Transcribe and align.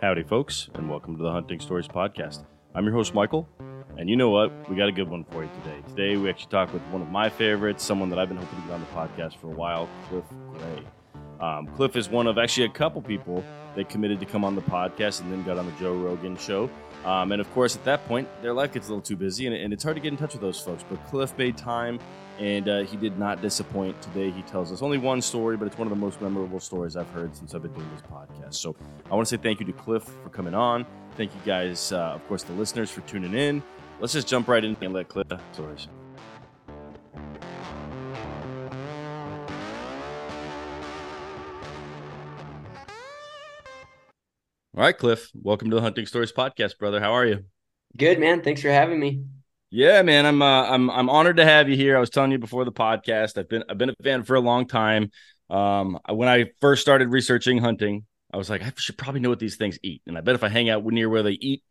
Howdy, 0.00 0.22
folks, 0.22 0.68
and 0.74 0.88
welcome 0.88 1.16
to 1.16 1.22
the 1.22 1.32
Hunting 1.32 1.58
Stories 1.58 1.88
Podcast. 1.88 2.44
I'm 2.74 2.84
your 2.84 2.94
host, 2.94 3.14
Michael, 3.14 3.48
and 3.96 4.08
you 4.08 4.14
know 4.16 4.30
what? 4.30 4.52
We 4.70 4.76
got 4.76 4.88
a 4.88 4.92
good 4.92 5.08
one 5.08 5.24
for 5.24 5.42
you 5.42 5.50
today. 5.64 5.82
Today, 5.88 6.16
we 6.16 6.30
actually 6.30 6.50
talk 6.50 6.72
with 6.72 6.82
one 6.92 7.02
of 7.02 7.10
my 7.10 7.28
favorites, 7.28 7.82
someone 7.82 8.08
that 8.10 8.18
I've 8.18 8.28
been 8.28 8.38
hoping 8.38 8.60
to 8.60 8.66
get 8.68 8.74
on 8.74 8.80
the 8.80 8.86
podcast 8.86 9.36
for 9.38 9.48
a 9.48 9.54
while, 9.54 9.88
Cliff 10.08 10.24
Gray. 10.52 10.84
Um, 11.40 11.66
Cliff 11.68 11.96
is 11.96 12.08
one 12.08 12.26
of 12.26 12.38
actually 12.38 12.66
a 12.66 12.70
couple 12.70 13.00
people 13.02 13.44
that 13.76 13.88
committed 13.88 14.18
to 14.20 14.26
come 14.26 14.44
on 14.44 14.54
the 14.54 14.62
podcast 14.62 15.20
and 15.20 15.30
then 15.32 15.42
got 15.44 15.58
on 15.58 15.66
the 15.66 15.72
Joe 15.72 15.94
Rogan 15.94 16.36
show. 16.36 16.68
Um, 17.04 17.30
and 17.32 17.40
of 17.40 17.50
course, 17.52 17.76
at 17.76 17.84
that 17.84 18.04
point, 18.06 18.28
their 18.42 18.52
life 18.52 18.72
gets 18.72 18.88
a 18.88 18.90
little 18.90 19.02
too 19.02 19.16
busy, 19.16 19.46
and, 19.46 19.54
and 19.54 19.72
it's 19.72 19.84
hard 19.84 19.96
to 19.96 20.02
get 20.02 20.12
in 20.12 20.18
touch 20.18 20.32
with 20.32 20.42
those 20.42 20.60
folks. 20.60 20.84
But 20.88 21.04
Cliff 21.06 21.36
made 21.38 21.56
time, 21.56 22.00
and 22.38 22.68
uh, 22.68 22.80
he 22.80 22.96
did 22.96 23.18
not 23.18 23.40
disappoint. 23.40 24.00
Today, 24.02 24.30
he 24.30 24.42
tells 24.42 24.72
us 24.72 24.82
only 24.82 24.98
one 24.98 25.22
story, 25.22 25.56
but 25.56 25.66
it's 25.66 25.78
one 25.78 25.86
of 25.86 25.90
the 25.90 26.00
most 26.00 26.20
memorable 26.20 26.60
stories 26.60 26.96
I've 26.96 27.10
heard 27.10 27.36
since 27.36 27.54
I've 27.54 27.62
been 27.62 27.72
doing 27.72 27.88
this 27.94 28.02
podcast. 28.02 28.54
So 28.54 28.74
I 29.10 29.14
want 29.14 29.28
to 29.28 29.36
say 29.36 29.40
thank 29.40 29.60
you 29.60 29.66
to 29.66 29.72
Cliff 29.72 30.02
for 30.02 30.28
coming 30.30 30.54
on. 30.54 30.84
Thank 31.16 31.32
you 31.34 31.40
guys, 31.44 31.92
uh, 31.92 31.98
of 31.98 32.26
course, 32.28 32.42
the 32.42 32.52
listeners 32.54 32.90
for 32.90 33.00
tuning 33.02 33.34
in. 33.34 33.62
Let's 34.00 34.12
just 34.12 34.28
jump 34.28 34.48
right 34.48 34.64
in 34.64 34.76
and 34.80 34.92
let 34.92 35.08
Cliff 35.08 35.26
stories. 35.52 35.88
All 44.78 44.84
right, 44.84 44.96
Cliff. 44.96 45.32
Welcome 45.34 45.70
to 45.70 45.74
the 45.74 45.82
Hunting 45.82 46.06
Stories 46.06 46.30
podcast, 46.30 46.78
brother. 46.78 47.00
How 47.00 47.10
are 47.10 47.26
you? 47.26 47.42
Good, 47.96 48.20
man. 48.20 48.42
Thanks 48.42 48.62
for 48.62 48.68
having 48.68 49.00
me. 49.00 49.24
Yeah, 49.70 50.02
man. 50.02 50.24
I'm 50.24 50.40
uh, 50.40 50.70
I'm 50.70 50.88
I'm 50.88 51.10
honored 51.10 51.38
to 51.38 51.44
have 51.44 51.68
you 51.68 51.74
here. 51.74 51.96
I 51.96 52.00
was 52.00 52.10
telling 52.10 52.30
you 52.30 52.38
before 52.38 52.64
the 52.64 52.70
podcast. 52.70 53.38
I've 53.38 53.48
been 53.48 53.64
I've 53.68 53.76
been 53.76 53.90
a 53.90 53.94
fan 54.04 54.22
for 54.22 54.36
a 54.36 54.40
long 54.40 54.68
time. 54.68 55.10
Um, 55.50 55.98
when 56.08 56.28
I 56.28 56.52
first 56.60 56.80
started 56.80 57.08
researching 57.08 57.58
hunting, 57.58 58.06
I 58.32 58.36
was 58.36 58.48
like, 58.48 58.62
I 58.62 58.72
should 58.76 58.96
probably 58.96 59.20
know 59.20 59.30
what 59.30 59.40
these 59.40 59.56
things 59.56 59.80
eat, 59.82 60.02
and 60.06 60.16
I 60.16 60.20
bet 60.20 60.36
if 60.36 60.44
I 60.44 60.48
hang 60.48 60.70
out 60.70 60.84
near 60.84 61.08
where 61.08 61.24
they 61.24 61.32
eat, 61.32 61.64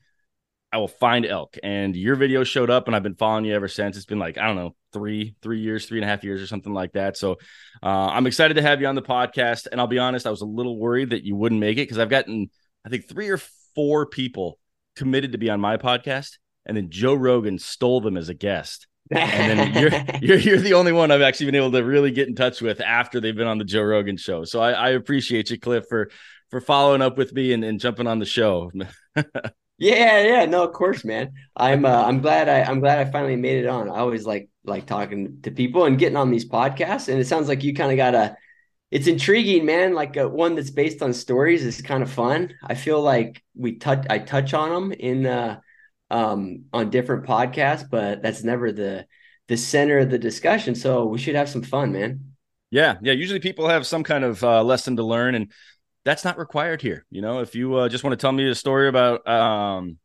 I 0.74 0.78
will 0.78 0.90
find 0.90 1.26
elk. 1.26 1.56
And 1.64 1.96
your 1.96 2.18
video 2.18 2.44
showed 2.44 2.70
up, 2.70 2.88
and 2.88 2.96
I've 2.96 3.04
been 3.04 3.16
following 3.16 3.46
you 3.46 3.56
ever 3.56 3.70
since. 3.70 3.96
It's 3.96 4.06
been 4.06 4.20
like 4.20 4.38
I 4.38 4.48
don't 4.48 4.58
know, 4.58 4.76
three 4.92 5.34
three 5.42 5.62
years, 5.62 5.86
three 5.86 6.00
and 6.00 6.06
a 6.06 6.10
half 6.10 6.26
years, 6.26 6.42
or 6.42 6.48
something 6.48 6.74
like 6.74 6.92
that. 6.92 7.16
So 7.16 7.38
uh, 7.82 8.08
I'm 8.08 8.28
excited 8.28 8.56
to 8.56 8.62
have 8.64 8.82
you 8.82 8.88
on 8.88 8.96
the 8.96 9.02
podcast. 9.02 9.68
And 9.72 9.80
I'll 9.80 9.88
be 9.88 9.98
honest, 9.98 10.28
I 10.28 10.30
was 10.30 10.42
a 10.42 10.46
little 10.46 10.78
worried 10.78 11.12
that 11.12 11.24
you 11.24 11.38
wouldn't 11.38 11.62
make 11.62 11.78
it 11.78 11.84
because 11.84 12.00
I've 12.00 12.10
gotten 12.10 12.50
I 12.88 12.90
think 12.90 13.10
three 13.10 13.28
or 13.28 13.42
four 13.76 14.06
people 14.06 14.60
committed 14.96 15.34
to 15.34 15.38
be 15.38 15.50
on 15.50 15.60
my 15.60 15.76
podcast, 15.76 16.38
and 16.66 16.78
then 16.78 16.90
Joe 16.90 17.16
Rogan 17.16 17.60
stole 17.60 18.00
them 18.00 18.16
as 18.16 18.30
a 18.30 18.34
guest. 18.34 18.88
and 19.12 19.60
then 19.60 20.10
you're, 20.22 20.22
you're 20.22 20.40
you're 20.40 20.62
the 20.62 20.74
only 20.74 20.94
one 20.94 21.12
I've 21.12 21.22
actually 21.22 21.48
been 21.48 21.56
able 21.56 21.74
to 21.74 21.84
really 21.84 22.12
get 22.12 22.30
in 22.30 22.36
touch 22.36 22.62
with 22.62 22.80
after 22.80 23.20
they've 23.20 23.36
been 23.36 23.48
on 23.48 23.58
the 23.58 23.66
Joe 23.66 23.82
Rogan 23.84 24.16
show. 24.16 24.46
So 24.46 24.62
I, 24.62 24.72
I 24.72 24.90
appreciate 24.92 25.50
you, 25.50 25.60
Cliff, 25.60 25.84
for 25.90 26.10
for 26.50 26.62
following 26.62 27.02
up 27.02 27.18
with 27.18 27.34
me 27.34 27.52
and, 27.52 27.62
and 27.66 27.78
jumping 27.78 28.08
on 28.08 28.20
the 28.20 28.26
show. 28.26 28.72
yeah, 29.18 30.22
yeah, 30.22 30.46
no, 30.46 30.64
of 30.64 30.72
course, 30.72 31.04
man. 31.04 31.34
I'm 31.58 31.84
uh, 31.84 32.06
I'm 32.06 32.22
glad 32.22 32.48
I 32.48 32.64
I'm 32.64 32.80
glad 32.80 33.06
I 33.06 33.12
finally 33.12 33.36
made 33.36 33.66
it 33.66 33.68
on. 33.68 33.90
I 33.90 33.98
always 33.98 34.26
like 34.26 34.50
like 34.64 34.86
talking 34.86 35.42
to 35.42 35.52
people 35.52 35.84
and 35.84 36.00
getting 36.00 36.16
on 36.16 36.32
these 36.32 36.48
podcasts, 36.48 37.10
and 37.10 37.20
it 37.20 37.28
sounds 37.28 37.50
like 37.50 37.66
you 37.66 37.74
kind 37.74 37.92
of 37.92 37.98
got 37.98 38.16
a 38.16 38.38
it's 38.90 39.08
intriguing, 39.08 39.66
man. 39.66 39.94
Like 39.94 40.16
a, 40.16 40.26
uh, 40.26 40.30
one 40.30 40.56
that's 40.56 40.70
based 40.70 41.02
on 41.02 41.14
stories 41.14 41.66
is 41.66 41.82
kind 41.82 42.02
of 42.02 42.12
fun. 42.12 42.54
I 42.64 42.76
feel 42.76 43.02
like 43.02 43.44
we 43.56 43.76
touch 43.76 44.06
I 44.10 44.20
touch 44.20 44.54
on 44.54 44.70
them 44.70 44.92
in 44.94 45.26
uh, 45.26 45.60
um, 46.10 46.66
on 46.72 46.90
different 46.90 47.26
podcasts, 47.26 47.90
but 47.90 48.22
that's 48.22 48.44
never 48.44 48.72
the 48.72 49.06
the 49.48 49.58
center 49.58 50.00
of 50.00 50.10
the 50.10 50.20
discussion. 50.20 50.76
So 50.76 51.06
we 51.06 51.18
should 51.18 51.36
have 51.36 51.50
some 51.50 51.64
fun, 51.64 51.92
man. 51.92 52.34
Yeah, 52.70 52.96
yeah. 53.02 53.14
Usually 53.14 53.40
people 53.40 53.68
have 53.68 53.86
some 53.86 54.04
kind 54.04 54.24
of 54.24 54.44
uh, 54.44 54.64
lesson 54.64 54.96
to 54.98 55.04
learn, 55.04 55.36
and 55.36 55.52
that's 56.06 56.24
not 56.24 56.38
required 56.38 56.82
here. 56.82 57.06
You 57.10 57.22
know, 57.22 57.42
if 57.42 57.56
you 57.56 57.76
uh, 57.76 57.90
just 57.90 58.04
want 58.04 58.14
to 58.14 58.22
tell 58.22 58.32
me 58.32 58.50
a 58.50 58.56
story 58.56 58.88
about, 58.88 59.28
um, 59.28 59.98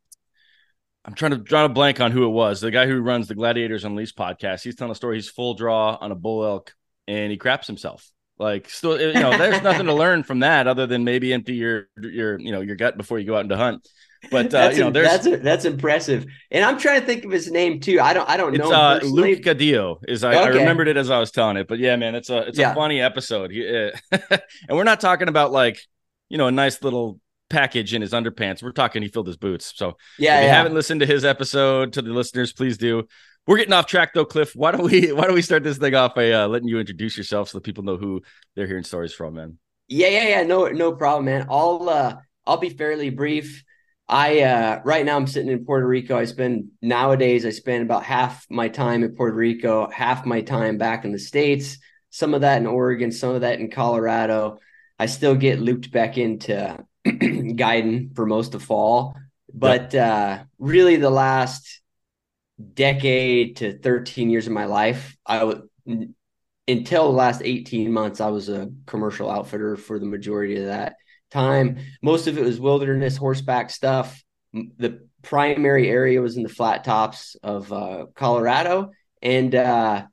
I'm 1.05 1.13
trying 1.13 1.31
to 1.31 1.37
draw 1.37 1.65
a 1.65 1.69
blank 1.69 2.01
on 2.01 2.11
who 2.11 2.25
it 2.25 2.31
was. 2.31 2.59
The 2.59 2.71
guy 2.71 2.85
who 2.85 3.01
runs 3.01 3.27
the 3.27 3.35
Gladiators 3.35 3.83
Unleashed 3.85 4.17
podcast. 4.17 4.63
He's 4.63 4.75
telling 4.75 4.91
a 4.91 4.95
story. 4.95 5.17
He's 5.17 5.29
full 5.29 5.53
draw 5.53 5.97
on 5.99 6.11
a 6.11 6.15
bull 6.15 6.43
elk, 6.45 6.73
and 7.07 7.31
he 7.31 7.37
craps 7.37 7.67
himself 7.67 8.09
like 8.43 8.69
still, 8.69 8.99
you 8.99 9.13
know, 9.13 9.37
there's 9.37 9.63
nothing 9.63 9.85
to 9.85 9.93
learn 9.93 10.23
from 10.23 10.39
that 10.39 10.67
other 10.67 10.85
than 10.85 11.05
maybe 11.05 11.31
empty 11.33 11.55
your 11.55 11.87
your 11.97 12.37
you 12.39 12.51
know 12.51 12.59
your 12.59 12.75
gut 12.75 12.97
before 12.97 13.17
you 13.17 13.25
go 13.25 13.35
out 13.35 13.43
into 13.45 13.55
hunt. 13.55 13.87
But 14.29 14.53
uh, 14.53 14.71
you 14.73 14.81
know, 14.81 14.91
there's 14.91 15.23
that's 15.23 15.43
that's 15.43 15.65
impressive. 15.65 16.25
And 16.51 16.63
I'm 16.63 16.77
trying 16.77 16.99
to 16.99 17.05
think 17.05 17.23
of 17.25 17.31
his 17.31 17.49
name 17.49 17.79
too. 17.79 17.99
I 18.01 18.13
don't 18.13 18.29
I 18.29 18.37
don't 18.37 18.55
know. 18.57 18.71
Uh, 18.71 18.99
Luke 19.03 19.41
Gadillo 19.41 19.99
is 20.07 20.23
I, 20.23 20.35
okay. 20.35 20.43
I, 20.43 20.47
remembered 20.47 20.87
it 20.87 20.97
as 20.97 21.09
I 21.09 21.19
was 21.19 21.31
telling 21.31 21.57
it. 21.57 21.67
But 21.67 21.79
yeah, 21.79 21.95
man, 21.95 22.15
it's 22.15 22.29
a 22.29 22.39
it's 22.47 22.59
yeah. 22.59 22.71
a 22.71 22.75
funny 22.75 23.01
episode. 23.01 23.51
He, 23.51 23.65
uh, 23.67 23.91
and 24.67 24.77
we're 24.77 24.83
not 24.83 24.99
talking 24.99 25.29
about 25.29 25.51
like 25.51 25.79
you 26.29 26.37
know 26.37 26.47
a 26.47 26.51
nice 26.51 26.81
little 26.83 27.19
package 27.49 27.93
in 27.93 28.01
his 28.01 28.11
underpants. 28.11 28.61
We're 28.61 28.71
talking 28.71 29.01
he 29.01 29.09
filled 29.09 29.27
his 29.27 29.37
boots. 29.37 29.73
So 29.75 29.97
yeah, 30.17 30.37
if 30.37 30.43
you 30.43 30.47
yeah. 30.47 30.55
haven't 30.55 30.73
listened 30.73 30.99
to 31.01 31.05
his 31.05 31.23
episode 31.23 31.93
to 31.93 32.01
the 32.01 32.11
listeners, 32.11 32.51
please 32.51 32.77
do. 32.77 33.07
We're 33.45 33.57
getting 33.57 33.73
off 33.73 33.87
track 33.87 34.13
though, 34.13 34.25
Cliff. 34.25 34.55
Why 34.55 34.71
don't 34.71 34.83
we 34.89 35.11
why 35.13 35.25
don't 35.25 35.33
we 35.33 35.41
start 35.41 35.63
this 35.63 35.77
thing 35.77 35.95
off 35.95 36.15
by 36.15 36.31
uh, 36.31 36.47
letting 36.47 36.67
you 36.67 36.79
introduce 36.79 37.17
yourself 37.17 37.49
so 37.49 37.57
that 37.57 37.63
people 37.63 37.83
know 37.83 37.97
who 37.97 38.21
they're 38.55 38.67
hearing 38.67 38.83
stories 38.83 39.13
from, 39.13 39.35
man? 39.35 39.57
Yeah, 39.87 40.07
yeah, 40.07 40.27
yeah. 40.27 40.43
No, 40.43 40.67
no 40.69 40.93
problem, 40.93 41.25
man. 41.25 41.47
I'll 41.49 41.89
uh 41.89 42.15
I'll 42.45 42.57
be 42.57 42.69
fairly 42.69 43.09
brief. 43.09 43.63
I 44.07 44.41
uh 44.41 44.81
right 44.85 45.05
now 45.05 45.17
I'm 45.17 45.27
sitting 45.27 45.51
in 45.51 45.65
Puerto 45.65 45.85
Rico. 45.85 46.17
I 46.17 46.25
spend 46.25 46.69
nowadays 46.81 47.45
I 47.45 47.49
spend 47.49 47.83
about 47.83 48.03
half 48.03 48.45
my 48.49 48.69
time 48.69 49.03
in 49.03 49.15
Puerto 49.15 49.35
Rico, 49.35 49.89
half 49.89 50.25
my 50.25 50.41
time 50.41 50.77
back 50.77 51.03
in 51.03 51.11
the 51.11 51.19
States, 51.19 51.79
some 52.11 52.33
of 52.33 52.41
that 52.41 52.61
in 52.61 52.67
Oregon, 52.67 53.11
some 53.11 53.35
of 53.35 53.41
that 53.41 53.59
in 53.59 53.69
Colorado. 53.69 54.59
I 54.97 55.07
still 55.07 55.35
get 55.35 55.59
looped 55.59 55.91
back 55.91 56.17
into 56.17 56.77
guiding 57.55 58.11
for 58.15 58.25
most 58.25 58.55
of 58.55 58.63
fall. 58.63 59.17
But 59.53 59.93
uh 59.93 60.45
really 60.59 60.95
the 60.95 61.09
last 61.09 61.82
decade 62.73 63.57
to 63.57 63.77
13 63.77 64.29
years 64.29 64.47
of 64.47 64.53
my 64.53 64.65
life, 64.65 65.15
I 65.25 65.43
would 65.43 65.67
until 66.67 67.11
the 67.11 67.17
last 67.17 67.41
18 67.43 67.91
months, 67.91 68.21
I 68.21 68.29
was 68.29 68.49
a 68.49 68.71
commercial 68.85 69.29
outfitter 69.29 69.75
for 69.75 69.99
the 69.99 70.05
majority 70.05 70.57
of 70.57 70.67
that 70.67 70.95
time. 71.31 71.79
Most 72.01 72.27
of 72.27 72.37
it 72.37 72.43
was 72.43 72.59
wilderness 72.59 73.17
horseback 73.17 73.69
stuff. 73.69 74.23
The 74.53 75.05
primary 75.21 75.89
area 75.89 76.21
was 76.21 76.37
in 76.37 76.43
the 76.43 76.49
flat 76.49 76.83
tops 76.83 77.35
of 77.43 77.71
uh, 77.73 78.05
Colorado. 78.15 78.91
And 79.21 79.53
uh, 79.55 80.05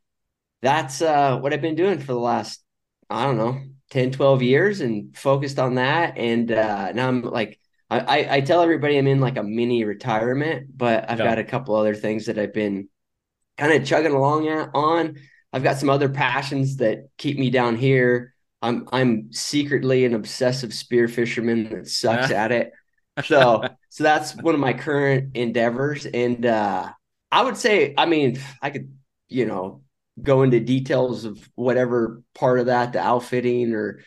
that's 0.62 1.02
uh, 1.02 1.38
what 1.38 1.52
I've 1.52 1.60
been 1.60 1.76
doing 1.76 1.98
for 1.98 2.12
the 2.12 2.18
last, 2.18 2.62
I 3.08 3.24
don't 3.24 3.36
know, 3.36 3.60
10, 3.90 4.12
12 4.12 4.42
years 4.42 4.80
and 4.80 5.16
focused 5.16 5.58
on 5.58 5.76
that. 5.76 6.16
And 6.16 6.50
uh, 6.50 6.92
now 6.92 7.08
I'm 7.08 7.22
like 7.22 7.59
I, 7.90 8.36
I 8.36 8.40
tell 8.40 8.62
everybody 8.62 8.96
I'm 8.96 9.08
in 9.08 9.20
like 9.20 9.36
a 9.36 9.42
mini 9.42 9.84
retirement, 9.84 10.68
but 10.76 11.10
I've 11.10 11.18
yeah. 11.18 11.24
got 11.24 11.38
a 11.38 11.44
couple 11.44 11.74
other 11.74 11.94
things 11.94 12.26
that 12.26 12.38
I've 12.38 12.54
been 12.54 12.88
kind 13.58 13.72
of 13.72 13.84
chugging 13.84 14.12
along 14.12 14.48
at, 14.48 14.70
on. 14.74 15.16
I've 15.52 15.64
got 15.64 15.78
some 15.78 15.90
other 15.90 16.08
passions 16.08 16.76
that 16.76 17.08
keep 17.18 17.36
me 17.38 17.50
down 17.50 17.76
here. 17.76 18.34
I'm 18.62 18.88
I'm 18.92 19.32
secretly 19.32 20.04
an 20.04 20.14
obsessive 20.14 20.72
spear 20.72 21.08
fisherman 21.08 21.68
that 21.70 21.88
sucks 21.88 22.30
at 22.30 22.52
it. 22.52 22.72
So 23.24 23.64
so 23.88 24.04
that's 24.04 24.36
one 24.36 24.54
of 24.54 24.60
my 24.60 24.72
current 24.72 25.36
endeavors. 25.36 26.06
And 26.06 26.46
uh 26.46 26.90
I 27.32 27.42
would 27.42 27.56
say, 27.56 27.94
I 27.96 28.06
mean, 28.06 28.40
I 28.60 28.70
could, 28.70 28.92
you 29.28 29.46
know, 29.46 29.82
go 30.20 30.42
into 30.42 30.60
details 30.60 31.24
of 31.24 31.48
whatever 31.54 32.22
part 32.34 32.60
of 32.60 32.66
that, 32.66 32.92
the 32.92 33.00
outfitting 33.00 33.72
or 33.72 34.00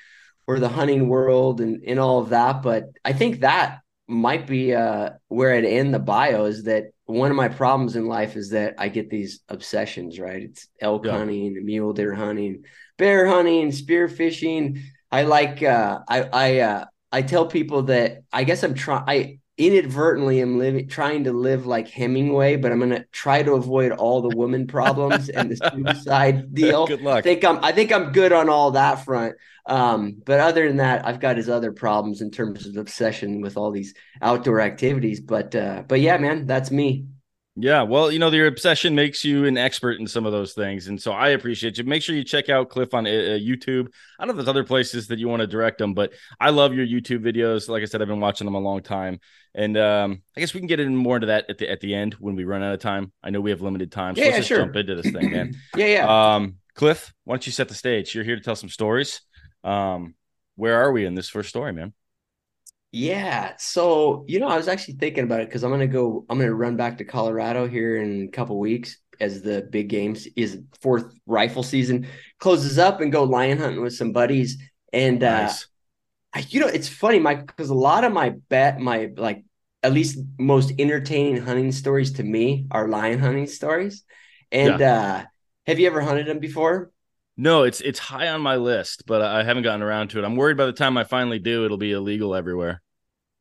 or 0.47 0.59
the 0.59 0.69
hunting 0.69 1.07
world 1.07 1.61
and, 1.61 1.83
and 1.85 1.99
all 1.99 2.19
of 2.19 2.29
that. 2.29 2.61
But 2.61 2.85
I 3.03 3.13
think 3.13 3.41
that 3.41 3.79
might 4.07 4.47
be 4.47 4.73
uh, 4.73 5.11
where 5.27 5.53
I'd 5.53 5.65
end 5.65 5.93
the 5.93 5.99
bio 5.99 6.45
is 6.45 6.63
that 6.63 6.85
one 7.05 7.31
of 7.31 7.37
my 7.37 7.47
problems 7.49 7.95
in 7.95 8.07
life 8.07 8.35
is 8.35 8.51
that 8.51 8.75
I 8.77 8.89
get 8.89 9.09
these 9.09 9.41
obsessions, 9.49 10.19
right? 10.19 10.43
It's 10.43 10.67
elk 10.79 11.05
yeah. 11.05 11.13
hunting, 11.13 11.65
mule 11.65 11.93
deer 11.93 12.13
hunting, 12.13 12.63
bear 12.97 13.27
hunting, 13.27 13.71
spear 13.71 14.07
fishing. 14.07 14.81
I 15.11 15.23
like 15.23 15.61
uh, 15.61 15.99
I 16.07 16.23
I 16.23 16.59
uh, 16.59 16.85
I 17.11 17.21
tell 17.21 17.45
people 17.45 17.83
that 17.83 18.23
I 18.31 18.43
guess 18.43 18.63
I'm 18.63 18.73
trying 18.73 19.03
I 19.07 19.39
inadvertently 19.57 20.41
am 20.41 20.57
living 20.57 20.87
trying 20.87 21.25
to 21.25 21.31
live 21.31 21.65
like 21.65 21.87
Hemingway, 21.87 22.55
but 22.55 22.71
I'm 22.71 22.79
gonna 22.79 23.05
try 23.11 23.43
to 23.43 23.53
avoid 23.53 23.91
all 23.91 24.21
the 24.21 24.35
woman 24.35 24.67
problems 24.67 25.29
and 25.29 25.51
the 25.51 25.71
suicide 25.71 26.53
deal. 26.55 26.87
Good 26.87 27.01
luck. 27.01 27.19
I 27.19 27.21
think 27.21 27.45
I'm 27.45 27.63
I 27.63 27.71
think 27.71 27.91
I'm 27.91 28.11
good 28.11 28.31
on 28.31 28.49
all 28.49 28.71
that 28.71 29.05
front. 29.05 29.35
Um, 29.65 30.21
but 30.25 30.39
other 30.39 30.67
than 30.67 30.77
that, 30.77 31.05
I've 31.07 31.21
got 31.21 31.37
his 31.37 31.47
other 31.49 31.71
problems 31.71 32.21
in 32.21 32.31
terms 32.31 32.65
of 32.65 32.75
obsession 32.75 33.41
with 33.41 33.55
all 33.55 33.71
these 33.71 33.93
outdoor 34.21 34.59
activities. 34.59 35.21
But 35.21 35.55
uh, 35.55 35.83
but 35.87 36.01
yeah, 36.01 36.17
man, 36.17 36.45
that's 36.47 36.71
me. 36.71 37.05
Yeah, 37.55 37.83
well, 37.83 38.11
you 38.11 38.17
know, 38.17 38.31
your 38.31 38.47
obsession 38.47 38.95
makes 38.95 39.23
you 39.23 39.45
an 39.45 39.59
expert 39.59 39.99
in 39.99 40.07
some 40.07 40.25
of 40.25 40.31
those 40.31 40.53
things, 40.53 40.87
and 40.87 40.99
so 40.99 41.11
I 41.11 41.29
appreciate 41.29 41.77
you. 41.77 41.83
Make 41.83 42.01
sure 42.01 42.15
you 42.15 42.23
check 42.23 42.49
out 42.49 42.69
Cliff 42.69 42.95
on 42.95 43.05
uh, 43.05 43.09
uh 43.09 43.37
YouTube. 43.37 43.89
I 44.17 44.25
don't 44.25 44.27
know 44.27 44.31
if 44.31 44.37
there's 44.37 44.47
other 44.47 44.63
places 44.63 45.07
that 45.09 45.19
you 45.19 45.27
want 45.27 45.41
to 45.41 45.47
direct 45.47 45.77
them, 45.77 45.93
but 45.93 46.13
I 46.39 46.49
love 46.49 46.73
your 46.73 46.87
YouTube 46.87 47.19
videos. 47.19 47.69
Like 47.69 47.83
I 47.83 47.85
said, 47.85 48.01
I've 48.01 48.07
been 48.07 48.19
watching 48.19 48.45
them 48.45 48.55
a 48.55 48.59
long 48.59 48.81
time, 48.81 49.19
and 49.53 49.77
um, 49.77 50.23
I 50.35 50.39
guess 50.39 50.55
we 50.55 50.61
can 50.61 50.67
get 50.67 50.79
in 50.79 50.95
more 50.95 51.17
into 51.17 51.27
that 51.27 51.45
at 51.47 51.59
the 51.59 51.69
at 51.69 51.79
the 51.79 51.93
end 51.93 52.15
when 52.15 52.35
we 52.35 52.43
run 52.43 52.63
out 52.63 52.73
of 52.73 52.79
time. 52.79 53.11
I 53.23 53.29
know 53.29 53.39
we 53.39 53.51
have 53.51 53.61
limited 53.61 53.91
time, 53.91 54.15
so 54.15 54.21
yeah, 54.21 54.29
let's 54.29 54.37
just 54.37 54.47
sure. 54.47 54.57
jump 54.57 54.75
into 54.75 54.95
this 54.95 55.11
thing, 55.11 55.31
man. 55.31 55.53
yeah, 55.75 55.85
yeah. 55.85 56.33
Um, 56.35 56.55
Cliff, 56.73 57.13
why 57.23 57.35
don't 57.35 57.45
you 57.45 57.51
set 57.51 57.69
the 57.69 57.75
stage? 57.75 58.15
You're 58.15 58.23
here 58.23 58.35
to 58.35 58.41
tell 58.41 58.55
some 58.55 58.69
stories. 58.69 59.21
Um, 59.63 60.15
where 60.55 60.81
are 60.81 60.91
we 60.91 61.05
in 61.05 61.13
this 61.13 61.29
first 61.29 61.49
story, 61.49 61.71
man? 61.71 61.93
Yeah. 62.93 63.53
So, 63.57 64.23
you 64.27 64.39
know, 64.39 64.47
I 64.47 64.55
was 64.55 64.67
actually 64.67 64.93
thinking 64.93 65.23
about 65.23 65.41
it 65.41 65.49
because 65.49 65.63
I'm 65.63 65.71
gonna 65.71 65.87
go, 65.87 66.25
I'm 66.29 66.37
gonna 66.37 66.53
run 66.53 66.77
back 66.77 66.99
to 66.99 67.03
Colorado 67.03 67.67
here 67.67 67.97
in 67.97 68.25
a 68.25 68.27
couple 68.27 68.59
weeks 68.59 68.99
as 69.19 69.41
the 69.41 69.63
big 69.63 69.89
games 69.89 70.27
is 70.35 70.59
fourth 70.79 71.11
rifle 71.25 71.63
season 71.63 72.07
closes 72.37 72.77
up 72.77 73.01
and 73.01 73.11
go 73.11 73.23
lion 73.23 73.57
hunting 73.57 73.81
with 73.81 73.95
some 73.95 74.11
buddies. 74.11 74.59
And 74.93 75.23
uh, 75.23 75.41
nice. 75.41 75.63
uh 75.63 75.67
I, 76.35 76.45
you 76.49 76.59
know, 76.59 76.67
it's 76.67 76.87
funny, 76.87 77.17
Mike, 77.17 77.47
because 77.47 77.71
a 77.71 77.75
lot 77.75 78.03
of 78.03 78.13
my 78.13 78.35
bet, 78.49 78.79
my 78.79 79.09
like 79.17 79.43
at 79.81 79.91
least 79.91 80.19
most 80.37 80.71
entertaining 80.77 81.41
hunting 81.41 81.71
stories 81.71 82.13
to 82.13 82.23
me 82.23 82.67
are 82.69 82.87
lion 82.87 83.17
hunting 83.17 83.47
stories. 83.47 84.03
And 84.51 84.79
yeah. 84.79 84.93
uh 84.93 85.23
have 85.65 85.79
you 85.79 85.87
ever 85.87 86.01
hunted 86.01 86.27
them 86.27 86.37
before? 86.37 86.91
No, 87.37 87.63
it's 87.63 87.81
it's 87.81 87.97
high 87.97 88.27
on 88.27 88.41
my 88.41 88.57
list, 88.57 89.07
but 89.07 89.23
I 89.23 89.43
haven't 89.43 89.63
gotten 89.63 89.81
around 89.81 90.09
to 90.09 90.19
it. 90.19 90.25
I'm 90.25 90.35
worried 90.35 90.57
by 90.57 90.67
the 90.67 90.73
time 90.73 90.95
I 90.95 91.05
finally 91.05 91.39
do, 91.39 91.65
it'll 91.65 91.77
be 91.77 91.91
illegal 91.91 92.35
everywhere. 92.35 92.82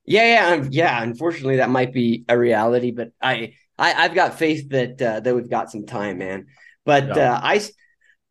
Yeah, 0.04 0.54
yeah, 0.56 0.68
yeah. 0.70 1.02
Unfortunately, 1.02 1.56
that 1.56 1.70
might 1.70 1.92
be 1.92 2.24
a 2.28 2.36
reality, 2.36 2.90
but 2.90 3.12
I, 3.20 3.54
I 3.78 3.92
I've 3.94 4.14
got 4.14 4.38
faith 4.38 4.68
that 4.70 5.00
uh, 5.00 5.20
that 5.20 5.34
we've 5.34 5.50
got 5.50 5.70
some 5.70 5.86
time, 5.86 6.18
man. 6.18 6.46
But 6.84 7.16
yeah. 7.16 7.34
uh, 7.34 7.40
I, 7.42 7.60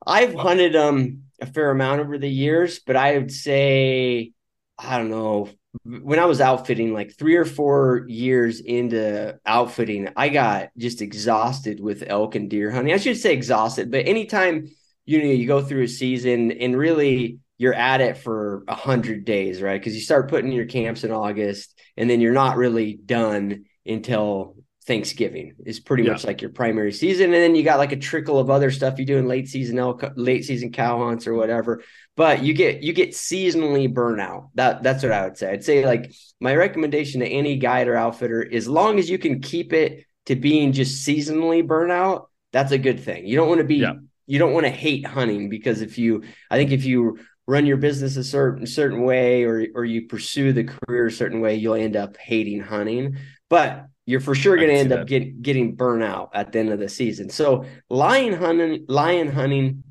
I've 0.05 0.33
hunted 0.33 0.75
um 0.75 1.23
a 1.39 1.45
fair 1.45 1.71
amount 1.71 2.01
over 2.01 2.17
the 2.17 2.29
years, 2.29 2.79
but 2.79 2.95
I 2.95 3.17
would 3.17 3.31
say 3.31 4.33
I 4.77 4.97
don't 4.97 5.09
know 5.09 5.49
when 5.83 6.19
I 6.19 6.25
was 6.25 6.41
outfitting, 6.41 6.93
like 6.93 7.17
three 7.17 7.37
or 7.37 7.45
four 7.45 8.05
years 8.07 8.59
into 8.59 9.39
outfitting, 9.45 10.09
I 10.17 10.29
got 10.29 10.69
just 10.77 11.01
exhausted 11.01 11.79
with 11.79 12.03
elk 12.05 12.35
and 12.35 12.49
deer 12.49 12.71
hunting. 12.71 12.93
I 12.93 12.97
should 12.97 13.17
say 13.17 13.33
exhausted, 13.33 13.89
but 13.89 14.07
anytime 14.07 14.67
you 15.05 15.19
know 15.19 15.29
you 15.29 15.47
go 15.47 15.61
through 15.61 15.83
a 15.83 15.87
season 15.87 16.51
and 16.51 16.77
really 16.77 17.39
you're 17.61 17.75
at 17.75 18.01
it 18.01 18.17
for 18.17 18.63
a 18.67 18.73
hundred 18.73 19.23
days, 19.23 19.61
right? 19.61 19.79
Because 19.79 19.93
you 19.93 20.01
start 20.01 20.29
putting 20.29 20.51
your 20.51 20.65
camps 20.65 21.03
in 21.03 21.11
August, 21.11 21.79
and 21.95 22.09
then 22.09 22.19
you're 22.19 22.33
not 22.33 22.57
really 22.57 22.95
done 22.95 23.65
until 23.85 24.55
Thanksgiving 24.87 25.53
is 25.63 25.79
pretty 25.79 26.01
yeah. 26.01 26.13
much 26.13 26.23
like 26.23 26.41
your 26.41 26.49
primary 26.49 26.91
season, 26.91 27.25
and 27.25 27.35
then 27.35 27.53
you 27.53 27.61
got 27.61 27.77
like 27.77 27.91
a 27.91 27.97
trickle 27.97 28.39
of 28.39 28.49
other 28.49 28.71
stuff 28.71 28.97
you 28.97 29.05
do 29.05 29.19
in 29.19 29.27
late 29.27 29.47
season 29.47 29.77
elk, 29.77 30.03
late 30.15 30.43
season 30.43 30.71
cow 30.71 31.05
hunts 31.05 31.27
or 31.27 31.35
whatever. 31.35 31.83
But 32.17 32.41
you 32.41 32.55
get 32.55 32.81
you 32.81 32.93
get 32.93 33.11
seasonally 33.11 33.93
burnout. 33.93 34.49
That 34.55 34.81
that's 34.81 35.03
what 35.03 35.11
I 35.11 35.25
would 35.25 35.37
say. 35.37 35.51
I'd 35.51 35.63
say 35.63 35.85
like 35.85 36.11
my 36.39 36.55
recommendation 36.55 37.21
to 37.21 37.27
any 37.27 37.57
guide 37.57 37.89
or 37.89 37.95
outfitter, 37.95 38.43
as 38.51 38.67
long 38.67 38.97
as 38.97 39.07
you 39.07 39.19
can 39.19 39.39
keep 39.39 39.71
it 39.71 40.07
to 40.25 40.35
being 40.35 40.71
just 40.71 41.07
seasonally 41.07 41.63
burnout, 41.63 42.25
that's 42.51 42.71
a 42.71 42.79
good 42.79 43.01
thing. 43.01 43.27
You 43.27 43.35
don't 43.35 43.49
want 43.49 43.59
to 43.59 43.65
be 43.65 43.75
yeah. 43.75 43.93
you 44.25 44.39
don't 44.39 44.53
want 44.53 44.65
to 44.65 44.71
hate 44.71 45.05
hunting 45.05 45.49
because 45.49 45.81
if 45.81 45.99
you 45.99 46.23
I 46.49 46.57
think 46.57 46.71
if 46.71 46.85
you 46.85 47.19
run 47.51 47.65
your 47.65 47.75
business 47.75 48.15
a 48.15 48.23
certain 48.23 48.65
certain 48.65 49.01
way 49.01 49.43
or 49.43 49.67
or 49.75 49.83
you 49.83 50.07
pursue 50.07 50.53
the 50.53 50.63
career 50.63 51.07
a 51.07 51.11
certain 51.11 51.41
way, 51.41 51.55
you'll 51.55 51.75
end 51.75 51.97
up 51.97 52.15
hating 52.15 52.61
hunting. 52.61 53.17
But 53.49 53.87
you're 54.05 54.21
for 54.21 54.33
sure 54.33 54.55
going 54.55 54.69
to 54.69 54.75
end 54.75 54.93
up 54.93 55.05
get, 55.05 55.41
getting 55.41 55.75
burnout 55.75 56.29
at 56.33 56.51
the 56.51 56.59
end 56.59 56.69
of 56.69 56.79
the 56.79 56.89
season. 56.89 57.29
So 57.29 57.65
lion 57.89 58.33
hunting, 58.33 58.85
lion 58.87 59.29
hunting 59.29 59.83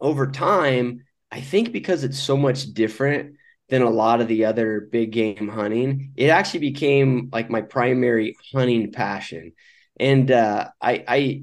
over 0.00 0.30
time, 0.30 1.04
I 1.30 1.40
think 1.40 1.72
because 1.72 2.04
it's 2.04 2.18
so 2.18 2.36
much 2.36 2.72
different 2.72 3.34
than 3.68 3.82
a 3.82 3.90
lot 3.90 4.20
of 4.20 4.28
the 4.28 4.44
other 4.44 4.88
big 4.90 5.10
game 5.10 5.48
hunting, 5.48 6.12
it 6.16 6.28
actually 6.28 6.60
became 6.60 7.30
like 7.32 7.50
my 7.50 7.62
primary 7.62 8.36
hunting 8.54 8.92
passion. 8.92 9.52
And 9.98 10.30
uh, 10.30 10.68
I, 10.80 11.04
I, 11.08 11.42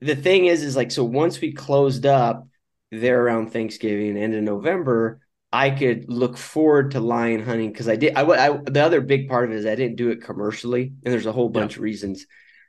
the 0.00 0.16
thing 0.16 0.46
is, 0.46 0.64
is 0.64 0.76
like 0.76 0.90
so 0.90 1.04
once 1.04 1.40
we 1.40 1.52
closed 1.52 2.04
up, 2.04 2.47
there 2.90 3.22
around 3.22 3.52
Thanksgiving, 3.52 4.16
and 4.18 4.34
in 4.34 4.44
November, 4.44 5.20
I 5.52 5.70
could 5.70 6.08
look 6.08 6.36
forward 6.36 6.92
to 6.92 7.00
lion 7.00 7.42
hunting 7.42 7.72
because 7.72 7.88
I 7.88 7.96
did. 7.96 8.14
I, 8.16 8.22
I, 8.22 8.56
the 8.56 8.82
other 8.82 9.00
big 9.00 9.28
part 9.28 9.44
of 9.44 9.52
it 9.52 9.58
is 9.58 9.66
I 9.66 9.74
didn't 9.74 9.96
do 9.96 10.10
it 10.10 10.22
commercially, 10.22 10.92
and 11.04 11.12
there's 11.12 11.26
a 11.26 11.32
whole 11.32 11.48
bunch 11.48 11.72
yeah. 11.72 11.78
of 11.78 11.82
reasons 11.82 12.26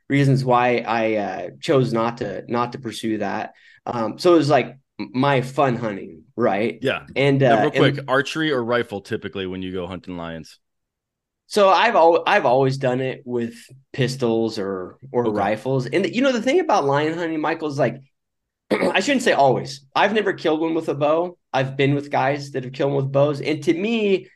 reasons 0.10 0.44
why 0.44 0.78
I 0.80 1.16
uh, 1.16 1.50
chose 1.60 1.94
not 1.94 2.18
to 2.18 2.44
not 2.48 2.74
to 2.74 2.80
pursue 2.80 3.20
that. 3.20 3.54
Um, 3.86 4.18
so 4.18 4.34
it 4.34 4.38
was 4.38 4.50
like 4.50 4.78
my 4.98 5.42
fun 5.42 5.76
hunting, 5.76 6.24
right? 6.36 6.80
Yeah. 6.82 7.06
And 7.16 7.42
uh, 7.42 7.60
real 7.62 7.72
quick, 7.72 7.98
and, 8.00 8.10
archery 8.10 8.52
or 8.52 8.64
rifle 8.64 9.02
typically 9.02 9.48
when 9.48 9.62
you 9.62 9.72
go 9.72 9.88
hunting 9.88 10.18
lions. 10.18 10.60
So 11.48 11.70
I've 11.70 11.96
al- 11.96 12.24
I've 12.28 12.46
always 12.46 12.78
done 12.78 13.02
it 13.02 13.24
with 13.26 13.56
pistols 13.92 14.60
or 14.60 14.98
or 15.12 15.28
okay. 15.28 15.36
rifles, 15.36 15.88
and 15.88 16.06
the, 16.06 16.14
you 16.14 16.22
know 16.22 16.32
the 16.32 16.42
thing 16.42 16.60
about 16.60 16.86
lion 16.86 17.18
hunting, 17.18 17.42
Michael, 17.42 17.70
is 17.70 17.80
like 17.80 18.02
I 18.72 19.00
shouldn't 19.00 19.24
say 19.24 19.34
always. 19.34 19.86
I've 19.96 20.14
never 20.14 20.34
killed 20.34 20.62
one 20.62 20.74
with 20.74 20.90
a 20.90 20.96
bow. 20.96 21.38
I've 21.54 21.76
been 21.76 21.96
with 21.96 22.12
guys 22.12 22.52
that 22.52 22.64
have 22.64 22.74
killed 22.74 22.94
with 22.94 23.12
bows, 23.12 23.42
and 23.42 23.64
to 23.64 23.74
me, 23.74 24.28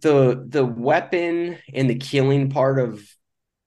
the 0.00 0.44
the 0.48 0.64
weapon 0.64 1.58
and 1.72 1.88
the 1.88 1.96
killing 1.96 2.50
part 2.50 2.78
of 2.78 3.06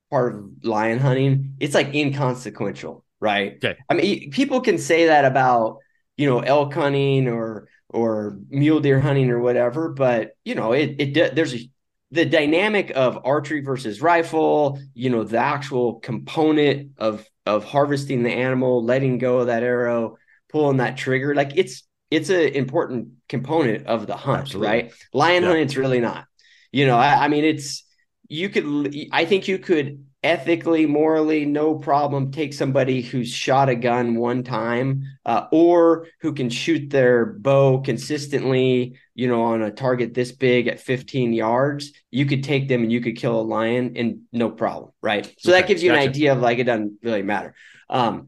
part 0.10 0.36
of 0.36 0.46
lion 0.64 1.00
hunting, 1.00 1.56
it's 1.60 1.76
like 1.76 1.94
inconsequential, 1.94 3.06
right? 3.20 3.56
Okay. 3.56 3.78
I 3.90 3.94
mean, 3.94 4.32
people 4.32 4.62
can 4.62 4.78
say 4.78 5.08
that 5.08 5.26
about 5.26 5.80
you 6.18 6.28
know 6.28 6.40
elk 6.40 6.74
hunting 6.74 7.28
or 7.28 7.68
or 7.90 8.38
mule 8.50 8.80
deer 8.80 9.00
hunting 9.00 9.30
or 9.30 9.40
whatever, 9.40 9.90
but 9.90 10.32
you 10.44 10.56
know 10.56 10.72
it 10.74 10.96
it 11.00 11.36
there's 11.36 11.54
a 11.54 11.70
the 12.12 12.26
dynamic 12.26 12.92
of 12.96 13.20
archery 13.26 13.62
versus 13.62 14.02
rifle, 14.02 14.80
you 14.94 15.10
know, 15.10 15.24
the 15.24 15.38
actual 15.38 16.00
component 16.00 16.92
of 16.98 17.26
of 17.48 17.64
harvesting 17.64 18.24
the 18.24 18.32
animal, 18.32 18.84
letting 18.84 19.18
go 19.18 19.40
of 19.40 19.48
that 19.48 19.64
arrow, 19.64 20.18
pulling 20.50 20.78
that 20.78 20.98
trigger, 20.98 21.34
like 21.34 21.54
it's 21.56 21.84
it's 22.10 22.30
an 22.30 22.50
important 22.50 23.10
component 23.28 23.88
of 23.88 24.08
the 24.08 24.16
hunt, 24.16 24.42
Absolutely. 24.42 24.68
right? 24.68 24.94
Lion 25.14 25.44
yeah. 25.44 25.50
hunt, 25.50 25.62
it's 25.62 25.76
really 25.76 26.00
not. 26.00 26.26
You 26.72 26.86
know, 26.86 26.98
I, 26.98 27.26
I 27.26 27.28
mean, 27.28 27.44
it's 27.44 27.84
you 28.28 28.50
could. 28.50 28.96
I 29.12 29.26
think 29.26 29.48
you 29.48 29.58
could 29.58 30.06
ethically, 30.24 30.86
morally, 30.86 31.46
no 31.46 31.76
problem 31.76 32.32
take 32.32 32.54
somebody 32.54 33.02
who's 33.02 33.32
shot 33.32 33.70
a 33.70 33.76
gun 33.76 34.16
one 34.16 34.44
time 34.44 35.04
uh, 35.26 35.48
or 35.52 36.08
who 36.22 36.34
can 36.34 36.50
shoot 36.50 36.90
their 36.90 37.26
bow 37.26 37.80
consistently, 37.82 38.98
you 39.14 39.28
know, 39.28 39.44
on 39.44 39.62
a 39.62 39.72
target 39.72 40.14
this 40.14 40.32
big 40.32 40.68
at 40.68 40.80
15 40.80 41.34
yards. 41.34 41.94
You 42.12 42.26
could 42.26 42.44
take 42.44 42.68
them 42.68 42.84
and 42.84 42.92
you 42.92 43.02
could 43.02 43.18
kill 43.18 43.40
a 43.40 43.42
lion 43.42 43.94
and 43.96 44.22
no 44.32 44.50
problem, 44.50 44.92
right? 45.02 45.26
So 45.40 45.52
okay, 45.52 45.62
that 45.62 45.68
gives 45.68 45.84
you 45.84 45.92
gotcha. 45.92 46.02
an 46.02 46.10
idea 46.10 46.34
of 46.34 46.40
like 46.40 46.60
it 46.60 46.66
doesn't 46.66 47.00
really 47.04 47.24
matter. 47.24 47.54
Um, 47.90 48.28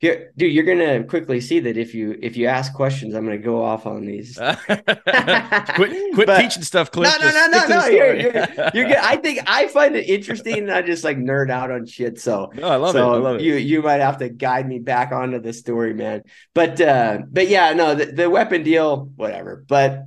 here, 0.00 0.32
dude, 0.36 0.52
you're 0.52 0.64
gonna 0.64 1.02
quickly 1.02 1.40
see 1.40 1.58
that 1.58 1.76
if 1.76 1.92
you 1.92 2.16
if 2.22 2.36
you 2.36 2.46
ask 2.46 2.72
questions, 2.72 3.14
I'm 3.14 3.24
gonna 3.24 3.36
go 3.36 3.64
off 3.64 3.84
on 3.84 4.04
these. 4.06 4.38
quit 4.66 6.14
quit 6.14 6.26
but, 6.26 6.40
teaching 6.40 6.62
stuff, 6.62 6.92
Cliff. 6.92 7.12
No, 7.20 7.28
no, 7.28 7.32
no, 7.32 7.46
no, 7.48 7.66
no. 7.66 7.86
You're, 7.86 8.14
you're, 8.14 8.46
you're 8.74 8.84
good. 8.86 8.96
I 8.96 9.16
think 9.16 9.40
I 9.48 9.66
find 9.66 9.96
it 9.96 10.08
interesting, 10.08 10.58
and 10.58 10.70
I 10.70 10.82
just 10.82 11.02
like 11.02 11.18
nerd 11.18 11.50
out 11.50 11.72
on 11.72 11.84
shit. 11.84 12.20
So, 12.20 12.52
no, 12.54 12.68
I 12.68 12.76
love 12.76 12.92
so 12.92 13.12
it. 13.12 13.16
I 13.16 13.18
love 13.18 13.40
you, 13.40 13.56
it. 13.56 13.62
You 13.62 13.82
might 13.82 14.00
have 14.00 14.18
to 14.18 14.28
guide 14.28 14.68
me 14.68 14.78
back 14.78 15.10
onto 15.10 15.40
the 15.40 15.52
story, 15.52 15.94
man. 15.94 16.22
But 16.54 16.80
uh, 16.80 17.22
but 17.28 17.48
yeah, 17.48 17.72
no, 17.72 17.96
the, 17.96 18.06
the 18.06 18.30
weapon 18.30 18.62
deal, 18.62 19.10
whatever. 19.16 19.64
But 19.66 20.04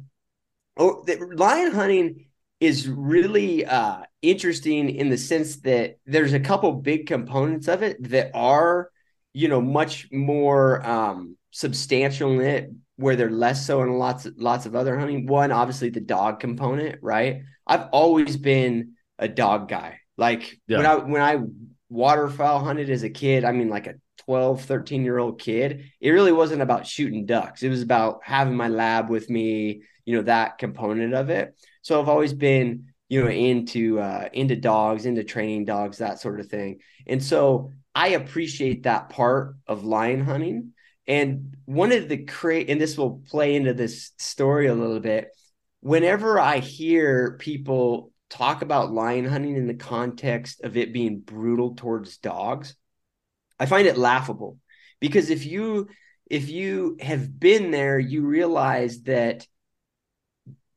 oh, 0.78 1.04
the 1.06 1.18
lion 1.36 1.74
hunting 1.74 2.28
is 2.62 2.88
really 2.88 3.66
uh 3.66 4.04
interesting 4.22 4.90
in 4.90 5.10
the 5.10 5.18
sense 5.18 5.58
that 5.62 5.98
there's 6.06 6.32
a 6.32 6.40
couple 6.40 6.72
big 6.74 7.08
components 7.08 7.68
of 7.68 7.84
it 7.84 8.02
that 8.10 8.32
are 8.34 8.90
you 9.34 9.48
know, 9.48 9.62
much 9.62 10.08
more 10.12 10.86
um, 10.86 11.38
substantial 11.52 12.32
in 12.40 12.42
it, 12.42 12.72
where 12.98 13.16
they're 13.16 13.32
less 13.32 13.66
so 13.66 13.82
in 13.82 13.94
lots 13.94 14.28
lots 14.38 14.66
of 14.66 14.76
other 14.76 14.98
hunting. 14.98 15.28
One, 15.28 15.52
obviously, 15.52 15.90
the 15.90 16.02
dog 16.02 16.40
component, 16.40 17.00
right? 17.02 17.44
I've 17.66 17.88
always 17.92 18.38
been 18.38 18.94
a 19.18 19.28
dog 19.28 19.70
guy. 19.70 20.00
Like 20.18 20.60
yeah. 20.68 20.78
when 20.78 20.86
I 20.86 20.96
when 20.96 21.22
I 21.22 21.40
waterfowl 21.90 22.64
hunted 22.64 22.90
as 22.90 23.04
a 23.04 23.10
kid, 23.10 23.44
I 23.46 23.52
mean, 23.52 23.70
like 23.70 23.88
a 23.88 23.96
12, 24.26 24.64
13 24.64 25.04
year 25.04 25.18
old 25.18 25.40
kid, 25.40 25.92
it 26.00 26.12
really 26.12 26.32
wasn't 26.32 26.62
about 26.62 26.88
shooting 26.88 27.26
ducks. 27.26 27.64
It 27.64 27.70
was 27.70 27.82
about 27.82 28.22
having 28.24 28.56
my 28.56 28.68
lab 28.68 29.10
with 29.10 29.30
me, 29.30 29.82
you 30.06 30.16
know, 30.16 30.24
that 30.24 30.58
component 30.58 31.14
of 31.14 31.30
it. 31.30 31.56
So 31.82 32.00
I've 32.00 32.10
always 32.10 32.34
been, 32.34 32.94
you 33.10 33.24
know, 33.24 33.30
into 33.30 34.00
uh 34.00 34.30
into 34.32 34.56
dogs, 34.56 35.06
into 35.06 35.24
training 35.24 35.66
dogs, 35.66 35.98
that 35.98 36.20
sort 36.20 36.40
of 36.40 36.48
thing. 36.48 36.80
And 37.08 37.24
so 37.24 37.72
I 37.94 38.10
appreciate 38.10 38.84
that 38.84 39.10
part 39.10 39.56
of 39.68 39.84
lion 39.84 40.22
hunting. 40.22 40.74
And 41.08 41.58
one 41.66 41.92
of 41.92 42.08
the 42.08 42.26
create, 42.26 42.70
and 42.70 42.80
this 42.80 42.98
will 42.98 43.22
play 43.30 43.56
into 43.56 43.74
this 43.74 44.12
story 44.18 44.68
a 44.68 44.76
little 44.76 45.00
bit. 45.00 45.30
Whenever 45.82 46.40
I 46.40 46.60
hear 46.60 47.38
people 47.40 48.12
talk 48.30 48.62
about 48.62 48.94
lion 48.94 49.26
hunting 49.26 49.58
in 49.58 49.68
the 49.68 49.74
context 49.74 50.62
of 50.62 50.78
it 50.78 50.94
being 50.94 51.20
brutal 51.20 51.76
towards 51.76 52.18
dogs, 52.18 52.76
I 53.60 53.66
find 53.66 53.88
it 53.88 53.98
laughable 53.98 54.58
because 55.00 55.30
if 55.30 55.46
you 55.46 55.90
if 56.30 56.50
you 56.50 56.98
have 57.02 57.40
been 57.40 57.72
there, 57.72 58.00
you 58.00 58.26
realize 58.26 59.02
that 59.04 59.46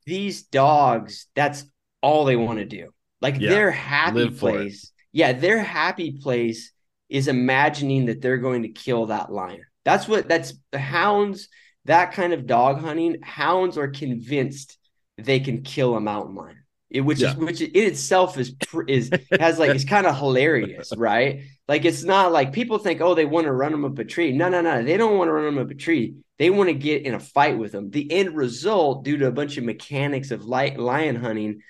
these 0.04 0.42
dogs, 0.42 1.28
that's 1.34 1.64
all 2.02 2.24
they 2.24 2.36
want 2.36 2.58
to 2.58 2.64
do. 2.64 2.92
Like 3.20 3.38
yeah, 3.38 3.50
their 3.50 3.70
happy 3.70 4.30
place. 4.30 4.92
Yeah, 5.12 5.32
their 5.32 5.62
happy 5.62 6.18
place 6.20 6.72
is 7.08 7.28
imagining 7.28 8.06
that 8.06 8.20
they're 8.20 8.38
going 8.38 8.62
to 8.62 8.68
kill 8.68 9.06
that 9.06 9.32
lion. 9.32 9.64
That's 9.84 10.08
what 10.08 10.28
that's 10.28 10.54
the 10.72 10.78
hounds, 10.78 11.48
that 11.84 12.12
kind 12.12 12.32
of 12.32 12.46
dog 12.46 12.80
hunting. 12.80 13.18
Hounds 13.22 13.76
are 13.76 13.88
convinced 13.88 14.78
they 15.18 15.40
can 15.40 15.62
kill 15.62 15.94
a 15.96 16.00
mountain 16.00 16.34
lion. 16.34 16.64
it, 16.90 17.00
which 17.02 17.20
yeah. 17.20 17.30
is 17.30 17.36
which 17.36 17.60
in 17.60 17.84
itself 17.84 18.38
is 18.38 18.54
is 18.88 19.10
has 19.38 19.58
like 19.58 19.70
it's 19.70 19.84
kind 19.84 20.06
of 20.06 20.16
hilarious, 20.16 20.92
right? 20.96 21.42
Like 21.68 21.84
it's 21.84 22.04
not 22.04 22.32
like 22.32 22.52
people 22.52 22.78
think, 22.78 23.00
oh, 23.00 23.14
they 23.14 23.24
want 23.24 23.46
to 23.46 23.52
run 23.52 23.72
them 23.72 23.84
up 23.84 23.98
a 23.98 24.04
tree. 24.04 24.32
No, 24.32 24.48
no, 24.48 24.60
no, 24.60 24.82
they 24.82 24.96
don't 24.96 25.18
want 25.18 25.28
to 25.28 25.32
run 25.32 25.44
them 25.44 25.58
up 25.58 25.70
a 25.70 25.74
tree. 25.74 26.16
They 26.38 26.50
want 26.50 26.68
to 26.68 26.74
get 26.74 27.02
in 27.02 27.14
a 27.14 27.20
fight 27.20 27.58
with 27.58 27.72
them. 27.72 27.90
The 27.90 28.10
end 28.10 28.36
result, 28.36 29.04
due 29.04 29.18
to 29.18 29.26
a 29.26 29.32
bunch 29.32 29.56
of 29.56 29.64
mechanics 29.64 30.30
of 30.30 30.44
light, 30.44 30.78
lion 30.78 31.16
hunting, 31.16 31.60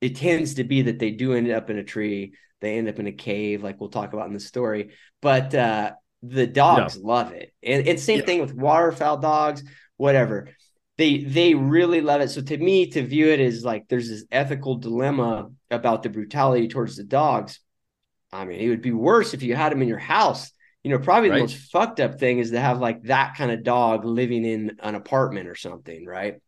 it 0.00 0.16
tends 0.16 0.54
to 0.54 0.64
be 0.64 0.82
that 0.82 0.98
they 0.98 1.10
do 1.10 1.34
end 1.34 1.50
up 1.50 1.70
in 1.70 1.78
a 1.78 1.84
tree. 1.84 2.34
They 2.64 2.78
end 2.78 2.88
up 2.88 2.98
in 2.98 3.06
a 3.06 3.12
cave, 3.12 3.62
like 3.62 3.80
we'll 3.80 3.90
talk 3.90 4.12
about 4.12 4.26
in 4.26 4.34
the 4.34 4.40
story. 4.40 4.90
But 5.22 5.54
uh, 5.54 5.92
the 6.22 6.46
dogs 6.46 6.96
yeah. 6.96 7.02
love 7.04 7.32
it, 7.32 7.52
and, 7.62 7.86
and 7.86 8.00
same 8.00 8.20
yeah. 8.20 8.24
thing 8.24 8.40
with 8.40 8.54
waterfowl 8.54 9.18
dogs, 9.18 9.62
whatever 9.96 10.48
they 10.96 11.18
they 11.18 11.54
really 11.54 12.00
love 12.00 12.20
it. 12.20 12.30
So 12.30 12.40
to 12.40 12.56
me, 12.56 12.86
to 12.90 13.04
view 13.04 13.28
it 13.28 13.40
as 13.40 13.64
like 13.64 13.88
there's 13.88 14.08
this 14.08 14.24
ethical 14.30 14.76
dilemma 14.76 15.50
about 15.70 16.02
the 16.02 16.10
brutality 16.10 16.68
towards 16.68 16.96
the 16.96 17.04
dogs. 17.04 17.60
I 18.32 18.44
mean, 18.44 18.60
it 18.60 18.68
would 18.68 18.82
be 18.82 18.92
worse 18.92 19.34
if 19.34 19.42
you 19.42 19.54
had 19.54 19.72
them 19.72 19.82
in 19.82 19.88
your 19.88 19.98
house. 19.98 20.50
You 20.82 20.90
know, 20.90 20.98
probably 20.98 21.30
right. 21.30 21.36
the 21.36 21.42
most 21.42 21.70
fucked 21.72 22.00
up 22.00 22.18
thing 22.18 22.38
is 22.38 22.50
to 22.50 22.60
have 22.60 22.78
like 22.78 23.04
that 23.04 23.36
kind 23.36 23.50
of 23.50 23.64
dog 23.64 24.04
living 24.04 24.44
in 24.44 24.76
an 24.80 24.94
apartment 24.94 25.48
or 25.48 25.54
something, 25.54 26.04
right? 26.04 26.40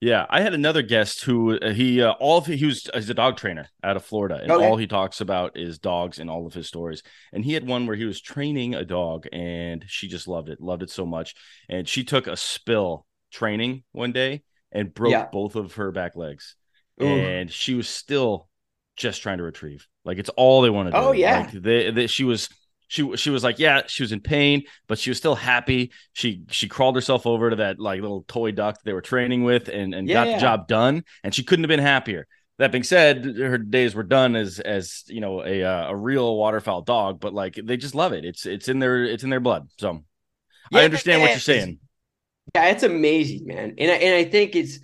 Yeah, 0.00 0.26
I 0.30 0.42
had 0.42 0.54
another 0.54 0.82
guest 0.82 1.24
who 1.24 1.58
uh, 1.58 1.72
he 1.72 2.00
uh, 2.00 2.12
all 2.12 2.38
of 2.38 2.46
he 2.46 2.64
was 2.64 2.88
he's 2.94 3.10
a 3.10 3.14
dog 3.14 3.36
trainer 3.36 3.68
out 3.82 3.96
of 3.96 4.04
Florida, 4.04 4.38
and 4.40 4.50
okay. 4.50 4.64
all 4.64 4.76
he 4.76 4.86
talks 4.86 5.20
about 5.20 5.56
is 5.56 5.80
dogs 5.80 6.20
in 6.20 6.28
all 6.28 6.46
of 6.46 6.54
his 6.54 6.68
stories. 6.68 7.02
And 7.32 7.44
he 7.44 7.52
had 7.54 7.66
one 7.66 7.86
where 7.86 7.96
he 7.96 8.04
was 8.04 8.20
training 8.20 8.76
a 8.76 8.84
dog, 8.84 9.26
and 9.32 9.84
she 9.88 10.06
just 10.06 10.28
loved 10.28 10.50
it, 10.50 10.60
loved 10.60 10.84
it 10.84 10.90
so 10.90 11.04
much, 11.04 11.34
and 11.68 11.88
she 11.88 12.04
took 12.04 12.28
a 12.28 12.36
spill 12.36 13.06
training 13.32 13.82
one 13.90 14.12
day 14.12 14.44
and 14.70 14.94
broke 14.94 15.10
yeah. 15.10 15.26
both 15.32 15.56
of 15.56 15.74
her 15.74 15.90
back 15.90 16.14
legs. 16.14 16.54
Ooh. 17.02 17.06
And 17.06 17.50
she 17.50 17.74
was 17.74 17.88
still 17.88 18.48
just 18.96 19.22
trying 19.22 19.38
to 19.38 19.44
retrieve. 19.44 19.86
Like 20.04 20.18
it's 20.18 20.30
all 20.30 20.62
they 20.62 20.70
wanted 20.70 20.92
to 20.92 20.96
do. 20.96 21.06
oh, 21.06 21.12
yeah. 21.12 21.40
Like 21.40 21.52
they, 21.52 21.90
they, 21.90 22.06
she 22.06 22.24
was 22.24 22.48
she 22.88 23.16
she 23.16 23.30
was 23.30 23.44
like, 23.44 23.58
yeah, 23.58 23.82
she 23.86 24.02
was 24.02 24.12
in 24.12 24.20
pain, 24.20 24.64
but 24.88 24.98
she 24.98 25.10
was 25.10 25.18
still 25.18 25.34
happy. 25.34 25.92
She 26.14 26.42
she 26.50 26.68
crawled 26.68 26.96
herself 26.96 27.26
over 27.26 27.50
to 27.50 27.56
that 27.56 27.78
like 27.78 28.00
little 28.00 28.24
toy 28.26 28.50
duck 28.50 28.76
that 28.76 28.84
they 28.84 28.94
were 28.94 29.02
training 29.02 29.44
with 29.44 29.68
and, 29.68 29.94
and 29.94 30.08
yeah, 30.08 30.14
got 30.14 30.26
yeah. 30.26 30.34
the 30.34 30.40
job 30.40 30.68
done. 30.68 31.04
And 31.22 31.34
she 31.34 31.44
couldn't 31.44 31.64
have 31.64 31.68
been 31.68 31.80
happier. 31.80 32.26
That 32.58 32.72
being 32.72 32.82
said, 32.82 33.24
her 33.24 33.58
days 33.58 33.94
were 33.94 34.02
done 34.02 34.34
as 34.34 34.58
as 34.58 35.04
you 35.06 35.20
know 35.20 35.44
a 35.44 35.62
uh, 35.62 35.90
a 35.90 35.96
real 35.96 36.34
waterfowl 36.34 36.82
dog, 36.82 37.20
but 37.20 37.32
like 37.34 37.60
they 37.62 37.76
just 37.76 37.94
love 37.94 38.12
it. 38.12 38.24
It's 38.24 38.46
it's 38.46 38.68
in 38.68 38.78
their 38.78 39.04
it's 39.04 39.22
in 39.22 39.30
their 39.30 39.38
blood. 39.38 39.68
So 39.78 40.02
I 40.72 40.84
understand 40.84 41.20
what 41.20 41.30
you're 41.30 41.38
saying. 41.38 41.78
Yeah, 42.54 42.66
it's 42.68 42.82
amazing, 42.82 43.46
man. 43.46 43.74
And 43.76 43.90
I, 43.90 43.94
and 43.94 44.14
I 44.14 44.24
think 44.28 44.56
it's 44.56 44.80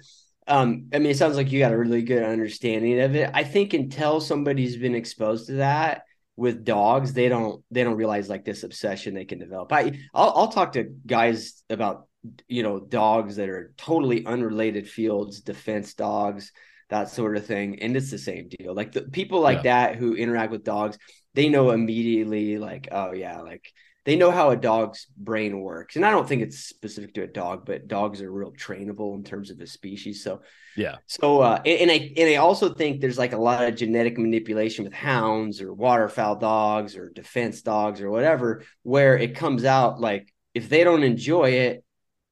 um 0.46 0.88
I 0.92 0.98
mean 0.98 1.10
it 1.10 1.16
sounds 1.16 1.36
like 1.36 1.50
you 1.50 1.58
got 1.58 1.72
a 1.72 1.78
really 1.78 2.02
good 2.02 2.22
understanding 2.22 3.00
of 3.00 3.16
it. 3.16 3.30
I 3.32 3.44
think 3.44 3.72
until 3.72 4.20
somebody's 4.20 4.76
been 4.76 4.94
exposed 4.94 5.46
to 5.46 5.54
that 5.54 6.03
with 6.36 6.64
dogs, 6.64 7.12
they 7.12 7.28
don't 7.28 7.62
they 7.70 7.84
don't 7.84 7.96
realize 7.96 8.28
like 8.28 8.44
this 8.44 8.62
obsession 8.62 9.14
they 9.14 9.24
can 9.24 9.38
develop. 9.38 9.72
I 9.72 9.92
I'll, 10.12 10.32
I'll 10.34 10.48
talk 10.48 10.72
to 10.72 10.84
guys 11.06 11.62
about 11.70 12.08
you 12.48 12.62
know 12.62 12.80
dogs 12.80 13.36
that 13.36 13.48
are 13.48 13.72
totally 13.76 14.26
unrelated 14.26 14.88
fields, 14.88 15.40
defense 15.40 15.94
dogs, 15.94 16.52
that 16.90 17.08
sort 17.08 17.36
of 17.36 17.46
thing, 17.46 17.80
and 17.80 17.96
it's 17.96 18.10
the 18.10 18.18
same 18.18 18.48
deal. 18.48 18.74
Like 18.74 18.92
the 18.92 19.02
people 19.02 19.40
like 19.40 19.64
yeah. 19.64 19.88
that 19.90 19.96
who 19.96 20.14
interact 20.14 20.50
with 20.50 20.64
dogs, 20.64 20.98
they 21.34 21.48
know 21.48 21.70
immediately 21.70 22.58
like 22.58 22.88
oh 22.90 23.12
yeah, 23.12 23.40
like 23.40 23.72
they 24.04 24.16
know 24.16 24.30
how 24.30 24.50
a 24.50 24.56
dog's 24.56 25.06
brain 25.16 25.60
works. 25.60 25.96
And 25.96 26.04
I 26.04 26.10
don't 26.10 26.28
think 26.28 26.42
it's 26.42 26.58
specific 26.58 27.14
to 27.14 27.22
a 27.22 27.26
dog, 27.26 27.64
but 27.64 27.88
dogs 27.88 28.20
are 28.20 28.30
real 28.30 28.52
trainable 28.52 29.14
in 29.14 29.24
terms 29.24 29.50
of 29.50 29.58
the 29.58 29.66
species. 29.66 30.22
So 30.22 30.42
yeah. 30.76 30.96
So 31.06 31.40
uh 31.40 31.62
and, 31.64 31.82
and 31.82 31.90
I 31.90 32.12
and 32.16 32.30
I 32.30 32.36
also 32.36 32.74
think 32.74 33.00
there's 33.00 33.18
like 33.18 33.32
a 33.32 33.38
lot 33.38 33.64
of 33.64 33.76
genetic 33.76 34.18
manipulation 34.18 34.84
with 34.84 34.92
hounds 34.92 35.60
or 35.60 35.72
waterfowl 35.72 36.36
dogs 36.36 36.96
or 36.96 37.10
defense 37.10 37.62
dogs 37.62 38.00
or 38.00 38.10
whatever, 38.10 38.64
where 38.82 39.16
it 39.16 39.36
comes 39.36 39.64
out 39.64 40.00
like 40.00 40.32
if 40.52 40.68
they 40.68 40.84
don't 40.84 41.02
enjoy 41.02 41.50
it, 41.50 41.84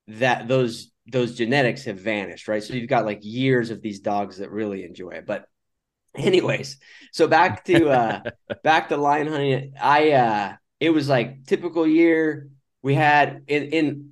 that 0.08 0.48
those 0.48 0.92
those 1.10 1.36
genetics 1.36 1.84
have 1.84 1.98
vanished, 1.98 2.48
right? 2.48 2.62
So 2.62 2.74
you've 2.74 2.88
got 2.88 3.06
like 3.06 3.20
years 3.22 3.70
of 3.70 3.80
these 3.82 4.00
dogs 4.00 4.38
that 4.38 4.50
really 4.50 4.84
enjoy 4.84 5.10
it. 5.10 5.26
But 5.26 5.46
anyways, 6.14 6.78
so 7.12 7.26
back 7.28 7.64
to 7.64 7.88
uh 7.88 8.20
back 8.62 8.90
to 8.90 8.96
lion 8.96 9.28
hunting. 9.28 9.74
I 9.80 10.10
uh 10.12 10.52
it 10.82 10.90
was 10.90 11.08
like 11.08 11.46
typical 11.46 11.86
year. 11.86 12.48
We 12.82 12.94
had 12.94 13.44
in, 13.46 13.62
in 13.66 14.10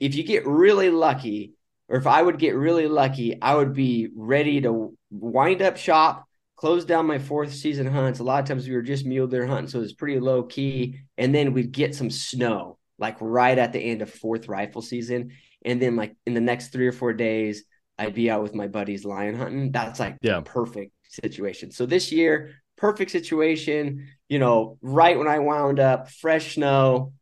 if 0.00 0.16
you 0.16 0.24
get 0.24 0.44
really 0.44 0.90
lucky, 0.90 1.52
or 1.88 1.96
if 1.98 2.06
I 2.08 2.20
would 2.20 2.40
get 2.40 2.56
really 2.56 2.88
lucky, 2.88 3.40
I 3.40 3.54
would 3.54 3.74
be 3.74 4.08
ready 4.16 4.60
to 4.62 4.96
wind 5.12 5.62
up 5.62 5.76
shop, 5.76 6.24
close 6.56 6.84
down 6.84 7.06
my 7.06 7.20
fourth 7.20 7.54
season 7.54 7.86
hunts. 7.86 8.18
A 8.18 8.24
lot 8.24 8.42
of 8.42 8.48
times 8.48 8.66
we 8.66 8.74
were 8.74 8.82
just 8.82 9.06
mule 9.06 9.28
deer 9.28 9.46
hunting, 9.46 9.68
so 9.68 9.78
it 9.78 9.82
was 9.82 9.92
pretty 9.92 10.18
low 10.18 10.42
key. 10.42 10.98
And 11.16 11.32
then 11.32 11.52
we'd 11.52 11.70
get 11.70 11.94
some 11.94 12.10
snow, 12.10 12.78
like 12.98 13.16
right 13.20 13.56
at 13.56 13.72
the 13.72 13.78
end 13.78 14.02
of 14.02 14.10
fourth 14.10 14.48
rifle 14.48 14.82
season. 14.82 15.30
And 15.64 15.80
then 15.80 15.94
like 15.94 16.16
in 16.26 16.34
the 16.34 16.40
next 16.40 16.72
three 16.72 16.88
or 16.88 16.92
four 16.92 17.12
days, 17.12 17.62
I'd 18.00 18.14
be 18.14 18.32
out 18.32 18.42
with 18.42 18.54
my 18.56 18.66
buddies 18.66 19.04
lion 19.04 19.36
hunting. 19.36 19.70
That's 19.70 20.00
like 20.00 20.16
yeah. 20.22 20.40
perfect 20.44 20.90
situation. 21.04 21.70
So 21.70 21.86
this 21.86 22.10
year, 22.10 22.59
perfect 22.80 23.10
situation, 23.10 24.08
you 24.28 24.38
know, 24.38 24.78
right 24.80 25.18
when 25.18 25.28
I 25.28 25.38
wound 25.38 25.78
up, 25.78 26.10
fresh 26.10 26.54
snow. 26.54 27.12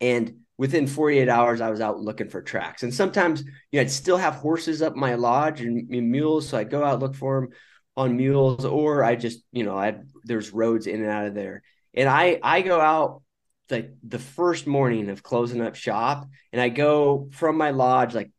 And 0.00 0.40
within 0.56 0.86
48 0.86 1.28
hours, 1.28 1.60
I 1.60 1.70
was 1.70 1.80
out 1.80 1.98
looking 1.98 2.28
for 2.28 2.40
tracks. 2.40 2.84
And 2.84 2.94
sometimes, 2.94 3.42
you 3.42 3.78
know, 3.78 3.80
I'd 3.80 3.90
still 3.90 4.16
have 4.16 4.34
horses 4.34 4.82
up 4.82 4.94
my 4.94 5.16
lodge 5.16 5.60
and, 5.60 5.90
and 5.92 6.10
mules. 6.10 6.48
So 6.48 6.56
I'd 6.56 6.70
go 6.70 6.84
out, 6.84 7.00
look 7.00 7.16
for 7.16 7.40
them 7.40 7.50
on 7.96 8.16
mules, 8.16 8.64
or 8.64 9.02
I 9.02 9.16
just, 9.16 9.42
you 9.52 9.64
know, 9.64 9.76
I 9.76 9.96
there's 10.24 10.52
roads 10.52 10.86
in 10.86 11.00
and 11.02 11.10
out 11.10 11.26
of 11.26 11.34
there. 11.34 11.62
And 11.92 12.08
I 12.08 12.38
I 12.42 12.60
go 12.60 12.80
out 12.80 13.22
like 13.70 13.90
the 14.06 14.18
first 14.18 14.66
morning 14.66 15.08
of 15.08 15.22
closing 15.22 15.62
up 15.62 15.74
shop, 15.74 16.28
and 16.52 16.60
I 16.60 16.68
go 16.68 17.28
from 17.32 17.56
my 17.56 17.70
lodge 17.70 18.14
like 18.14 18.30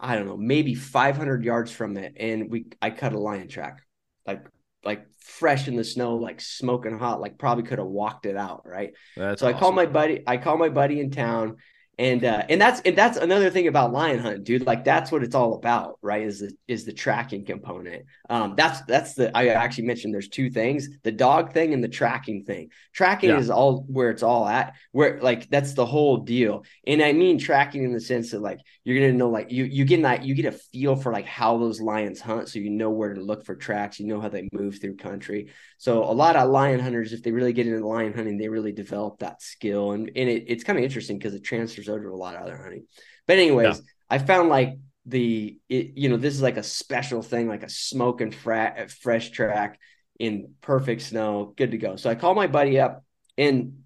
I 0.00 0.16
don't 0.16 0.26
know, 0.26 0.36
maybe 0.36 0.74
500 0.74 1.44
yards 1.44 1.70
from 1.70 1.96
it, 1.96 2.14
and 2.18 2.50
we 2.50 2.66
I 2.82 2.90
cut 2.90 3.12
a 3.12 3.18
lion 3.18 3.48
track, 3.48 3.80
like 4.26 4.44
like 4.84 5.06
fresh 5.30 5.68
in 5.68 5.76
the 5.76 5.84
snow, 5.84 6.16
like 6.16 6.40
smoking 6.40 6.98
hot, 6.98 7.20
like 7.20 7.38
probably 7.38 7.64
could 7.64 7.78
have 7.78 7.86
walked 7.86 8.26
it 8.26 8.36
out, 8.36 8.62
right? 8.66 8.92
That's 9.16 9.40
so 9.40 9.46
awesome. 9.46 9.56
I 9.56 9.60
call 9.60 9.72
my 9.72 9.86
buddy, 9.86 10.22
I 10.26 10.36
call 10.36 10.58
my 10.58 10.68
buddy 10.68 11.00
in 11.00 11.10
town 11.10 11.56
and 12.00 12.24
uh, 12.24 12.44
and 12.48 12.58
that's 12.58 12.80
and 12.80 12.96
that's 12.96 13.18
another 13.18 13.50
thing 13.50 13.68
about 13.68 13.92
lion 13.92 14.20
hunt, 14.20 14.44
dude. 14.44 14.64
Like 14.64 14.84
that's 14.84 15.12
what 15.12 15.22
it's 15.22 15.34
all 15.34 15.54
about, 15.54 15.98
right? 16.00 16.22
Is 16.22 16.40
the 16.40 16.50
is 16.66 16.86
the 16.86 16.94
tracking 16.94 17.44
component. 17.44 18.06
Um, 18.30 18.54
that's 18.56 18.80
that's 18.86 19.12
the 19.12 19.36
I 19.36 19.48
actually 19.48 19.84
mentioned 19.84 20.14
there's 20.14 20.30
two 20.30 20.48
things: 20.48 20.88
the 21.02 21.12
dog 21.12 21.52
thing 21.52 21.74
and 21.74 21.84
the 21.84 21.88
tracking 21.88 22.44
thing. 22.44 22.70
Tracking 22.94 23.28
yeah. 23.28 23.38
is 23.38 23.50
all 23.50 23.84
where 23.86 24.08
it's 24.08 24.22
all 24.22 24.48
at. 24.48 24.76
Where 24.92 25.20
like 25.20 25.50
that's 25.50 25.74
the 25.74 25.84
whole 25.84 26.16
deal. 26.16 26.64
And 26.86 27.02
I 27.02 27.12
mean 27.12 27.38
tracking 27.38 27.84
in 27.84 27.92
the 27.92 28.00
sense 28.00 28.30
that 28.30 28.40
like 28.40 28.60
you're 28.82 28.98
gonna 28.98 29.12
know 29.12 29.28
like 29.28 29.52
you 29.52 29.64
you 29.64 29.84
get 29.84 30.00
that 30.00 30.24
you 30.24 30.34
get 30.34 30.46
a 30.46 30.52
feel 30.52 30.96
for 30.96 31.12
like 31.12 31.26
how 31.26 31.58
those 31.58 31.82
lions 31.82 32.18
hunt, 32.18 32.48
so 32.48 32.60
you 32.60 32.70
know 32.70 32.88
where 32.88 33.12
to 33.12 33.20
look 33.20 33.44
for 33.44 33.54
tracks. 33.54 34.00
You 34.00 34.06
know 34.06 34.22
how 34.22 34.30
they 34.30 34.48
move 34.52 34.80
through 34.80 34.96
country. 34.96 35.50
So 35.76 36.02
a 36.04 36.14
lot 36.14 36.36
of 36.36 36.48
lion 36.48 36.80
hunters, 36.80 37.12
if 37.12 37.22
they 37.22 37.30
really 37.30 37.52
get 37.52 37.66
into 37.66 37.86
lion 37.86 38.14
hunting, 38.14 38.38
they 38.38 38.48
really 38.48 38.72
develop 38.72 39.18
that 39.18 39.42
skill, 39.42 39.92
and 39.92 40.10
and 40.16 40.30
it, 40.30 40.44
it's 40.46 40.64
kind 40.64 40.78
of 40.78 40.84
interesting 40.84 41.18
because 41.18 41.34
it 41.34 41.44
transfers 41.44 41.89
to 41.98 42.08
a 42.08 42.14
lot 42.16 42.36
of 42.36 42.42
other 42.42 42.56
hunting. 42.56 42.86
But 43.26 43.38
anyways, 43.38 43.76
yeah. 43.76 43.82
I 44.08 44.18
found 44.18 44.48
like 44.48 44.78
the 45.06 45.58
it, 45.68 45.92
you 45.96 46.08
know 46.08 46.16
this 46.16 46.34
is 46.34 46.42
like 46.42 46.56
a 46.56 46.62
special 46.62 47.22
thing, 47.22 47.48
like 47.48 47.62
a 47.62 47.70
smoke 47.70 48.20
and 48.20 48.34
fra- 48.34 48.88
fresh 48.88 49.30
track 49.30 49.78
in 50.18 50.54
perfect 50.60 51.02
snow, 51.02 51.54
good 51.56 51.70
to 51.70 51.78
go. 51.78 51.96
So 51.96 52.10
I 52.10 52.14
call 52.14 52.34
my 52.34 52.46
buddy 52.46 52.78
up, 52.78 53.04
and 53.38 53.84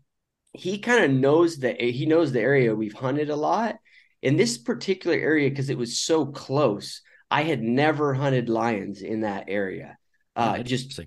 he 0.53 0.79
kind 0.79 1.05
of 1.05 1.11
knows 1.11 1.59
that 1.59 1.81
he 1.81 2.07
knows 2.07 2.33
the 2.33 2.41
area 2.41 2.75
we've 2.75 2.93
hunted 2.93 3.31
a 3.31 3.37
lot. 3.37 3.77
In 4.23 4.37
this 4.37 4.57
particular 4.57 5.17
area, 5.17 5.51
because 5.51 5.69
it 5.69 5.77
was 5.77 6.01
so 6.01 6.25
close, 6.25 7.03
I 7.31 7.43
had 7.43 7.63
never 7.63 8.15
hunted 8.15 8.49
lions 8.49 9.03
in 9.03 9.21
that 9.21 9.45
area. 9.49 9.99
Uh, 10.35 10.63
just 10.63 10.99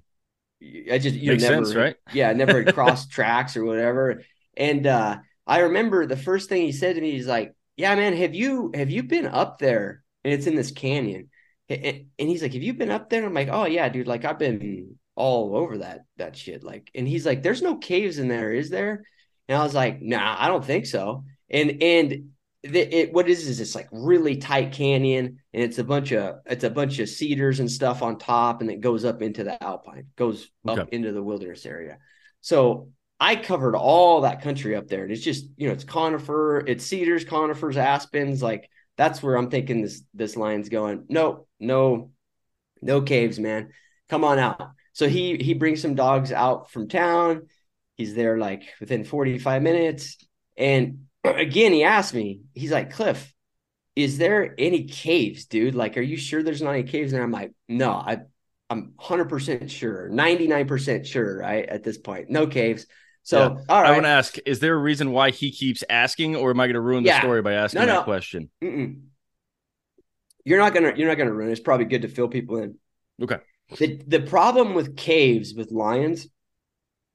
I 0.62 0.98
just 0.98 1.16
you 1.16 1.32
Makes 1.32 1.44
never, 1.44 1.66
sense, 1.66 1.76
right? 1.76 1.96
Yeah, 2.14 2.34
never 2.34 2.64
crossed 2.74 3.12
tracks 3.12 3.58
or 3.58 3.66
whatever. 3.66 4.24
And 4.56 4.88
uh, 4.88 5.18
I 5.48 5.60
remember 5.60 6.06
the 6.06 6.18
first 6.18 6.50
thing 6.50 6.64
he 6.64 6.72
said 6.72 6.96
to 6.96 7.02
me, 7.02 7.12
he's 7.12 7.28
like, 7.28 7.56
"Yeah, 7.78 7.96
man, 7.96 8.16
have 8.18 8.36
you 8.36 8.72
have 8.76 8.90
you 8.90 9.04
been 9.04 9.26
up 9.26 9.60
there?" 9.60 10.04
And 10.24 10.34
it's 10.34 10.48
in 10.48 10.56
this 10.56 10.72
canyon. 10.72 11.30
And 11.70 12.06
he's 12.18 12.42
like, 12.42 12.54
"Have 12.54 12.64
you 12.64 12.74
been 12.74 12.92
up 12.92 13.10
there?" 13.10 13.26
I'm 13.26 13.34
like, 13.34 13.50
"Oh 13.52 13.66
yeah, 13.66 13.90
dude. 13.90 14.08
Like 14.08 14.26
I've 14.26 14.40
been 14.40 14.98
all 15.16 15.56
over 15.56 15.80
that 15.80 16.02
that 16.18 16.36
shit." 16.36 16.64
Like, 16.64 16.92
and 16.94 17.08
he's 17.08 17.26
like, 17.26 17.44
"There's 17.44 17.62
no 17.62 17.78
caves 17.78 18.20
in 18.20 18.28
there, 18.28 18.52
is 18.54 18.70
there?" 18.70 19.04
And 19.48 19.58
I 19.58 19.64
was 19.64 19.74
like, 19.74 20.02
"Nah, 20.02 20.36
I 20.38 20.48
don't 20.50 20.66
think 20.66 20.86
so." 20.86 21.24
And 21.50 21.82
and 21.82 22.30
the, 22.64 22.80
it 22.80 23.14
what 23.14 23.30
is 23.30 23.48
is 23.48 23.60
it's 23.60 23.76
like 23.76 23.88
really 23.92 24.38
tight 24.38 24.74
canyon, 24.74 25.40
and 25.54 25.64
it's 25.64 25.78
a 25.78 25.84
bunch 25.84 26.12
of 26.12 26.38
it's 26.46 26.64
a 26.64 26.70
bunch 26.70 27.00
of 27.00 27.10
cedars 27.10 27.60
and 27.60 27.72
stuff 27.72 28.02
on 28.02 28.18
top, 28.18 28.62
and 28.62 28.70
it 28.70 28.82
goes 28.82 29.06
up 29.06 29.22
into 29.22 29.44
the 29.44 29.62
alpine, 29.64 30.08
goes 30.16 30.50
up 30.68 30.80
okay. 30.80 30.96
into 30.96 31.12
the 31.12 31.24
wilderness 31.24 31.66
area. 31.66 31.98
So 32.42 32.90
I 33.20 33.36
covered 33.36 33.76
all 33.76 34.22
that 34.22 34.42
country 34.42 34.76
up 34.76 34.88
there, 34.88 35.04
and 35.04 35.12
it's 35.12 35.24
just 35.24 35.48
you 35.58 35.68
know 35.68 35.74
it's 35.74 35.84
conifer, 35.84 36.60
it's 36.60 36.86
cedars, 36.86 37.26
conifers, 37.26 37.78
aspens. 37.78 38.44
Like 38.44 38.70
that's 38.96 39.22
where 39.24 39.36
I'm 39.36 39.50
thinking 39.50 39.82
this 39.82 40.04
this 40.14 40.36
line's 40.36 40.70
going. 40.70 41.06
No, 41.10 41.48
no, 41.60 42.12
no 42.82 43.02
caves, 43.02 43.40
man. 43.40 43.72
come 44.10 44.24
on 44.24 44.40
out. 44.40 44.72
So 44.94 45.08
he 45.08 45.38
he 45.38 45.54
brings 45.54 45.82
some 45.82 45.96
dogs 45.96 46.32
out 46.32 46.72
from 46.72 46.88
town. 46.88 47.48
He's 47.96 48.14
there 48.16 48.38
like 48.38 48.64
within 48.80 49.04
45 49.04 49.62
minutes. 49.64 50.18
And 50.56 51.06
again, 51.24 51.74
he 51.74 51.84
asked 51.84 52.14
me, 52.14 52.42
he's 52.54 52.72
like, 52.72 52.92
Cliff, 52.94 53.34
is 53.96 54.18
there 54.20 54.54
any 54.60 54.84
caves, 54.86 55.46
dude? 55.46 55.76
Like, 55.76 55.98
are 55.98 56.02
you 56.02 56.18
sure 56.18 56.44
there's 56.44 56.62
not 56.62 56.74
any 56.74 56.84
caves? 56.84 57.14
And 57.14 57.24
I'm 57.24 57.32
like, 57.32 57.54
no, 57.68 57.92
I 57.92 58.20
I'm 58.70 58.94
100% 59.00 59.70
sure, 59.70 60.10
99% 60.10 61.06
sure, 61.06 61.38
right? 61.40 61.68
At 61.68 61.84
this 61.84 61.98
point, 61.98 62.30
no 62.30 62.48
caves. 62.48 62.86
So, 63.28 63.40
yeah. 63.40 63.48
all 63.68 63.82
right. 63.82 63.90
I 63.90 63.92
want 63.92 64.06
to 64.06 64.10
ask, 64.10 64.38
is 64.46 64.62
there 64.62 64.74
a 64.74 64.78
reason 64.78 65.12
why 65.12 65.32
he 65.32 65.52
keeps 65.52 65.84
asking, 65.90 66.38
or 66.38 66.50
am 66.50 66.62
I 66.62 66.68
going 66.68 66.76
to 66.76 66.80
ruin 66.80 67.04
the 67.04 67.10
yeah. 67.10 67.20
story 67.20 67.42
by 67.42 67.56
asking 67.56 67.82
no, 67.82 67.86
no. 67.86 67.94
that 67.96 68.06
question? 68.06 68.50
Mm-mm. 68.64 69.02
You're 70.46 70.60
not 70.60 70.74
gonna, 70.74 70.94
you're 70.96 71.10
not 71.10 71.18
gonna 71.18 71.34
ruin. 71.34 71.52
It's 71.52 71.60
probably 71.60 71.88
good 71.88 72.04
to 72.04 72.08
fill 72.08 72.30
people 72.30 72.56
in. 72.60 72.76
Okay. 73.22 73.40
The 73.80 74.02
the 74.08 74.22
problem 74.22 74.76
with 74.76 74.96
caves 74.96 75.54
with 75.54 75.74
lions 75.74 76.26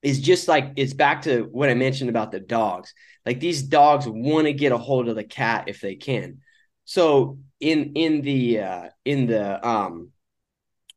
is 0.02 0.20
just 0.20 0.48
like 0.48 0.74
it's 0.76 0.92
back 0.92 1.22
to 1.22 1.44
what 1.44 1.70
I 1.70 1.74
mentioned 1.74 2.10
about 2.10 2.30
the 2.30 2.40
dogs. 2.40 2.92
Like 3.24 3.40
these 3.40 3.62
dogs 3.62 4.06
want 4.06 4.48
to 4.48 4.52
get 4.52 4.72
a 4.72 4.76
hold 4.76 5.08
of 5.08 5.16
the 5.16 5.24
cat 5.24 5.64
if 5.68 5.80
they 5.80 5.94
can. 5.94 6.40
So 6.84 7.38
in 7.58 7.94
in 7.94 8.20
the 8.20 8.60
uh, 8.60 8.88
in 9.06 9.28
the 9.28 9.66
um 9.66 10.10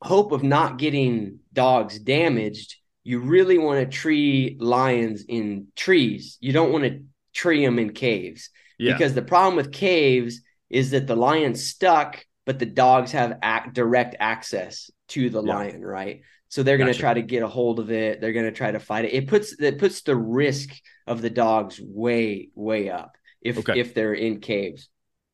hope 0.02 0.34
of 0.34 0.44
not 0.44 0.78
getting 0.78 1.40
dogs 1.54 1.98
damaged, 2.00 2.76
you 3.06 3.20
really 3.20 3.60
want 3.60 3.80
to 3.80 3.86
tree 3.86 4.58
lions 4.60 5.24
in 5.28 5.68
trees. 5.76 6.38
You 6.42 6.52
don't 6.52 6.74
want 6.74 6.84
to 6.86 7.04
tree 7.34 7.64
them 7.64 7.78
in 7.78 7.94
caves 7.94 8.50
yeah. 8.80 8.94
because 8.94 9.14
the 9.14 9.22
problem 9.22 9.56
with 9.56 9.72
caves 9.72 10.42
is 10.72 10.92
that 10.92 11.06
the 11.06 11.16
lion's 11.16 11.68
stuck, 11.68 12.26
but 12.46 12.58
the 12.58 12.66
dogs 12.66 13.12
have 13.12 13.38
act, 13.44 13.76
direct 13.76 14.16
access 14.20 14.90
to 15.10 15.30
the 15.30 15.44
yeah. 15.44 15.54
lion, 15.54 15.82
right? 15.86 16.22
So 16.50 16.64
they're 16.64 16.80
going 16.80 16.92
to 16.92 17.00
try 17.00 17.14
to 17.14 17.22
get 17.22 17.44
a 17.44 17.48
hold 17.48 17.80
of 17.80 17.92
it. 17.92 18.22
They're 18.22 18.34
going 18.34 18.46
to 18.46 18.52
try 18.52 18.72
to 18.72 18.80
fight 18.80 19.06
it. 19.06 19.14
It 19.14 19.28
puts 19.28 19.54
it 19.60 19.78
puts 19.78 20.02
the 20.02 20.16
risk 20.16 20.70
of 21.06 21.22
the 21.22 21.30
dogs 21.30 21.80
way 21.80 22.50
way 22.56 22.90
up 22.90 23.18
if 23.42 23.60
okay. 23.60 23.80
if 23.80 23.94
they're 23.94 24.14
in 24.14 24.40
caves. 24.40 24.90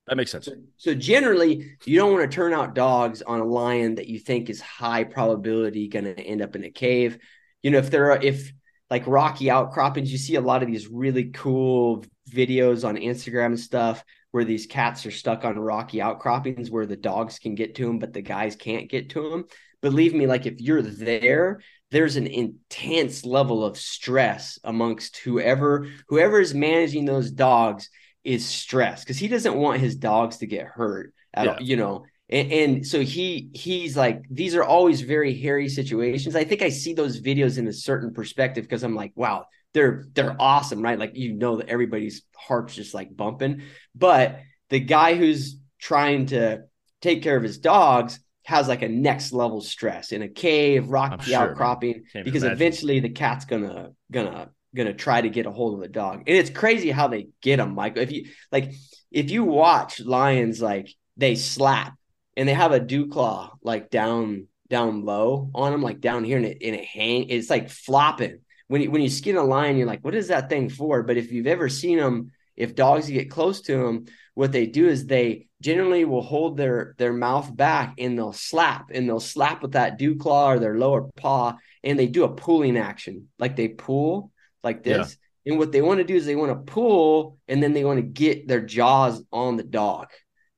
That 0.08 0.18
makes 0.18 0.32
sense. 0.32 0.46
So, 0.46 0.54
so, 0.78 0.94
generally, 0.96 1.78
you 1.86 1.98
don't 1.98 2.12
want 2.12 2.30
to 2.30 2.36
turn 2.36 2.54
out 2.54 2.74
dogs 2.74 3.22
on 3.22 3.40
a 3.40 3.46
lion 3.46 3.96
that 3.96 4.08
you 4.08 4.20
think 4.20 4.50
is 4.50 4.60
high 4.60 5.04
probability 5.04 5.88
going 5.88 6.06
to 6.06 6.20
end 6.20 6.42
up 6.42 6.56
in 6.56 6.63
a 6.63 6.72
cave. 6.72 7.18
You 7.63 7.72
know, 7.72 7.77
if 7.77 7.91
there 7.91 8.12
are 8.12 8.22
if 8.22 8.51
like 8.89 9.08
rocky 9.08 9.50
outcroppings, 9.50 10.12
you 10.12 10.18
see 10.18 10.36
a 10.36 10.41
lot 10.41 10.62
of 10.62 10.68
these 10.68 10.88
really 10.88 11.25
cool 11.25 12.03
videos 12.30 12.88
on 12.88 12.98
Instagram 12.98 13.48
and 13.48 13.60
stuff 13.60 14.03
where 14.32 14.46
these 14.46 14.65
cats 14.65 15.06
are 15.06 15.12
stuck 15.12 15.44
on 15.44 15.60
rocky 15.60 16.01
outcroppings 16.01 16.72
where 16.72 16.86
the 16.86 16.96
dogs 16.96 17.38
can 17.39 17.56
get 17.56 17.75
to 17.75 17.86
them, 17.86 18.00
but 18.00 18.13
the 18.13 18.22
guys 18.22 18.56
can't 18.56 18.89
get 18.89 19.10
to 19.10 19.30
them. 19.30 19.46
Believe 19.82 20.13
me, 20.13 20.27
like 20.27 20.46
if 20.46 20.60
you're 20.62 20.82
there, 20.82 21.62
there's 21.89 22.15
an 22.15 22.27
intense 22.27 23.25
level 23.25 23.65
of 23.65 23.77
stress 23.77 24.58
amongst 24.63 25.18
whoever 25.18 25.88
whoever 26.08 26.39
is 26.39 26.53
managing 26.53 27.06
those 27.06 27.32
dogs 27.32 27.89
is 28.24 28.46
stressed 28.46 29.03
because 29.03 29.18
he 29.18 29.27
doesn't 29.27 29.56
want 29.56 29.82
his 29.82 29.96
dogs 29.96 30.38
to 30.38 30.48
get 30.48 30.65
hurt 30.65 31.13
at 31.34 31.46
yeah. 31.46 31.53
all, 31.53 31.62
you 31.62 31.75
know. 31.75 32.06
And, 32.32 32.52
and, 32.52 32.88
so 32.88 33.02
he 33.02 33.50
he's 33.54 33.98
like 33.98 34.24
these 34.30 34.56
are 34.56 34.64
always 34.64 35.02
very 35.02 35.38
hairy 35.38 35.68
situations. 35.68 36.36
I 36.36 36.46
think 36.46 36.62
I 36.62 36.70
see 36.70 36.94
those 36.94 37.22
videos 37.22 37.58
in 37.58 37.68
a 37.68 37.74
certain 37.74 38.14
perspective 38.14 38.64
because 38.64 38.84
I'm 38.84 38.96
like, 38.96 39.12
wow, 39.16 39.48
they're 39.74 40.06
they're 40.14 40.36
awesome, 40.40 40.82
right? 40.82 40.98
Like 40.98 41.16
you 41.16 41.34
know 41.34 41.58
that 41.58 41.70
everybody's 41.70 42.24
heart's 42.36 42.76
just 42.76 42.94
like 42.94 43.16
bumping. 43.16 43.64
But 43.96 44.40
the 44.70 44.80
guy 44.80 45.16
who's 45.16 45.58
trying 45.80 46.28
to 46.28 46.64
take 47.02 47.22
care 47.22 47.36
of 47.36 47.44
his 47.44 47.58
dogs 47.58 48.20
has 48.46 48.68
like 48.68 48.82
a 48.82 48.90
next 48.90 49.34
level 49.34 49.62
stress 49.62 50.12
in 50.12 50.22
a 50.22 50.28
cave, 50.28 50.90
rocky 50.90 51.32
sure, 51.32 51.38
outcropping, 51.38 52.04
because 52.13 52.44
imagine. 52.44 52.52
eventually 52.52 53.00
the 53.00 53.10
cat's 53.10 53.46
gonna 53.46 53.91
gonna 54.12 54.50
gonna 54.76 54.94
try 54.94 55.22
to 55.22 55.30
get 55.30 55.46
a 55.46 55.52
hold 55.52 55.76
of 55.76 55.82
the 55.82 55.88
dog. 55.88 56.24
And 56.28 56.38
it's 56.38 56.50
crazy 56.50 56.91
how 56.91 57.08
they 57.08 57.28
get 57.41 57.58
them, 57.58 57.76
Michael. 57.76 58.04
If 58.04 58.12
you 58.12 58.30
like, 58.52 58.72
if 59.12 59.32
you 59.32 59.44
watch 59.44 60.00
lions, 60.00 60.62
like 60.62 60.94
they 61.17 61.36
slap 61.36 61.94
and 62.38 62.48
they 62.48 62.54
have 62.54 62.72
a 62.72 62.80
dew 62.80 63.08
claw 63.08 63.56
like 63.62 63.89
down 63.89 64.48
down 64.70 65.04
low 65.04 65.52
on 65.54 65.72
them, 65.72 65.84
like 65.84 66.00
down 66.00 66.24
here, 66.24 66.38
and 66.38 66.46
it, 66.46 66.58
and 66.62 66.76
it 66.76 66.86
hang. 66.86 67.30
It's 67.30 67.50
like 67.50 67.70
flopping. 67.70 68.39
When 68.67 68.82
you, 68.82 68.89
when 68.89 69.02
you 69.02 69.10
skin 69.10 69.36
a 69.36 69.44
lion, 69.44 69.78
you're 69.78 69.86
like, 69.86 70.04
what 70.04 70.15
is 70.15 70.30
that 70.30 70.50
thing 70.50 70.70
for? 70.70 71.04
But 71.04 71.17
if 71.17 71.32
you've 71.32 71.46
ever 71.46 71.67
seen 71.67 71.98
them, 71.98 72.32
if 72.56 72.74
dogs 72.74 73.10
get 73.10 73.30
close 73.30 73.62
to 73.62 73.78
them, 73.78 74.06
what 74.34 74.54
they 74.54 74.65
do 74.65 74.88
is 74.88 75.06
they 75.06 75.48
generally 75.62 76.06
will 76.06 76.22
hold 76.22 76.58
their 76.58 76.96
their 76.98 77.13
mouth 77.13 77.56
back 77.56 77.96
and 78.00 78.17
they'll 78.17 78.34
slap 78.34 78.89
and 78.91 79.08
they'll 79.08 79.20
slap 79.20 79.62
with 79.62 79.74
that 79.74 79.98
dew 79.98 80.15
claw 80.15 80.52
or 80.52 80.60
their 80.60 80.78
lower 80.78 81.04
paw 81.15 81.56
and 81.84 82.00
they 82.00 82.08
do 82.08 82.24
a 82.24 82.34
pulling 82.34 82.78
action 82.78 83.28
like 83.38 83.56
they 83.56 83.67
pull 83.67 84.32
like 84.63 84.84
this. 84.84 85.17
Yeah. 85.46 85.52
And 85.52 85.60
what 85.60 85.72
they 85.72 85.82
want 85.82 86.00
to 86.00 86.04
do 86.04 86.15
is 86.15 86.26
they 86.26 86.36
want 86.36 86.52
to 86.52 86.72
pull 86.72 87.38
and 87.48 87.62
then 87.62 87.74
they 87.74 87.84
want 87.84 87.98
to 87.98 88.04
get 88.04 88.48
their 88.48 88.62
jaws 88.62 89.24
on 89.32 89.58
the 89.58 89.63
dog 89.63 90.08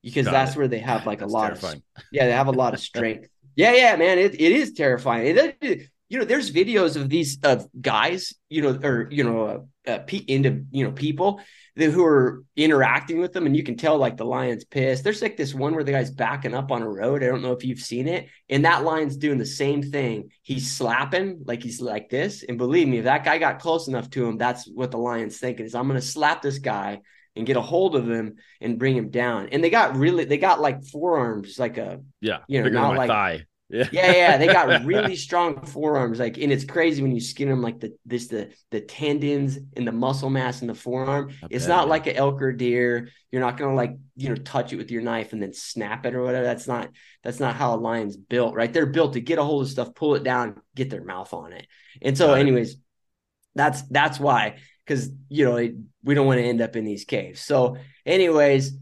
because 0.04 0.26
Got 0.26 0.32
that's 0.32 0.52
it. 0.52 0.58
where 0.58 0.68
they 0.68 0.78
have 0.80 1.06
like 1.06 1.20
that's 1.20 1.32
a 1.32 1.34
lot 1.34 1.46
terrifying. 1.48 1.82
of 1.96 2.02
yeah, 2.12 2.26
they 2.26 2.32
have 2.32 2.48
a 2.48 2.52
lot 2.52 2.74
of 2.74 2.80
strength. 2.80 3.28
yeah, 3.56 3.72
yeah, 3.72 3.96
man, 3.96 4.18
it, 4.18 4.34
it 4.34 4.52
is 4.52 4.72
terrifying. 4.72 5.36
It, 5.36 5.56
it, 5.60 5.88
you 6.08 6.18
know, 6.18 6.24
there's 6.24 6.52
videos 6.52 6.96
of 6.96 7.08
these 7.08 7.38
of 7.42 7.66
guys, 7.80 8.34
you 8.48 8.62
know, 8.62 8.78
or 8.82 9.08
you 9.10 9.24
know, 9.24 9.66
uh, 9.86 9.90
uh, 9.90 10.06
into 10.28 10.64
you 10.70 10.84
know 10.84 10.92
people 10.92 11.40
who 11.76 12.04
are 12.04 12.44
interacting 12.56 13.18
with 13.18 13.32
them, 13.32 13.46
and 13.46 13.56
you 13.56 13.62
can 13.62 13.76
tell 13.76 13.98
like 13.98 14.16
the 14.16 14.24
lion's 14.24 14.64
pissed. 14.64 15.02
There's 15.02 15.22
like 15.22 15.36
this 15.36 15.54
one 15.54 15.74
where 15.74 15.84
the 15.84 15.92
guy's 15.92 16.10
backing 16.10 16.54
up 16.54 16.70
on 16.70 16.82
a 16.82 16.88
road. 16.88 17.22
I 17.22 17.26
don't 17.26 17.42
know 17.42 17.52
if 17.52 17.64
you've 17.64 17.80
seen 17.80 18.06
it, 18.06 18.28
and 18.48 18.64
that 18.64 18.84
lion's 18.84 19.16
doing 19.16 19.38
the 19.38 19.46
same 19.46 19.82
thing. 19.82 20.30
He's 20.42 20.70
slapping 20.70 21.42
like 21.44 21.62
he's 21.62 21.80
like 21.80 22.08
this, 22.08 22.44
and 22.44 22.58
believe 22.58 22.86
me, 22.86 22.98
if 22.98 23.04
that 23.04 23.24
guy 23.24 23.38
got 23.38 23.58
close 23.58 23.88
enough 23.88 24.08
to 24.10 24.26
him, 24.26 24.38
that's 24.38 24.68
what 24.68 24.90
the 24.90 24.98
lion's 24.98 25.38
thinking 25.38 25.66
is 25.66 25.74
I'm 25.74 25.88
going 25.88 26.00
to 26.00 26.06
slap 26.06 26.42
this 26.42 26.58
guy 26.58 27.00
and 27.36 27.46
get 27.46 27.56
a 27.56 27.60
hold 27.60 27.96
of 27.96 28.08
him 28.08 28.36
and 28.60 28.78
bring 28.78 28.96
him 28.96 29.10
down. 29.10 29.48
And 29.50 29.62
they 29.62 29.70
got 29.70 29.96
really, 29.96 30.24
they 30.24 30.38
got 30.38 30.60
like 30.60 30.84
forearms, 30.84 31.58
like 31.58 31.78
a 31.78 32.00
yeah, 32.20 32.38
you 32.46 32.62
know, 32.62 32.68
not 32.68 32.96
like 32.96 33.10
thigh. 33.10 33.46
Yeah. 33.74 33.88
yeah, 33.90 34.12
yeah, 34.12 34.36
they 34.36 34.46
got 34.46 34.84
really 34.84 35.16
strong 35.16 35.66
forearms. 35.66 36.20
Like, 36.20 36.38
and 36.38 36.52
it's 36.52 36.64
crazy 36.64 37.02
when 37.02 37.12
you 37.12 37.20
skin 37.20 37.48
them, 37.48 37.60
like 37.60 37.80
the 37.80 37.96
this 38.06 38.28
the 38.28 38.52
the 38.70 38.80
tendons 38.80 39.58
and 39.76 39.84
the 39.84 39.90
muscle 39.90 40.30
mass 40.30 40.60
in 40.60 40.68
the 40.68 40.74
forearm. 40.74 41.32
It's 41.50 41.66
not 41.66 41.88
like 41.88 42.06
an 42.06 42.14
elk 42.14 42.40
or 42.40 42.52
deer. 42.52 43.08
You're 43.32 43.42
not 43.42 43.56
gonna 43.56 43.74
like 43.74 43.96
you 44.14 44.28
know 44.28 44.36
touch 44.36 44.72
it 44.72 44.76
with 44.76 44.92
your 44.92 45.02
knife 45.02 45.32
and 45.32 45.42
then 45.42 45.52
snap 45.52 46.06
it 46.06 46.14
or 46.14 46.22
whatever. 46.22 46.44
That's 46.44 46.68
not 46.68 46.90
that's 47.24 47.40
not 47.40 47.56
how 47.56 47.74
a 47.74 47.76
lion's 47.76 48.16
built, 48.16 48.54
right? 48.54 48.72
They're 48.72 48.86
built 48.86 49.14
to 49.14 49.20
get 49.20 49.40
a 49.40 49.42
hold 49.42 49.64
of 49.64 49.68
stuff, 49.68 49.92
pull 49.96 50.14
it 50.14 50.22
down, 50.22 50.60
get 50.76 50.88
their 50.90 51.04
mouth 51.04 51.34
on 51.34 51.52
it. 51.52 51.66
And 52.00 52.16
so, 52.16 52.34
anyways, 52.34 52.76
that's 53.56 53.82
that's 53.82 54.20
why 54.20 54.58
because 54.86 55.10
you 55.28 55.44
know 55.44 55.68
we 56.04 56.14
don't 56.14 56.26
want 56.28 56.38
to 56.38 56.44
end 56.44 56.60
up 56.60 56.76
in 56.76 56.84
these 56.84 57.04
caves. 57.04 57.40
So, 57.40 57.76
anyways, 58.06 58.72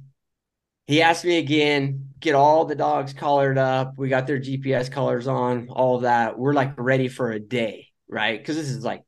he 0.86 1.02
asked 1.02 1.24
me 1.24 1.38
again 1.38 2.08
get 2.22 2.34
all 2.34 2.64
the 2.64 2.76
dogs 2.76 3.12
collared 3.12 3.58
up. 3.58 3.94
We 3.96 4.08
got 4.08 4.26
their 4.26 4.38
GPS 4.38 4.90
collars 4.90 5.26
on, 5.26 5.68
all 5.68 6.00
that. 6.00 6.38
We're 6.38 6.54
like 6.54 6.74
ready 6.78 7.08
for 7.08 7.32
a 7.32 7.40
day, 7.40 7.88
right? 8.08 8.38
Because 8.38 8.56
this 8.56 8.68
is 8.68 8.84
like 8.84 9.02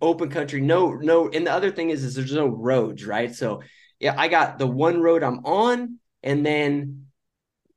open 0.00 0.30
country. 0.30 0.60
No, 0.60 0.94
no. 0.94 1.28
And 1.28 1.46
the 1.46 1.52
other 1.52 1.72
thing 1.72 1.90
is, 1.90 2.04
is 2.04 2.14
there's 2.14 2.32
no 2.32 2.46
roads, 2.46 3.04
right? 3.04 3.34
So 3.34 3.62
yeah, 3.98 4.14
I 4.16 4.28
got 4.28 4.58
the 4.58 4.66
one 4.66 5.00
road 5.00 5.22
I'm 5.22 5.44
on, 5.44 5.98
and 6.22 6.46
then 6.46 7.06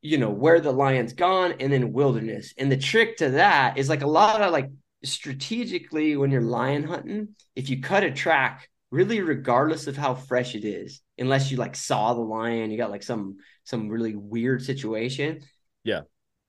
you 0.01 0.17
know 0.17 0.29
where 0.29 0.61
the 0.61 0.71
lion's 0.71 1.13
gone, 1.13 1.55
and 1.59 1.73
then 1.73 1.91
wilderness. 1.91 2.53
And 2.57 2.71
the 2.71 2.77
trick 2.77 3.17
to 3.17 3.31
that 3.31 3.77
is 3.77 3.89
like 3.89 4.03
a 4.03 4.07
lot 4.07 4.41
of 4.41 4.51
like 4.51 4.69
strategically 5.03 6.15
when 6.15 6.31
you're 6.31 6.41
lion 6.41 6.83
hunting, 6.83 7.29
if 7.55 7.69
you 7.69 7.81
cut 7.81 8.03
a 8.03 8.11
track, 8.11 8.69
really 8.97 9.21
regardless 9.21 9.85
of 9.85 9.95
how 9.95 10.15
fresh 10.15 10.55
it 10.55 10.65
is, 10.65 11.01
unless 11.19 11.51
you 11.51 11.57
like 11.57 11.75
saw 11.75 12.15
the 12.15 12.21
lion, 12.21 12.71
you 12.71 12.77
got 12.77 12.89
like 12.89 13.03
some 13.03 13.37
some 13.63 13.89
really 13.89 14.15
weird 14.15 14.63
situation. 14.63 15.41
Yeah. 15.83 16.01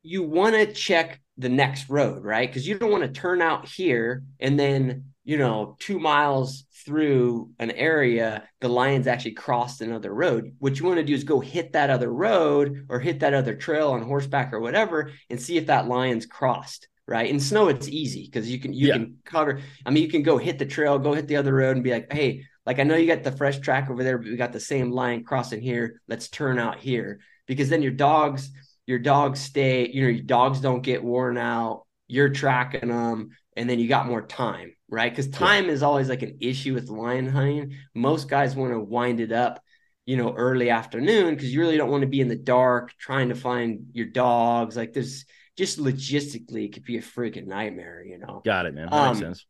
You 0.03 0.23
want 0.23 0.55
to 0.55 0.73
check 0.73 1.21
the 1.37 1.51
next 1.51 1.91
road, 1.91 2.25
right? 2.25 2.49
Because 2.49 2.67
you 2.67 2.79
don't 2.79 2.91
want 2.91 3.03
to 3.03 3.21
turn 3.21 3.43
out 3.43 3.69
here 3.69 4.23
and 4.41 4.59
then, 4.59 5.13
you 5.25 5.37
know, 5.37 5.77
two 5.79 5.99
miles 5.99 6.65
through 6.87 7.51
an 7.59 7.71
area, 7.73 8.45
the 8.61 8.69
lion's 8.69 9.07
actually 9.07 9.33
crossed 9.33 9.83
another 9.83 10.15
road. 10.15 10.55
What 10.59 10.79
you 10.79 10.87
want 10.87 10.97
to 10.97 11.05
do 11.05 11.13
is 11.13 11.25
go 11.25 11.41
hit 11.41 11.75
that 11.75 11.91
other 11.91 12.11
road 12.11 12.87
or 12.89 12.99
hit 12.99 13.21
that 13.21 13.35
other 13.35 13.57
trail 13.57 13.91
on 13.91 14.03
horseback 14.03 14.55
or 14.55 14.61
whatever 14.61 15.13
and 15.29 15.41
see 15.41 15.59
if 15.59 15.67
that 15.67 15.87
lion's 15.87 16.25
crossed 16.25 16.89
right? 17.09 17.29
In 17.29 17.41
snow, 17.41 17.69
it's 17.69 17.89
easy 17.89 18.27
because 18.27 18.51
you 18.51 18.61
can 18.61 18.75
you 18.75 18.89
yeah. 18.89 18.95
can 18.95 19.17
cover. 19.25 19.61
I 19.85 19.91
mean, 19.91 20.03
you 20.03 20.11
can 20.11 20.23
go 20.23 20.37
hit 20.37 20.59
the 20.59 20.67
trail, 20.67 20.99
go 20.99 21.15
hit 21.15 21.27
the 21.27 21.37
other 21.37 21.55
road, 21.55 21.75
and 21.75 21.83
be 21.83 21.91
like, 21.91 22.13
hey, 22.13 22.45
like 22.67 22.79
I 22.79 22.83
know 22.83 22.97
you 22.97 23.07
got 23.07 23.25
the 23.25 23.33
fresh 23.33 23.59
track 23.59 23.89
over 23.91 24.05
there, 24.05 24.19
but 24.19 24.29
we 24.29 24.37
got 24.37 24.53
the 24.53 24.61
same 24.61 24.93
line 24.93 25.25
crossing 25.25 25.63
here. 25.63 26.03
Let's 26.07 26.29
turn 26.29 26.59
out 26.59 26.79
here 26.79 27.21
because 27.47 27.71
then 27.71 27.83
your 27.83 27.93
dogs, 27.93 28.51
your 28.87 28.99
dogs 28.99 29.41
stay. 29.41 29.89
You 29.89 30.03
know, 30.03 30.09
your 30.09 30.23
dogs 30.23 30.61
don't 30.61 30.83
get 30.83 31.03
worn 31.03 31.39
out. 31.39 31.87
You're 32.09 32.29
tracking 32.29 32.91
them, 32.91 33.31
and 33.57 33.69
then 33.69 33.79
you 33.79 33.89
got 33.89 34.07
more 34.07 34.23
time, 34.23 34.75
right? 34.91 35.11
Because 35.11 35.29
time 35.29 35.67
yeah. 35.67 35.73
is 35.73 35.83
always 35.83 36.11
like 36.11 36.23
an 36.23 36.37
issue 36.41 36.75
with 36.75 36.91
lion 36.91 37.27
hunting. 37.27 37.75
Most 37.95 38.29
guys 38.29 38.55
want 38.55 38.75
to 38.75 38.81
wind 38.81 39.21
it 39.21 39.33
up 39.33 39.63
you 40.05 40.17
know, 40.17 40.33
early 40.33 40.71
afternoon 40.71 41.35
because 41.35 41.53
you 41.53 41.61
really 41.61 41.77
don't 41.77 41.91
want 41.91 42.01
to 42.01 42.07
be 42.07 42.23
in 42.23 42.29
the 42.29 42.35
dark 42.35 42.95
trying 42.99 43.29
to 43.29 43.35
find 43.35 43.89
your 43.93 44.07
dogs. 44.07 44.75
Like 44.75 44.95
there's 44.95 45.27
just 45.59 45.81
logistically 45.81 46.67
it 46.67 46.73
could 46.73 46.85
be 46.85 46.99
a 46.99 47.03
freaking 47.03 47.49
nightmare, 47.49 48.05
you 48.07 48.17
know. 48.17 48.41
Got 48.45 48.67
it, 48.67 48.75
man. 48.75 48.87
That 48.87 48.93
um, 48.93 49.09
makes 49.09 49.19
sense. 49.19 49.47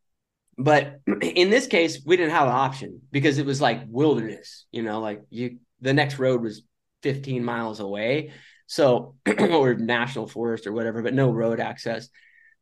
But 0.57 1.01
in 1.23 1.51
this 1.51 1.67
case, 1.67 2.01
we 2.05 2.17
didn't 2.17 2.33
have 2.33 2.49
an 2.49 2.55
option 2.55 3.03
because 3.13 3.37
it 3.37 3.45
was 3.45 3.61
like 3.61 3.83
wilderness, 3.87 4.65
you 4.73 4.83
know, 4.83 5.01
like 5.01 5.21
you 5.29 5.59
the 5.83 5.93
next 5.93 6.19
road 6.19 6.43
was 6.43 6.63
15 7.03 7.45
miles 7.45 7.79
away. 7.79 8.33
So 8.67 9.17
or 9.39 9.75
national 9.75 10.27
forest 10.27 10.67
or 10.67 10.73
whatever, 10.73 11.03
but 11.03 11.13
no 11.13 11.31
road 11.31 11.61
access. 11.61 12.09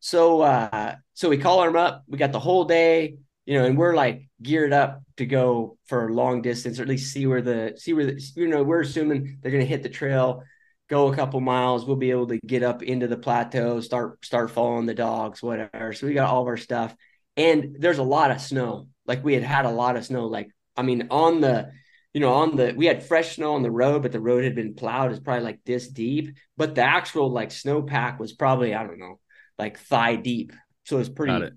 So 0.01 0.43
uh 0.43 0.97
so 1.15 1.29
we 1.29 1.39
call 1.39 1.63
them 1.63 1.77
up. 1.77 2.03
We 2.09 2.19
got 2.19 2.33
the 2.33 2.41
whole 2.41 2.65
day, 2.65 3.17
you 3.45 3.57
know, 3.57 3.65
and 3.65 3.79
we're 3.79 3.95
like 3.95 4.29
geared 4.43 4.73
up 4.73 5.03
to 5.19 5.25
go 5.25 5.79
for 5.87 6.09
a 6.09 6.13
long 6.13 6.43
distance 6.43 6.81
or 6.81 6.83
at 6.83 6.89
least 6.89 7.13
see 7.13 7.29
where 7.29 7.43
the 7.43 7.75
see 7.77 7.93
where 7.93 8.07
the 8.07 8.33
you 8.35 8.49
know, 8.49 8.65
we're 8.65 8.81
assuming 8.81 9.39
they're 9.41 9.53
gonna 9.53 9.65
hit 9.65 9.85
the 9.85 9.89
trail 9.89 10.43
go 10.89 11.09
a 11.13 11.17
couple 11.17 11.41
miles 11.41 11.85
we'll 11.85 11.97
be 11.97 12.11
able 12.11 12.27
to 12.29 12.39
get 12.39 12.63
up 12.63 12.83
into 12.83 13.09
the 13.09 13.17
plateau 13.17 13.81
start 13.81 14.25
start 14.25 14.51
following 14.51 14.87
the 14.87 14.95
dogs 14.95 15.43
whatever. 15.43 15.93
So 15.93 16.07
we 16.07 16.15
got 16.15 16.29
all 16.29 16.43
of 16.43 16.49
our 16.49 16.57
stuff. 16.57 16.95
And 17.37 17.77
there's 17.79 17.99
a 17.99 18.05
lot 18.05 18.31
of 18.31 18.41
snow. 18.41 18.89
Like 19.07 19.25
we 19.25 19.35
had 19.35 19.43
had 19.43 19.67
a 19.67 19.71
lot 19.71 19.97
of 19.97 20.05
snow. 20.05 20.27
Like 20.27 20.49
i 20.77 20.83
mean 20.83 21.09
on 21.11 21.41
the 21.41 21.71
you 22.13 22.21
know 22.21 22.35
on 22.35 22.57
the 22.57 22.75
we 22.77 22.87
had 22.87 23.03
fresh 23.03 23.37
snow 23.37 23.55
on 23.55 23.63
the 23.63 23.71
road 23.71 24.03
but 24.03 24.13
the 24.13 24.21
road 24.21 24.45
had 24.45 24.55
been 24.55 24.75
plowed. 24.75 25.11
It's 25.11 25.21
probably 25.21 25.45
like 25.45 25.61
this 25.65 25.89
deep. 25.89 26.37
But 26.57 26.75
the 26.75 26.83
actual 26.83 27.31
like 27.31 27.51
snowpack 27.51 28.19
was 28.19 28.33
probably 28.33 28.75
i 28.75 28.87
don't 28.87 28.99
know 28.99 29.19
like 29.59 29.79
thigh 29.79 30.17
deep. 30.17 30.53
So 30.85 30.99
it's 30.99 31.09
pretty 31.09 31.57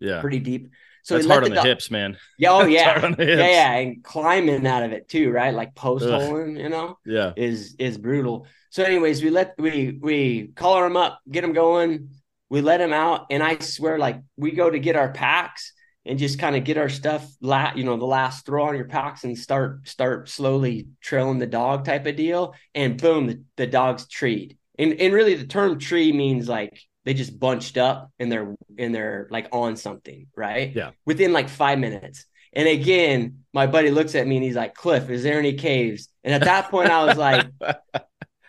yeah. 0.00 0.20
pretty 0.20 0.40
deep 0.40 0.68
so 1.06 1.16
it's 1.16 1.26
hard 1.26 1.44
on 1.44 1.50
the, 1.50 1.56
the 1.56 1.62
hips 1.62 1.90
man 1.90 2.16
yeah 2.38 2.52
oh 2.52 2.64
yeah 2.66 3.14
yeah 3.18 3.34
yeah 3.34 3.72
and 3.74 4.02
climbing 4.02 4.66
out 4.66 4.82
of 4.82 4.92
it 4.92 5.08
too 5.08 5.30
right 5.30 5.54
like 5.54 5.74
post 5.74 6.04
holing 6.04 6.56
you 6.56 6.68
know 6.68 6.98
yeah 7.04 7.32
is 7.36 7.74
is 7.78 7.98
brutal 7.98 8.46
so, 8.76 8.82
anyways, 8.82 9.22
we 9.22 9.30
let 9.30 9.54
we 9.56 9.98
we 10.02 10.48
collar 10.48 10.82
them 10.82 10.98
up, 10.98 11.20
get 11.30 11.40
them 11.40 11.54
going. 11.54 12.10
We 12.50 12.60
let 12.60 12.76
them 12.76 12.92
out, 12.92 13.24
and 13.30 13.42
I 13.42 13.58
swear, 13.58 13.98
like 13.98 14.20
we 14.36 14.50
go 14.50 14.68
to 14.68 14.78
get 14.78 14.96
our 14.96 15.12
packs 15.12 15.72
and 16.04 16.18
just 16.18 16.38
kind 16.38 16.54
of 16.54 16.64
get 16.64 16.76
our 16.76 16.90
stuff, 16.90 17.26
la- 17.40 17.72
you 17.74 17.84
know, 17.84 17.96
the 17.96 18.04
last 18.04 18.44
throw 18.44 18.66
on 18.66 18.76
your 18.76 18.84
packs 18.84 19.24
and 19.24 19.38
start 19.38 19.88
start 19.88 20.28
slowly 20.28 20.88
trailing 21.00 21.38
the 21.38 21.46
dog 21.46 21.86
type 21.86 22.04
of 22.04 22.16
deal. 22.16 22.54
And 22.74 23.00
boom, 23.00 23.28
the, 23.28 23.42
the 23.56 23.66
dog's 23.66 24.06
treed. 24.08 24.58
And 24.78 24.92
and 25.00 25.14
really, 25.14 25.36
the 25.36 25.46
term 25.46 25.78
tree 25.78 26.12
means 26.12 26.46
like 26.46 26.78
they 27.06 27.14
just 27.14 27.38
bunched 27.38 27.78
up 27.78 28.10
and 28.18 28.30
they're 28.30 28.54
and 28.76 28.92
they're 28.92 29.28
like 29.30 29.48
on 29.52 29.76
something, 29.76 30.26
right? 30.36 30.74
Yeah. 30.74 30.90
Within 31.06 31.32
like 31.32 31.48
five 31.48 31.78
minutes. 31.78 32.26
And 32.52 32.68
again, 32.68 33.44
my 33.52 33.68
buddy 33.68 33.90
looks 33.90 34.16
at 34.16 34.26
me 34.26 34.36
and 34.36 34.44
he's 34.44 34.56
like, 34.56 34.74
Cliff, 34.74 35.08
is 35.08 35.22
there 35.22 35.38
any 35.38 35.54
caves? 35.54 36.08
And 36.24 36.34
at 36.34 36.42
that 36.42 36.68
point, 36.70 36.90
I 36.90 37.04
was 37.04 37.16
like, 37.16 37.46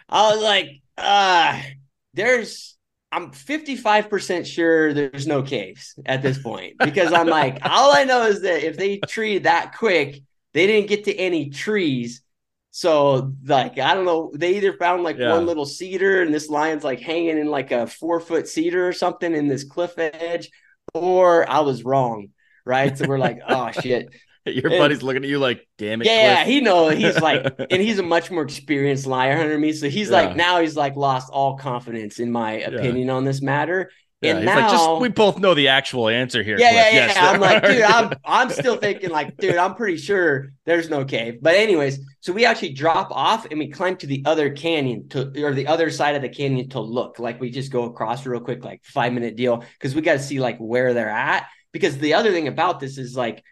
I 0.10 0.34
was 0.34 0.42
like, 0.42 0.82
uh, 0.98 1.62
there's 2.16 2.78
I'm 3.12 3.32
55% 3.32 4.46
sure 4.46 4.92
there's 4.92 5.28
no 5.28 5.44
caves 5.44 5.98
at 6.06 6.24
this 6.24 6.42
point 6.42 6.78
because 6.80 7.14
I'm 7.14 7.28
like, 7.28 7.60
all 7.64 7.96
I 7.96 8.06
know 8.06 8.24
is 8.24 8.42
that 8.42 8.64
if 8.64 8.76
they 8.76 8.98
treed 8.98 9.44
that 9.44 9.76
quick, 9.78 10.22
they 10.54 10.66
didn't 10.66 10.90
get 10.90 11.06
to 11.06 11.16
any 11.16 11.52
trees. 11.52 12.24
So, 12.78 13.34
like, 13.44 13.80
I 13.80 13.96
don't 13.96 14.06
know, 14.06 14.32
they 14.36 14.58
either 14.58 14.72
found 14.74 15.02
like 15.02 15.18
yeah. 15.18 15.32
one 15.32 15.48
little 15.48 15.66
cedar 15.66 16.22
and 16.22 16.32
this 16.32 16.48
lion's 16.48 16.84
like 16.84 17.00
hanging 17.00 17.40
in 17.40 17.48
like 17.48 17.72
a 17.72 17.88
four 17.88 18.20
foot 18.20 18.48
cedar 18.48 18.88
or 18.88 18.94
something 18.94 19.34
in 19.34 19.48
this 19.48 19.64
cliff 19.64 19.98
edge, 19.98 20.52
or 20.94 21.50
I 21.50 21.62
was 21.62 21.84
wrong. 21.84 22.30
Right. 22.68 22.96
So 22.96 23.08
we're 23.08 23.18
like, 23.18 23.40
oh 23.50 23.72
shit. 23.82 24.14
Your 24.46 24.68
and, 24.68 24.78
buddy's 24.78 25.02
looking 25.02 25.24
at 25.24 25.30
you 25.30 25.40
like, 25.40 25.68
damn 25.80 26.04
it. 26.04 26.06
Yeah, 26.06 26.44
Cliff. 26.44 26.48
he 26.50 26.62
know 26.62 26.90
he's 26.90 27.20
like, 27.20 27.52
and 27.72 27.82
he's 27.82 27.98
a 27.98 28.04
much 28.04 28.30
more 28.30 28.44
experienced 28.44 29.08
liar 29.08 29.36
hunter 29.36 29.54
than 29.54 29.62
me. 29.62 29.74
So 29.74 29.90
he's 29.90 30.12
yeah. 30.12 30.22
like, 30.22 30.36
now 30.36 30.62
he's 30.62 30.76
like 30.76 30.96
lost 30.96 31.32
all 31.32 31.58
confidence 31.58 32.20
in 32.20 32.32
my 32.32 32.60
opinion 32.60 33.08
yeah. 33.08 33.14
on 33.14 33.24
this 33.24 33.42
matter. 33.42 33.90
Yeah, 34.22 34.38
and 34.38 34.46
now 34.46 34.62
like, 34.62 34.72
just, 34.72 35.02
we 35.02 35.10
both 35.10 35.40
know 35.40 35.54
the 35.54 35.68
actual 35.68 36.08
answer 36.08 36.42
here. 36.42 36.58
Yeah, 36.58 36.72
yeah, 36.72 36.90
yeah. 36.90 36.96
Yes, 37.08 37.18
I'm 37.20 37.40
like, 37.40 37.64
dude, 37.64 37.82
I'm 37.84 38.14
I'm 38.26 38.50
still 38.50 38.78
thinking 38.78 39.12
like, 39.12 39.38
dude, 39.38 39.58
I'm 39.58 39.76
pretty 39.76 39.98
sure 39.98 40.54
there's 40.66 40.90
no 40.90 41.06
cave. 41.06 41.38
But 41.40 41.54
anyways, 41.54 42.00
so 42.22 42.34
we 42.34 42.44
actually 42.44 42.74
drop 42.74 43.10
off 43.12 43.46
and 43.46 43.60
we 43.60 43.70
climb 43.70 43.96
to 43.98 44.08
the 44.08 44.24
other 44.26 44.50
canyon 44.50 45.08
to 45.10 45.32
or 45.46 45.54
the 45.54 45.68
other 45.68 45.92
side 45.92 46.16
of 46.16 46.24
the 46.24 46.30
canyon 46.30 46.68
to 46.70 46.80
look. 46.80 47.20
Like 47.20 47.40
we 47.40 47.52
just 47.52 47.72
go 47.72 47.84
across 47.84 48.26
real 48.26 48.42
quick, 48.42 48.64
like 48.64 48.84
five 48.84 49.14
minute 49.14 49.36
deal, 49.36 49.64
because 49.74 49.94
we 49.94 50.02
got 50.02 50.14
to 50.14 50.20
see 50.20 50.40
like 50.40 50.58
where 50.58 50.96
they're 50.96 51.10
at. 51.10 51.48
Because 51.72 52.00
the 52.00 52.16
other 52.16 52.32
thing 52.32 52.48
about 52.48 52.80
this 52.80 52.98
is 52.98 53.16
like 53.16 53.44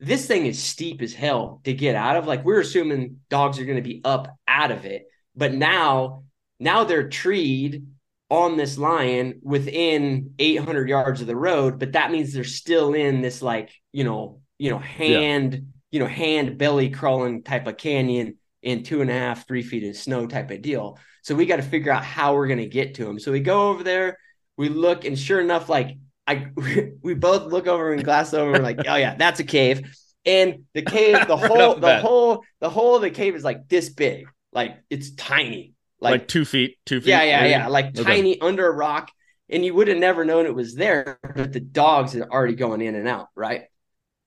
this 0.00 0.26
thing 0.26 0.46
is 0.46 0.62
steep 0.62 1.02
as 1.02 1.12
hell 1.12 1.60
to 1.64 1.74
get 1.74 1.96
out 1.96 2.16
of. 2.16 2.26
Like 2.26 2.46
we're 2.46 2.60
assuming 2.60 3.20
dogs 3.28 3.58
are 3.58 3.66
going 3.66 3.76
to 3.76 3.82
be 3.82 4.00
up 4.04 4.34
out 4.46 4.70
of 4.70 4.86
it, 4.86 5.06
but 5.36 5.52
now 5.52 6.22
now 6.58 6.84
they're 6.84 7.10
treed 7.10 7.84
on 8.30 8.56
this 8.56 8.76
lion 8.76 9.40
within 9.42 10.34
800 10.38 10.88
yards 10.88 11.20
of 11.20 11.26
the 11.26 11.36
road, 11.36 11.78
but 11.78 11.92
that 11.92 12.10
means 12.10 12.32
they're 12.32 12.44
still 12.44 12.94
in 12.94 13.20
this 13.22 13.40
like 13.42 13.70
you 13.92 14.04
know 14.04 14.40
you 14.58 14.70
know 14.70 14.78
hand 14.78 15.54
yeah. 15.54 15.60
you 15.90 16.00
know 16.00 16.06
hand 16.06 16.58
belly 16.58 16.90
crawling 16.90 17.42
type 17.42 17.66
of 17.66 17.76
canyon 17.76 18.36
in 18.62 18.82
two 18.82 19.00
and 19.00 19.10
a 19.10 19.14
half 19.14 19.46
three 19.46 19.62
feet 19.62 19.88
of 19.88 19.96
snow 19.96 20.26
type 20.26 20.50
of 20.50 20.62
deal. 20.62 20.98
So 21.22 21.34
we 21.34 21.46
got 21.46 21.56
to 21.56 21.62
figure 21.62 21.92
out 21.92 22.04
how 22.04 22.34
we're 22.34 22.48
going 22.48 22.58
to 22.58 22.66
get 22.66 22.94
to 22.94 23.04
them. 23.04 23.18
So 23.18 23.32
we 23.32 23.40
go 23.40 23.70
over 23.70 23.82
there, 23.82 24.18
we 24.56 24.68
look, 24.68 25.04
and 25.04 25.18
sure 25.18 25.40
enough, 25.40 25.68
like 25.68 25.96
I 26.26 26.48
we 27.02 27.14
both 27.14 27.50
look 27.50 27.66
over 27.66 27.92
and 27.92 28.04
glass 28.04 28.34
over. 28.34 28.52
We're 28.52 28.58
like, 28.58 28.80
oh 28.86 28.96
yeah, 28.96 29.14
that's 29.14 29.40
a 29.40 29.44
cave. 29.44 29.96
And 30.26 30.64
the 30.74 30.82
cave, 30.82 31.26
the 31.26 31.36
right 31.36 31.50
whole, 31.50 31.74
the 31.76 31.80
bat. 31.80 32.02
whole, 32.02 32.44
the 32.60 32.68
whole 32.68 32.96
of 32.96 33.02
the 33.02 33.10
cave 33.10 33.34
is 33.34 33.44
like 33.44 33.68
this 33.68 33.88
big. 33.88 34.26
Like 34.52 34.78
it's 34.90 35.12
tiny. 35.12 35.72
Like, 36.00 36.12
like 36.12 36.28
two 36.28 36.44
feet, 36.44 36.76
two 36.86 37.00
feet. 37.00 37.10
Yeah, 37.10 37.22
yeah, 37.22 37.40
maybe? 37.40 37.50
yeah. 37.50 37.66
Like 37.68 37.86
okay. 37.86 38.04
tiny 38.04 38.40
under 38.40 38.66
a 38.66 38.72
rock. 38.72 39.10
And 39.50 39.64
you 39.64 39.74
would 39.74 39.88
have 39.88 39.96
never 39.96 40.26
known 40.26 40.44
it 40.44 40.54
was 40.54 40.74
there, 40.74 41.18
but 41.34 41.54
the 41.54 41.60
dogs 41.60 42.14
are 42.14 42.28
already 42.30 42.54
going 42.54 42.82
in 42.82 42.94
and 42.94 43.08
out, 43.08 43.28
right? 43.34 43.62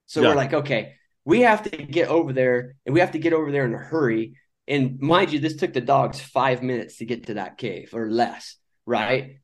So 0.07 0.21
yeah. 0.21 0.29
we're 0.29 0.36
like, 0.36 0.53
okay, 0.53 0.95
we 1.25 1.41
have 1.41 1.63
to 1.63 1.69
get 1.69 2.10
over 2.10 2.34
there 2.34 2.75
and 2.86 2.93
we 2.93 2.99
have 3.01 3.12
to 3.12 3.19
get 3.19 3.31
over 3.31 3.51
there 3.51 3.65
in 3.65 3.73
a 3.73 3.77
hurry. 3.77 4.34
And 4.67 4.99
mind 4.99 5.31
you, 5.31 5.39
this 5.39 5.57
took 5.57 5.73
the 5.73 5.81
dogs 5.81 6.19
five 6.19 6.63
minutes 6.63 6.97
to 6.97 7.05
get 7.05 7.27
to 7.27 7.36
that 7.36 7.57
cave 7.57 7.91
or 7.93 8.10
less, 8.10 8.57
right? 8.86 9.38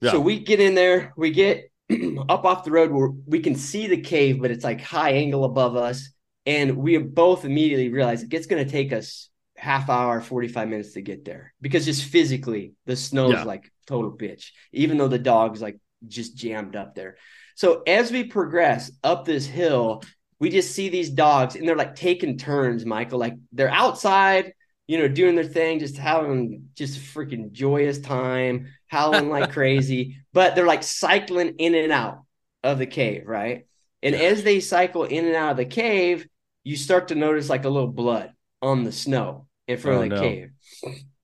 Yeah. 0.00 0.10
So 0.10 0.20
we 0.20 0.40
get 0.40 0.60
in 0.60 0.74
there, 0.74 1.12
we 1.16 1.30
get 1.30 1.70
up 2.28 2.44
off 2.44 2.64
the 2.64 2.70
road 2.70 2.90
where 2.90 3.10
we 3.26 3.40
can 3.40 3.54
see 3.54 3.86
the 3.86 4.00
cave, 4.00 4.42
but 4.42 4.50
it's 4.50 4.64
like 4.64 4.80
high 4.80 5.12
angle 5.12 5.44
above 5.44 5.76
us. 5.76 6.10
And 6.44 6.76
we 6.76 6.98
both 6.98 7.44
immediately 7.44 7.90
realize 7.90 8.24
it's 8.24 8.46
going 8.46 8.64
to 8.64 8.70
take 8.70 8.92
us 8.92 9.29
half 9.60 9.90
hour, 9.90 10.22
45 10.22 10.68
minutes 10.68 10.92
to 10.94 11.02
get 11.02 11.26
there 11.26 11.52
because 11.60 11.84
just 11.84 12.04
physically 12.04 12.72
the 12.86 12.96
snow's 12.96 13.34
yeah. 13.34 13.44
like 13.44 13.70
total 13.86 14.10
bitch, 14.10 14.52
even 14.72 14.96
though 14.96 15.06
the 15.06 15.18
dog's 15.18 15.60
like 15.60 15.78
just 16.08 16.34
jammed 16.34 16.76
up 16.76 16.94
there. 16.94 17.18
So 17.56 17.82
as 17.86 18.10
we 18.10 18.24
progress 18.24 18.90
up 19.04 19.26
this 19.26 19.44
hill, 19.44 20.02
we 20.38 20.48
just 20.48 20.74
see 20.74 20.88
these 20.88 21.10
dogs 21.10 21.56
and 21.56 21.68
they're 21.68 21.76
like 21.76 21.94
taking 21.94 22.38
turns, 22.38 22.86
Michael. 22.86 23.18
Like 23.18 23.34
they're 23.52 23.70
outside, 23.70 24.54
you 24.86 24.96
know, 24.96 25.08
doing 25.08 25.34
their 25.34 25.44
thing, 25.44 25.78
just 25.78 25.98
having 25.98 26.70
just 26.74 26.96
a 26.96 27.00
freaking 27.00 27.52
joyous 27.52 27.98
time 27.98 28.68
howling 28.86 29.28
like 29.28 29.52
crazy, 29.52 30.16
but 30.32 30.54
they're 30.54 30.66
like 30.66 30.82
cycling 30.82 31.56
in 31.58 31.74
and 31.74 31.92
out 31.92 32.22
of 32.64 32.78
the 32.78 32.86
cave, 32.86 33.24
right? 33.26 33.66
And 34.02 34.14
yeah. 34.14 34.22
as 34.22 34.42
they 34.42 34.60
cycle 34.60 35.04
in 35.04 35.26
and 35.26 35.36
out 35.36 35.50
of 35.50 35.56
the 35.58 35.66
cave, 35.66 36.26
you 36.64 36.76
start 36.76 37.08
to 37.08 37.14
notice 37.14 37.50
like 37.50 37.66
a 37.66 37.68
little 37.68 37.92
blood 37.92 38.32
on 38.62 38.84
the 38.84 38.92
snow 38.92 39.46
in 39.70 39.78
front 39.78 39.98
oh, 39.98 40.02
of 40.02 40.08
the 40.08 40.14
no. 40.16 40.20
cave. 40.20 40.50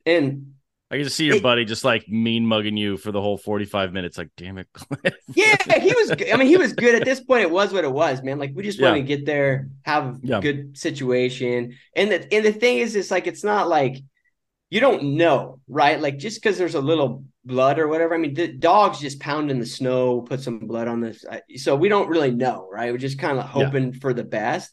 And 0.05 0.53
I 0.91 0.97
can 0.97 1.05
just 1.05 1.17
see 1.17 1.27
your 1.27 1.37
it, 1.37 1.43
buddy 1.43 1.65
just 1.65 1.85
like 1.85 2.09
mean 2.09 2.47
mugging 2.47 2.77
you 2.77 2.97
for 2.97 3.11
the 3.11 3.21
whole 3.21 3.37
45 3.37 3.93
minutes. 3.93 4.19
Like, 4.19 4.31
damn 4.37 4.59
it, 4.59 4.69
Cliff. 4.73 5.15
yeah, 5.35 5.57
he 5.81 5.93
was, 5.93 6.13
I 6.13 6.37
mean, 6.37 6.47
he 6.47 6.57
was 6.57 6.73
good 6.73 6.95
at 6.95 7.05
this 7.05 7.21
point. 7.21 7.43
It 7.43 7.51
was 7.51 7.73
what 7.73 7.85
it 7.85 7.93
was, 7.93 8.23
man. 8.23 8.39
Like, 8.39 8.53
we 8.55 8.63
just 8.63 8.79
yeah. 8.79 8.91
want 8.93 8.99
to 8.99 9.03
get 9.03 9.27
there, 9.27 9.69
have 9.83 10.05
a 10.05 10.19
yeah. 10.23 10.41
good 10.41 10.79
situation. 10.79 11.77
And 11.97 12.13
the, 12.13 12.33
and 12.33 12.45
the 12.45 12.53
thing 12.53 12.79
is, 12.79 12.95
it's 12.95 13.11
like, 13.11 13.27
it's 13.27 13.43
not 13.43 13.69
like, 13.69 13.97
you 14.71 14.81
don't 14.81 15.17
know, 15.17 15.61
right? 15.69 16.01
Like 16.01 16.19
just 16.19 16.43
because 16.43 16.59
there's 16.59 16.75
a 16.75 16.81
little 16.81 17.25
blood 17.45 17.79
or 17.79 17.89
whatever. 17.89 18.15
I 18.15 18.19
mean, 18.19 18.35
the 18.35 18.49
dogs 18.49 19.01
just 19.01 19.21
pound 19.21 19.51
in 19.51 19.61
the 19.61 19.67
snow, 19.67 20.21
put 20.21 20.41
some 20.41 20.59
blood 20.59 20.89
on 20.89 21.01
this. 21.01 21.25
So 21.57 21.77
we 21.77 21.89
don't 21.89 22.09
really 22.09 22.33
know, 22.33 22.69
right? 22.71 22.93
We're 22.93 22.99
just 22.99 23.19
kind 23.19 23.39
of 23.39 23.45
hoping 23.45 23.93
yeah. 23.93 23.99
for 24.01 24.13
the 24.13 24.25
best. 24.25 24.71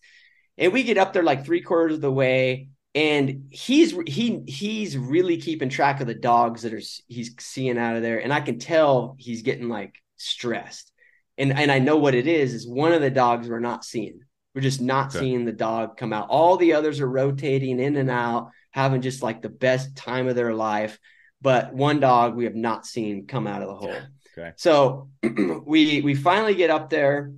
And 0.57 0.73
we 0.73 0.83
get 0.83 0.97
up 0.97 1.13
there 1.13 1.23
like 1.23 1.45
three 1.45 1.61
quarters 1.61 1.95
of 1.95 2.01
the 2.01 2.11
way, 2.11 2.69
and 2.95 3.47
he's 3.49 3.95
he 4.05 4.43
he's 4.47 4.97
really 4.97 5.37
keeping 5.37 5.69
track 5.69 5.99
of 5.99 6.07
the 6.07 6.13
dogs 6.13 6.61
that 6.61 6.73
are 6.73 6.81
he's 7.07 7.33
seeing 7.39 7.77
out 7.77 7.95
of 7.95 8.01
there, 8.01 8.19
and 8.19 8.31
I 8.31 8.41
can 8.41 8.59
tell 8.59 9.15
he's 9.17 9.41
getting 9.41 9.69
like 9.69 9.95
stressed. 10.17 10.91
And 11.37 11.57
and 11.57 11.71
I 11.71 11.79
know 11.79 11.97
what 11.97 12.13
it 12.13 12.27
is. 12.27 12.53
Is 12.53 12.67
one 12.67 12.93
of 12.93 13.01
the 13.01 13.09
dogs 13.09 13.47
we're 13.47 13.59
not 13.59 13.83
seeing. 13.83 14.19
We're 14.53 14.61
just 14.61 14.81
not 14.81 15.07
okay. 15.07 15.19
seeing 15.19 15.45
the 15.45 15.51
dog 15.51 15.97
come 15.97 16.13
out. 16.13 16.29
All 16.29 16.57
the 16.57 16.73
others 16.73 16.99
are 16.99 17.09
rotating 17.09 17.79
in 17.79 17.95
and 17.95 18.11
out 18.11 18.51
having 18.69 19.01
just 19.01 19.23
like 19.23 19.41
the 19.41 19.49
best 19.49 19.95
time 19.95 20.27
of 20.27 20.35
their 20.35 20.53
life. 20.53 20.99
But 21.41 21.73
one 21.73 21.99
dog 21.99 22.35
we 22.35 22.43
have 22.43 22.55
not 22.55 22.85
seen 22.85 23.25
come 23.25 23.47
out 23.47 23.61
of 23.61 23.69
the 23.69 23.75
hole. 23.75 23.97
Okay. 24.35 24.51
So 24.55 25.09
we 25.63 26.01
we 26.01 26.15
finally 26.15 26.55
get 26.55 26.71
up 26.71 26.89
there. 26.89 27.33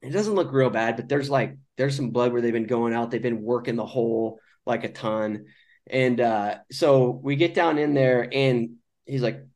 It 0.00 0.12
doesn't 0.12 0.34
look 0.34 0.50
real 0.50 0.70
bad, 0.70 0.96
but 0.96 1.10
there's 1.10 1.28
like 1.28 1.58
there's 1.76 1.94
some 1.94 2.08
blood 2.08 2.32
where 2.32 2.40
they've 2.40 2.54
been 2.54 2.66
going 2.66 2.94
out. 2.94 3.10
They've 3.10 3.20
been 3.20 3.42
working 3.42 3.76
the 3.76 3.84
hole 3.84 4.40
like 4.66 4.84
a 4.84 4.92
ton. 4.92 5.46
And 5.88 6.20
uh, 6.20 6.58
so 6.70 7.20
we 7.22 7.36
get 7.36 7.54
down 7.54 7.78
in 7.78 7.94
there 7.94 8.28
and 8.32 8.76
he's 9.06 9.22
like, 9.22 9.46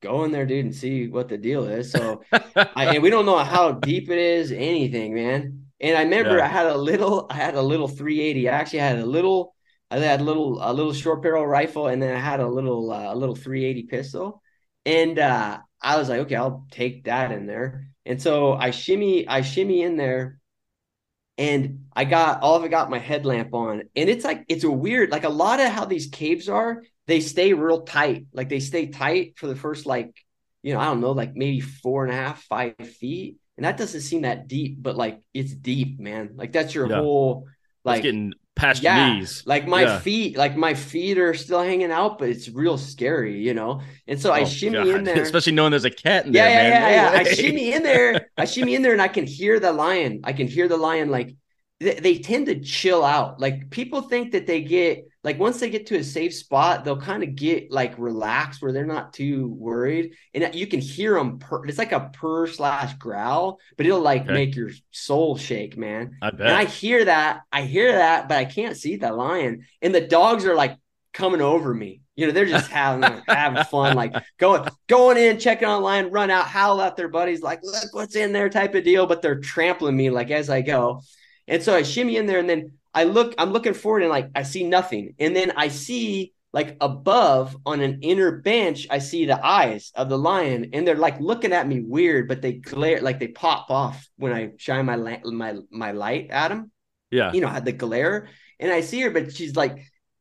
go 0.00 0.24
in 0.24 0.32
there, 0.32 0.46
dude, 0.46 0.64
and 0.64 0.74
see 0.74 1.08
what 1.08 1.28
the 1.28 1.36
deal 1.36 1.66
is. 1.66 1.90
So, 1.90 2.22
I, 2.32 2.94
and 2.94 3.02
we 3.02 3.10
don't 3.10 3.26
know 3.26 3.38
how 3.38 3.72
deep 3.72 4.08
it 4.08 4.18
is, 4.18 4.52
anything, 4.52 5.14
man. 5.14 5.66
And 5.80 5.96
I 5.96 6.02
remember 6.02 6.38
yeah. 6.38 6.44
I 6.44 6.48
had 6.48 6.66
a 6.66 6.76
little, 6.76 7.26
I 7.30 7.34
had 7.34 7.54
a 7.54 7.62
little 7.62 7.88
380. 7.88 8.48
I 8.48 8.52
actually 8.52 8.78
had 8.80 8.98
a 8.98 9.06
little, 9.06 9.54
I 9.90 9.98
had 9.98 10.20
a 10.20 10.24
little, 10.24 10.58
a 10.62 10.72
little 10.72 10.92
short 10.92 11.22
barrel 11.22 11.46
rifle, 11.46 11.88
and 11.88 12.00
then 12.00 12.14
I 12.14 12.20
had 12.20 12.40
a 12.40 12.46
little, 12.46 12.92
uh, 12.92 13.12
a 13.12 13.16
little 13.16 13.34
380 13.34 13.82
pistol. 13.84 14.42
And 14.86 15.18
uh, 15.18 15.58
I 15.82 15.96
was 15.96 16.08
like, 16.08 16.20
okay, 16.20 16.36
I'll 16.36 16.66
take 16.70 17.04
that 17.04 17.32
in 17.32 17.46
there. 17.46 17.88
And 18.06 18.20
so 18.20 18.52
I 18.52 18.70
shimmy, 18.70 19.26
I 19.26 19.42
shimmy 19.42 19.82
in 19.82 19.96
there, 19.96 20.39
and 21.40 21.86
I 21.96 22.04
got 22.04 22.42
all 22.42 22.54
of 22.54 22.64
it 22.64 22.68
got 22.68 22.90
my 22.90 22.98
headlamp 22.98 23.52
on, 23.54 23.82
and 23.96 24.08
it's 24.08 24.24
like 24.24 24.44
it's 24.48 24.62
a 24.62 24.70
weird, 24.70 25.10
like 25.10 25.24
a 25.24 25.28
lot 25.28 25.58
of 25.58 25.72
how 25.72 25.86
these 25.86 26.06
caves 26.06 26.48
are 26.48 26.82
they 27.10 27.20
stay 27.20 27.52
real 27.52 27.82
tight. 27.82 28.26
Like 28.32 28.48
they 28.48 28.60
stay 28.60 28.86
tight 28.86 29.34
for 29.36 29.48
the 29.48 29.56
first 29.56 29.84
like, 29.84 30.24
you 30.62 30.72
know, 30.72 30.78
I 30.78 30.84
don't 30.84 31.00
know, 31.00 31.10
like 31.10 31.34
maybe 31.34 31.58
four 31.60 32.04
and 32.04 32.12
a 32.12 32.16
half, 32.16 32.42
five 32.44 32.76
feet. 32.78 33.36
And 33.56 33.66
that 33.66 33.76
doesn't 33.76 34.02
seem 34.02 34.22
that 34.22 34.46
deep, 34.46 34.76
but 34.80 34.96
like 34.96 35.20
it's 35.34 35.52
deep, 35.52 35.98
man. 35.98 36.30
Like 36.36 36.52
that's 36.52 36.72
your 36.72 36.88
yeah. 36.88 37.00
whole 37.00 37.48
like 37.84 37.98
it's 37.98 38.04
getting 38.04 38.32
past 38.56 38.82
yeah, 38.82 39.06
your 39.06 39.16
knees. 39.16 39.42
Like 39.46 39.66
my 39.66 39.82
yeah. 39.82 39.98
feet, 40.00 40.36
like 40.36 40.56
my 40.56 40.74
feet 40.74 41.18
are 41.18 41.34
still 41.34 41.62
hanging 41.62 41.90
out, 41.90 42.18
but 42.18 42.28
it's 42.28 42.48
real 42.48 42.78
scary, 42.78 43.40
you 43.40 43.54
know. 43.54 43.80
And 44.06 44.20
so 44.20 44.30
oh, 44.30 44.34
I 44.34 44.44
shimmy 44.44 44.76
God. 44.76 44.88
in 44.88 45.04
there, 45.04 45.22
especially 45.22 45.52
knowing 45.52 45.70
there's 45.70 45.84
a 45.84 45.90
cat 45.90 46.26
in 46.26 46.32
yeah, 46.32 46.44
there. 46.44 46.70
Yeah, 46.70 46.88
yeah, 46.88 47.12
yeah. 47.12 47.18
I 47.20 47.24
shimmy 47.24 47.72
in 47.72 47.82
there. 47.82 48.28
I 48.36 48.44
shimmy 48.44 48.74
in 48.74 48.82
there, 48.82 48.92
and 48.92 49.02
I 49.02 49.08
can 49.08 49.26
hear 49.26 49.60
the 49.60 49.72
lion. 49.72 50.20
I 50.24 50.32
can 50.32 50.46
hear 50.46 50.68
the 50.68 50.76
lion. 50.76 51.10
Like 51.10 51.34
they, 51.80 51.94
they 51.94 52.18
tend 52.18 52.46
to 52.46 52.60
chill 52.60 53.04
out. 53.04 53.40
Like 53.40 53.70
people 53.70 54.02
think 54.02 54.32
that 54.32 54.46
they 54.46 54.62
get 54.62 55.09
like 55.22 55.38
once 55.38 55.60
they 55.60 55.68
get 55.68 55.86
to 55.86 55.98
a 55.98 56.04
safe 56.04 56.34
spot, 56.34 56.84
they'll 56.84 57.00
kind 57.00 57.22
of 57.22 57.34
get 57.34 57.70
like 57.70 57.98
relaxed 57.98 58.62
where 58.62 58.72
they're 58.72 58.86
not 58.86 59.12
too 59.12 59.48
worried, 59.48 60.14
and 60.32 60.54
you 60.54 60.66
can 60.66 60.80
hear 60.80 61.14
them. 61.14 61.38
Purr. 61.38 61.66
It's 61.66 61.76
like 61.76 61.92
a 61.92 62.10
purr 62.12 62.46
slash 62.46 62.94
growl, 62.94 63.58
but 63.76 63.84
it'll 63.84 64.00
like 64.00 64.22
okay. 64.22 64.32
make 64.32 64.56
your 64.56 64.70
soul 64.90 65.36
shake, 65.36 65.76
man. 65.76 66.16
I 66.22 66.30
bet. 66.30 66.46
And 66.46 66.56
I 66.56 66.64
hear 66.64 67.04
that, 67.04 67.42
I 67.52 67.62
hear 67.62 67.92
that, 67.92 68.28
but 68.28 68.38
I 68.38 68.46
can't 68.46 68.76
see 68.76 68.96
the 68.96 69.12
lion, 69.12 69.66
and 69.82 69.94
the 69.94 70.00
dogs 70.00 70.46
are 70.46 70.54
like 70.54 70.78
coming 71.12 71.42
over 71.42 71.74
me. 71.74 72.00
You 72.16 72.26
know, 72.26 72.32
they're 72.32 72.46
just 72.46 72.70
having 72.70 73.22
having 73.28 73.64
fun, 73.64 73.96
like 73.96 74.14
going 74.38 74.66
going 74.86 75.18
in, 75.18 75.38
checking 75.38 75.68
online, 75.68 76.10
run 76.10 76.30
out, 76.30 76.46
howl 76.46 76.80
at 76.80 76.96
their 76.96 77.08
buddies, 77.08 77.42
like 77.42 77.60
look 77.62 77.92
what's 77.92 78.16
in 78.16 78.32
there, 78.32 78.48
type 78.48 78.74
of 78.74 78.84
deal. 78.84 79.06
But 79.06 79.20
they're 79.20 79.40
trampling 79.40 79.98
me 79.98 80.08
like 80.08 80.30
as 80.30 80.48
I 80.48 80.62
go, 80.62 81.02
and 81.46 81.62
so 81.62 81.74
I 81.74 81.82
shimmy 81.82 82.16
in 82.16 82.24
there, 82.24 82.38
and 82.38 82.48
then 82.48 82.72
I 82.94 83.04
look, 83.04 83.34
I'm 83.38 83.52
looking 83.52 83.74
forward 83.74 84.02
and 84.02 84.10
like 84.10 84.30
I 84.34 84.42
see 84.42 84.64
nothing. 84.64 85.14
And 85.18 85.34
then 85.34 85.52
I 85.56 85.68
see 85.68 86.32
like 86.52 86.76
above 86.80 87.56
on 87.64 87.80
an 87.80 88.00
inner 88.02 88.32
bench, 88.32 88.86
I 88.90 88.98
see 88.98 89.24
the 89.24 89.44
eyes 89.44 89.92
of 89.94 90.08
the 90.08 90.18
lion, 90.18 90.70
and 90.72 90.86
they're 90.86 90.96
like 90.96 91.20
looking 91.20 91.52
at 91.52 91.68
me 91.68 91.80
weird, 91.80 92.26
but 92.26 92.42
they 92.42 92.54
glare 92.54 93.00
like 93.00 93.20
they 93.20 93.28
pop 93.28 93.70
off 93.70 94.08
when 94.16 94.32
I 94.32 94.50
shine 94.56 94.86
my 94.86 94.96
la- 94.96 95.30
my 95.30 95.54
my 95.70 95.92
light 95.92 96.30
at 96.30 96.48
them. 96.48 96.72
Yeah, 97.10 97.32
you 97.32 97.40
know, 97.40 97.48
had 97.48 97.64
the 97.64 97.72
glare, 97.72 98.28
and 98.58 98.72
I 98.72 98.80
see 98.80 99.00
her, 99.02 99.10
but 99.10 99.32
she's 99.32 99.54
like, 99.54 99.78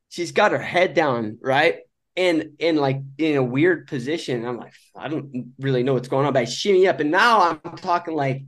she's 0.09 0.31
got 0.31 0.51
her 0.51 0.59
head 0.61 0.93
down, 0.93 1.39
right, 1.41 1.79
and 2.15 2.51
and 2.59 2.77
like 2.77 3.01
in 3.17 3.37
a 3.37 3.43
weird 3.43 3.87
position. 3.87 4.45
I'm 4.45 4.57
like, 4.57 4.73
I 4.95 5.07
don't 5.07 5.53
really 5.59 5.81
know 5.81 5.95
what's 5.95 6.09
going 6.09 6.27
on, 6.27 6.33
but 6.33 6.41
I 6.41 6.45
shimmy 6.45 6.87
up, 6.87 6.99
and 6.99 7.09
now 7.09 7.59
I'm 7.63 7.77
talking 7.77 8.15
like 8.15 8.43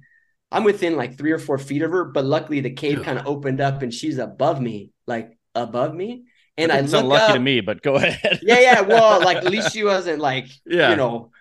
I'm 0.52 0.64
within 0.64 0.98
like 0.98 1.18
three 1.18 1.32
or 1.32 1.40
four 1.40 1.58
feet 1.58 1.82
of 1.82 1.92
her, 1.92 2.04
but 2.04 2.26
luckily 2.26 2.60
the 2.60 2.72
cave 2.72 3.04
kind 3.04 3.18
of 3.18 3.26
opened 3.26 3.62
up 3.62 3.82
and 3.82 3.94
she's 3.94 4.18
above 4.18 4.60
me, 4.60 4.92
like 5.08 5.38
above 5.56 5.96
me. 5.96 6.26
And 6.58 6.72
I 6.72 6.82
look 6.82 7.06
lucky 7.06 7.24
up, 7.24 7.34
to 7.34 7.40
me, 7.40 7.62
but 7.62 7.82
go 7.82 7.96
ahead. 7.98 8.40
yeah, 8.42 8.60
yeah. 8.60 8.82
Well, 8.82 9.22
like 9.24 9.38
at 9.38 9.50
least 9.50 9.72
she 9.72 9.84
wasn't 9.84 10.20
like, 10.20 10.48
yeah. 10.66 10.90
you 10.90 10.98
know, 10.98 11.32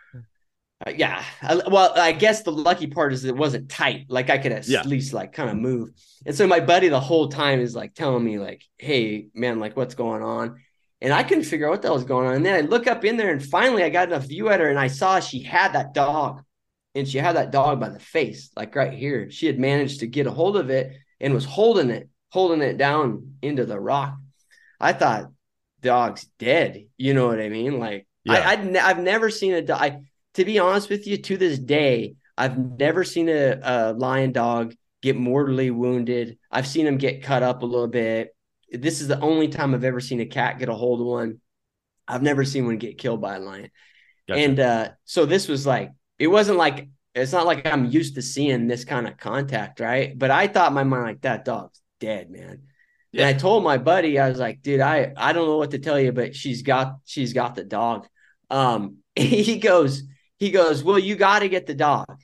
uh, 0.87 0.93
yeah. 0.97 1.23
I, 1.43 1.57
well, 1.69 1.93
I 1.97 2.13
guess 2.13 2.43
the 2.43 2.53
lucky 2.53 2.87
part 2.87 3.13
is 3.13 3.25
it 3.25 3.37
wasn't 3.37 3.69
tight. 3.69 4.07
Like 4.09 4.31
I 4.31 4.39
could 4.39 4.53
at 4.53 4.69
yeah. 4.69 4.83
least 4.83 5.13
like 5.13 5.33
kind 5.33 5.51
of 5.51 5.57
move. 5.57 5.91
And 6.25 6.35
so 6.35 6.47
my 6.47 6.61
buddy 6.61 6.89
the 6.89 7.01
whole 7.01 7.29
time 7.29 7.61
is 7.61 7.75
like 7.75 7.95
telling 7.95 8.25
me 8.25 8.39
like, 8.39 8.63
"Hey, 8.79 9.27
man, 9.35 9.59
like 9.59 9.77
what's 9.77 9.95
going 9.95 10.23
on?" 10.23 10.61
And 11.03 11.13
I 11.13 11.23
couldn't 11.23 11.45
figure 11.45 11.67
out 11.67 11.71
what 11.71 11.83
the 11.83 11.89
hell 11.89 11.97
was 11.97 12.05
going 12.05 12.27
on. 12.29 12.35
And 12.35 12.47
then 12.47 12.55
I 12.55 12.67
look 12.67 12.87
up 12.87 13.05
in 13.05 13.17
there, 13.17 13.31
and 13.31 13.45
finally 13.45 13.83
I 13.83 13.91
got 13.91 14.09
enough 14.09 14.25
view 14.27 14.49
at 14.51 14.61
her, 14.61 14.69
and 14.69 14.79
I 14.79 14.87
saw 14.87 15.19
she 15.19 15.43
had 15.43 15.73
that 15.73 15.93
dog 15.93 16.43
and 16.95 17.07
she 17.07 17.19
had 17.19 17.37
that 17.37 17.53
dog 17.53 17.81
by 17.81 17.89
the 17.89 18.01
face, 18.01 18.51
like 18.57 18.75
right 18.75 18.93
here. 18.93 19.31
She 19.31 19.47
had 19.47 19.59
managed 19.59 20.01
to 20.01 20.07
get 20.07 20.27
a 20.27 20.31
hold 20.31 20.57
of 20.57 20.71
it 20.71 20.97
and 21.21 21.35
was 21.35 21.45
holding 21.45 21.91
it, 21.91 22.09
holding 22.31 22.63
it 22.63 22.79
down 22.79 23.35
into 23.43 23.65
the 23.65 23.79
rock. 23.79 24.17
I 24.81 24.93
thought, 24.93 25.31
dog's 25.81 26.25
dead. 26.39 26.87
You 26.97 27.15
know 27.15 27.27
what 27.27 27.41
I 27.41 27.49
mean? 27.49 27.79
Like 27.79 28.07
yeah. 28.25 28.35
I, 28.35 28.53
I'd, 28.53 28.77
I've 28.77 29.01
never 29.01 29.31
seen 29.31 29.55
a 29.55 29.63
dog. 29.63 29.93
To 30.35 30.45
be 30.45 30.59
honest 30.59 30.89
with 30.89 31.07
you, 31.07 31.17
to 31.17 31.37
this 31.37 31.59
day, 31.59 32.15
I've 32.37 32.57
never 32.57 33.05
seen 33.05 33.29
a, 33.29 33.61
a 33.63 33.93
lion 33.93 34.33
dog 34.33 34.75
get 35.03 35.17
mortally 35.17 35.71
wounded. 35.71 36.39
I've 36.51 36.67
seen 36.67 36.85
them 36.85 36.99
get 36.99 37.23
cut 37.23 37.43
up 37.43 37.63
a 37.63 37.67
little 37.67 37.89
bit. 37.89 38.35
This 38.71 39.01
is 39.01 39.09
the 39.09 39.21
only 39.21 39.49
time 39.49 39.75
I've 39.75 39.85
ever 39.85 40.01
seen 40.01 40.21
a 40.21 40.27
cat 40.27 40.59
get 40.59 40.69
a 40.69 40.75
hold 40.75 41.01
of 41.01 41.07
one. 41.07 41.41
I've 42.07 42.23
never 42.23 42.45
seen 42.45 42.67
one 42.67 42.79
get 42.79 42.99
killed 42.99 43.21
by 43.21 43.37
a 43.37 43.41
lion. 43.41 43.71
Gotcha. 44.29 44.41
And 44.41 44.61
uh, 44.61 44.89
so 45.05 45.27
this 45.27 45.49
was 45.49 45.67
like 45.67 45.91
it 46.21 46.29
wasn't 46.29 46.59
like 46.59 46.89
it's 47.15 47.33
not 47.33 47.47
like 47.47 47.67
I'm 47.67 47.87
used 47.87 48.15
to 48.15 48.23
seeing 48.23 48.69
this 48.69 48.85
kind 48.85 49.09
of 49.09 49.17
contact, 49.17 49.81
right? 49.81 50.17
But 50.17 50.31
I 50.31 50.47
thought 50.47 50.73
my 50.73 50.85
mind 50.85 51.05
like 51.05 51.21
that 51.23 51.45
dog's 51.45 51.81
dead, 51.99 52.31
man. 52.31 52.63
Yeah. 53.11 53.27
And 53.27 53.35
I 53.35 53.39
told 53.39 53.65
my 53.65 53.79
buddy, 53.79 54.19
I 54.19 54.29
was 54.29 54.39
like, 54.39 54.63
dude, 54.63 54.81
I 54.81 55.13
I 55.17 55.33
don't 55.33 55.47
know 55.47 55.57
what 55.57 55.73
to 55.73 55.79
tell 55.79 55.99
you, 55.99 56.13
but 56.13 56.37
she's 56.37 56.63
got 56.63 56.99
she's 57.07 57.33
got 57.33 57.55
the 57.55 57.65
dog. 57.65 58.07
Um, 58.51 58.99
he 59.17 59.59
goes, 59.59 60.03
he 60.39 60.51
goes, 60.51 60.85
well, 60.85 60.99
you 60.99 61.17
got 61.17 61.41
to 61.41 61.49
get 61.49 61.67
the 61.67 61.75
dog. 61.75 62.21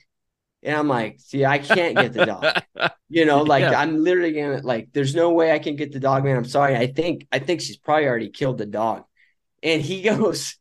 And 0.63 0.75
I'm 0.75 0.87
like, 0.87 1.19
see, 1.19 1.45
I 1.45 1.57
can't 1.57 1.95
get 1.95 2.13
the 2.13 2.25
dog. 2.25 2.91
you 3.09 3.25
know, 3.25 3.41
like 3.41 3.61
yeah. 3.61 3.79
I'm 3.79 4.03
literally 4.03 4.33
gonna 4.33 4.61
like, 4.61 4.89
there's 4.93 5.15
no 5.15 5.31
way 5.31 5.51
I 5.51 5.59
can 5.59 5.75
get 5.75 5.91
the 5.91 5.99
dog, 5.99 6.23
man. 6.23 6.37
I'm 6.37 6.45
sorry. 6.45 6.75
I 6.75 6.87
think 6.87 7.27
I 7.31 7.39
think 7.39 7.61
she's 7.61 7.77
probably 7.77 8.05
already 8.05 8.29
killed 8.29 8.59
the 8.59 8.65
dog. 8.67 9.05
And 9.63 9.81
he 9.81 10.01
goes, 10.11 10.55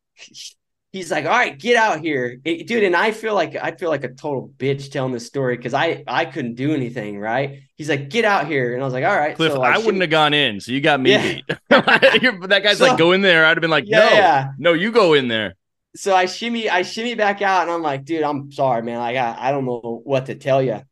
he's 0.92 1.10
like, 1.10 1.24
all 1.24 1.30
right, 1.30 1.58
get 1.58 1.76
out 1.76 2.00
here, 2.00 2.38
it, 2.44 2.66
dude. 2.66 2.84
And 2.84 2.96
I 2.96 3.12
feel 3.12 3.34
like 3.34 3.56
I 3.56 3.72
feel 3.72 3.90
like 3.90 4.04
a 4.04 4.08
total 4.08 4.50
bitch 4.56 4.90
telling 4.90 5.12
this 5.12 5.26
story 5.26 5.56
because 5.56 5.74
I 5.74 6.02
I 6.06 6.24
couldn't 6.24 6.54
do 6.54 6.72
anything, 6.72 7.18
right? 7.18 7.60
He's 7.76 7.88
like, 7.88 8.08
get 8.08 8.24
out 8.24 8.46
here, 8.46 8.74
and 8.74 8.82
I 8.82 8.84
was 8.84 8.94
like, 8.94 9.04
all 9.04 9.16
right, 9.16 9.36
Cliff, 9.36 9.52
so 9.52 9.62
I, 9.62 9.74
I 9.74 9.78
wouldn't 9.78 10.00
have 10.00 10.10
gone 10.10 10.34
in, 10.34 10.60
so 10.60 10.72
you 10.72 10.80
got 10.80 11.00
me 11.00 11.10
yeah. 11.10 11.34
beat. 11.34 11.44
that 11.68 12.60
guy's 12.62 12.78
so, 12.78 12.86
like, 12.86 12.98
go 12.98 13.12
in 13.12 13.20
there. 13.20 13.44
I'd 13.44 13.56
have 13.56 13.60
been 13.60 13.70
like, 13.70 13.86
no, 13.86 13.98
yeah. 13.98 14.52
no, 14.58 14.72
you 14.72 14.90
go 14.90 15.14
in 15.14 15.28
there. 15.28 15.54
So 15.94 16.14
I 16.14 16.26
shimmy, 16.26 16.68
I 16.68 16.82
shimmy 16.82 17.14
back 17.14 17.42
out, 17.42 17.62
and 17.62 17.70
I'm 17.70 17.82
like, 17.82 18.04
dude, 18.04 18.22
I'm 18.22 18.50
sorry, 18.52 18.82
man. 18.82 18.98
Like, 18.98 19.16
I, 19.16 19.36
I 19.38 19.52
don't 19.52 19.64
know 19.64 20.00
what 20.04 20.26
to 20.26 20.34
tell 20.34 20.62
you. 20.62 20.82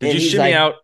Did 0.00 0.10
and 0.10 0.20
you 0.20 0.28
shimmy 0.28 0.38
like, 0.38 0.54
out 0.54 0.74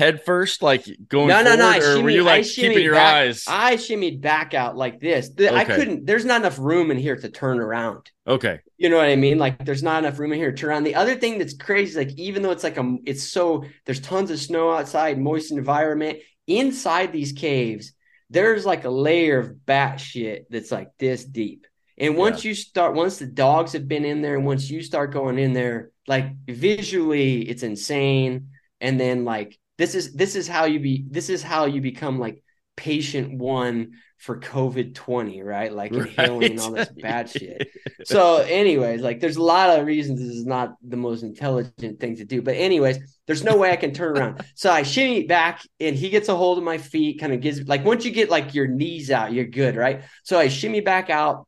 head 0.00 0.24
first, 0.24 0.62
like 0.62 0.84
going 1.08 1.28
no, 1.28 1.42
no, 1.42 1.54
no. 1.54 1.68
I 1.68 1.76
or 1.76 1.80
shimmied, 1.80 2.02
were 2.02 2.10
you 2.10 2.24
like 2.24 2.44
keeping 2.44 2.82
your 2.82 2.94
back, 2.94 3.14
eyes? 3.14 3.44
I 3.46 3.76
shimmied 3.76 4.20
back 4.20 4.54
out 4.54 4.76
like 4.76 4.98
this. 4.98 5.28
The, 5.28 5.50
okay. 5.50 5.56
I 5.56 5.64
couldn't. 5.64 6.06
There's 6.06 6.24
not 6.24 6.40
enough 6.40 6.58
room 6.58 6.90
in 6.90 6.98
here 6.98 7.16
to 7.16 7.28
turn 7.28 7.60
around. 7.60 8.10
Okay. 8.26 8.60
You 8.78 8.88
know 8.88 8.96
what 8.96 9.08
I 9.08 9.16
mean? 9.16 9.38
Like 9.38 9.64
there's 9.64 9.82
not 9.82 10.02
enough 10.02 10.18
room 10.18 10.32
in 10.32 10.38
here 10.38 10.50
to 10.50 10.56
turn 10.56 10.70
around. 10.70 10.84
The 10.84 10.96
other 10.96 11.14
thing 11.14 11.38
that's 11.38 11.54
crazy 11.54 11.90
is 11.90 11.96
like 11.96 12.18
even 12.18 12.42
though 12.42 12.50
it's 12.50 12.64
like 12.64 12.78
a, 12.78 12.96
it's 13.04 13.22
so 13.22 13.64
there's 13.84 14.00
tons 14.00 14.30
of 14.30 14.40
snow 14.40 14.72
outside, 14.72 15.20
moist 15.20 15.52
environment 15.52 16.18
inside 16.46 17.12
these 17.12 17.32
caves. 17.32 17.92
There's 18.30 18.64
like 18.64 18.84
a 18.84 18.90
layer 18.90 19.38
of 19.38 19.66
bat 19.66 20.00
shit 20.00 20.46
that's 20.50 20.72
like 20.72 20.88
this 20.98 21.24
deep. 21.24 21.66
And 21.98 22.16
once 22.16 22.44
yeah. 22.44 22.48
you 22.48 22.54
start, 22.54 22.94
once 22.94 23.18
the 23.18 23.26
dogs 23.26 23.72
have 23.74 23.86
been 23.86 24.06
in 24.06 24.22
there, 24.22 24.36
and 24.36 24.46
once 24.46 24.70
you 24.70 24.82
start 24.82 25.12
going 25.12 25.38
in 25.38 25.52
there, 25.52 25.90
like 26.08 26.34
visually, 26.46 27.42
it's 27.42 27.62
insane. 27.62 28.48
And 28.80 28.98
then 28.98 29.26
like 29.26 29.58
this 29.80 29.94
is 29.94 30.12
this 30.12 30.36
is 30.36 30.46
how 30.46 30.66
you 30.66 30.78
be 30.78 31.06
this 31.08 31.30
is 31.30 31.42
how 31.42 31.64
you 31.64 31.80
become 31.80 32.18
like 32.18 32.42
patient 32.76 33.32
one 33.38 33.92
for 34.18 34.38
COVID 34.38 34.94
20, 34.94 35.42
right? 35.42 35.72
Like 35.72 35.92
right. 35.92 36.06
inhaling 36.06 36.60
all 36.60 36.72
this 36.72 36.90
bad 36.90 37.30
shit. 37.30 37.70
So, 38.04 38.38
anyways, 38.38 39.02
like 39.02 39.20
there's 39.20 39.36
a 39.36 39.42
lot 39.42 39.78
of 39.78 39.84
reasons 39.84 40.20
this 40.20 40.28
is 40.34 40.46
not 40.46 40.74
the 40.82 40.96
most 40.96 41.22
intelligent 41.22 42.00
thing 42.00 42.16
to 42.16 42.24
do. 42.24 42.40
But, 42.40 42.56
anyways, 42.56 42.98
there's 43.26 43.44
no 43.44 43.56
way 43.58 43.70
I 43.72 43.76
can 43.76 43.92
turn 43.92 44.16
around. 44.16 44.42
So 44.54 44.70
I 44.70 44.82
shimmy 44.84 45.24
back 45.24 45.60
and 45.78 45.94
he 45.94 46.08
gets 46.08 46.30
a 46.30 46.36
hold 46.36 46.56
of 46.56 46.64
my 46.64 46.78
feet, 46.78 47.20
kind 47.20 47.32
of 47.34 47.40
gives 47.42 47.66
like 47.68 47.84
once 47.84 48.06
you 48.06 48.10
get 48.10 48.30
like 48.30 48.54
your 48.54 48.66
knees 48.66 49.10
out, 49.10 49.32
you're 49.32 49.44
good, 49.44 49.76
right? 49.76 50.02
So 50.24 50.38
I 50.38 50.48
shimmy 50.48 50.80
back 50.80 51.10
out. 51.10 51.46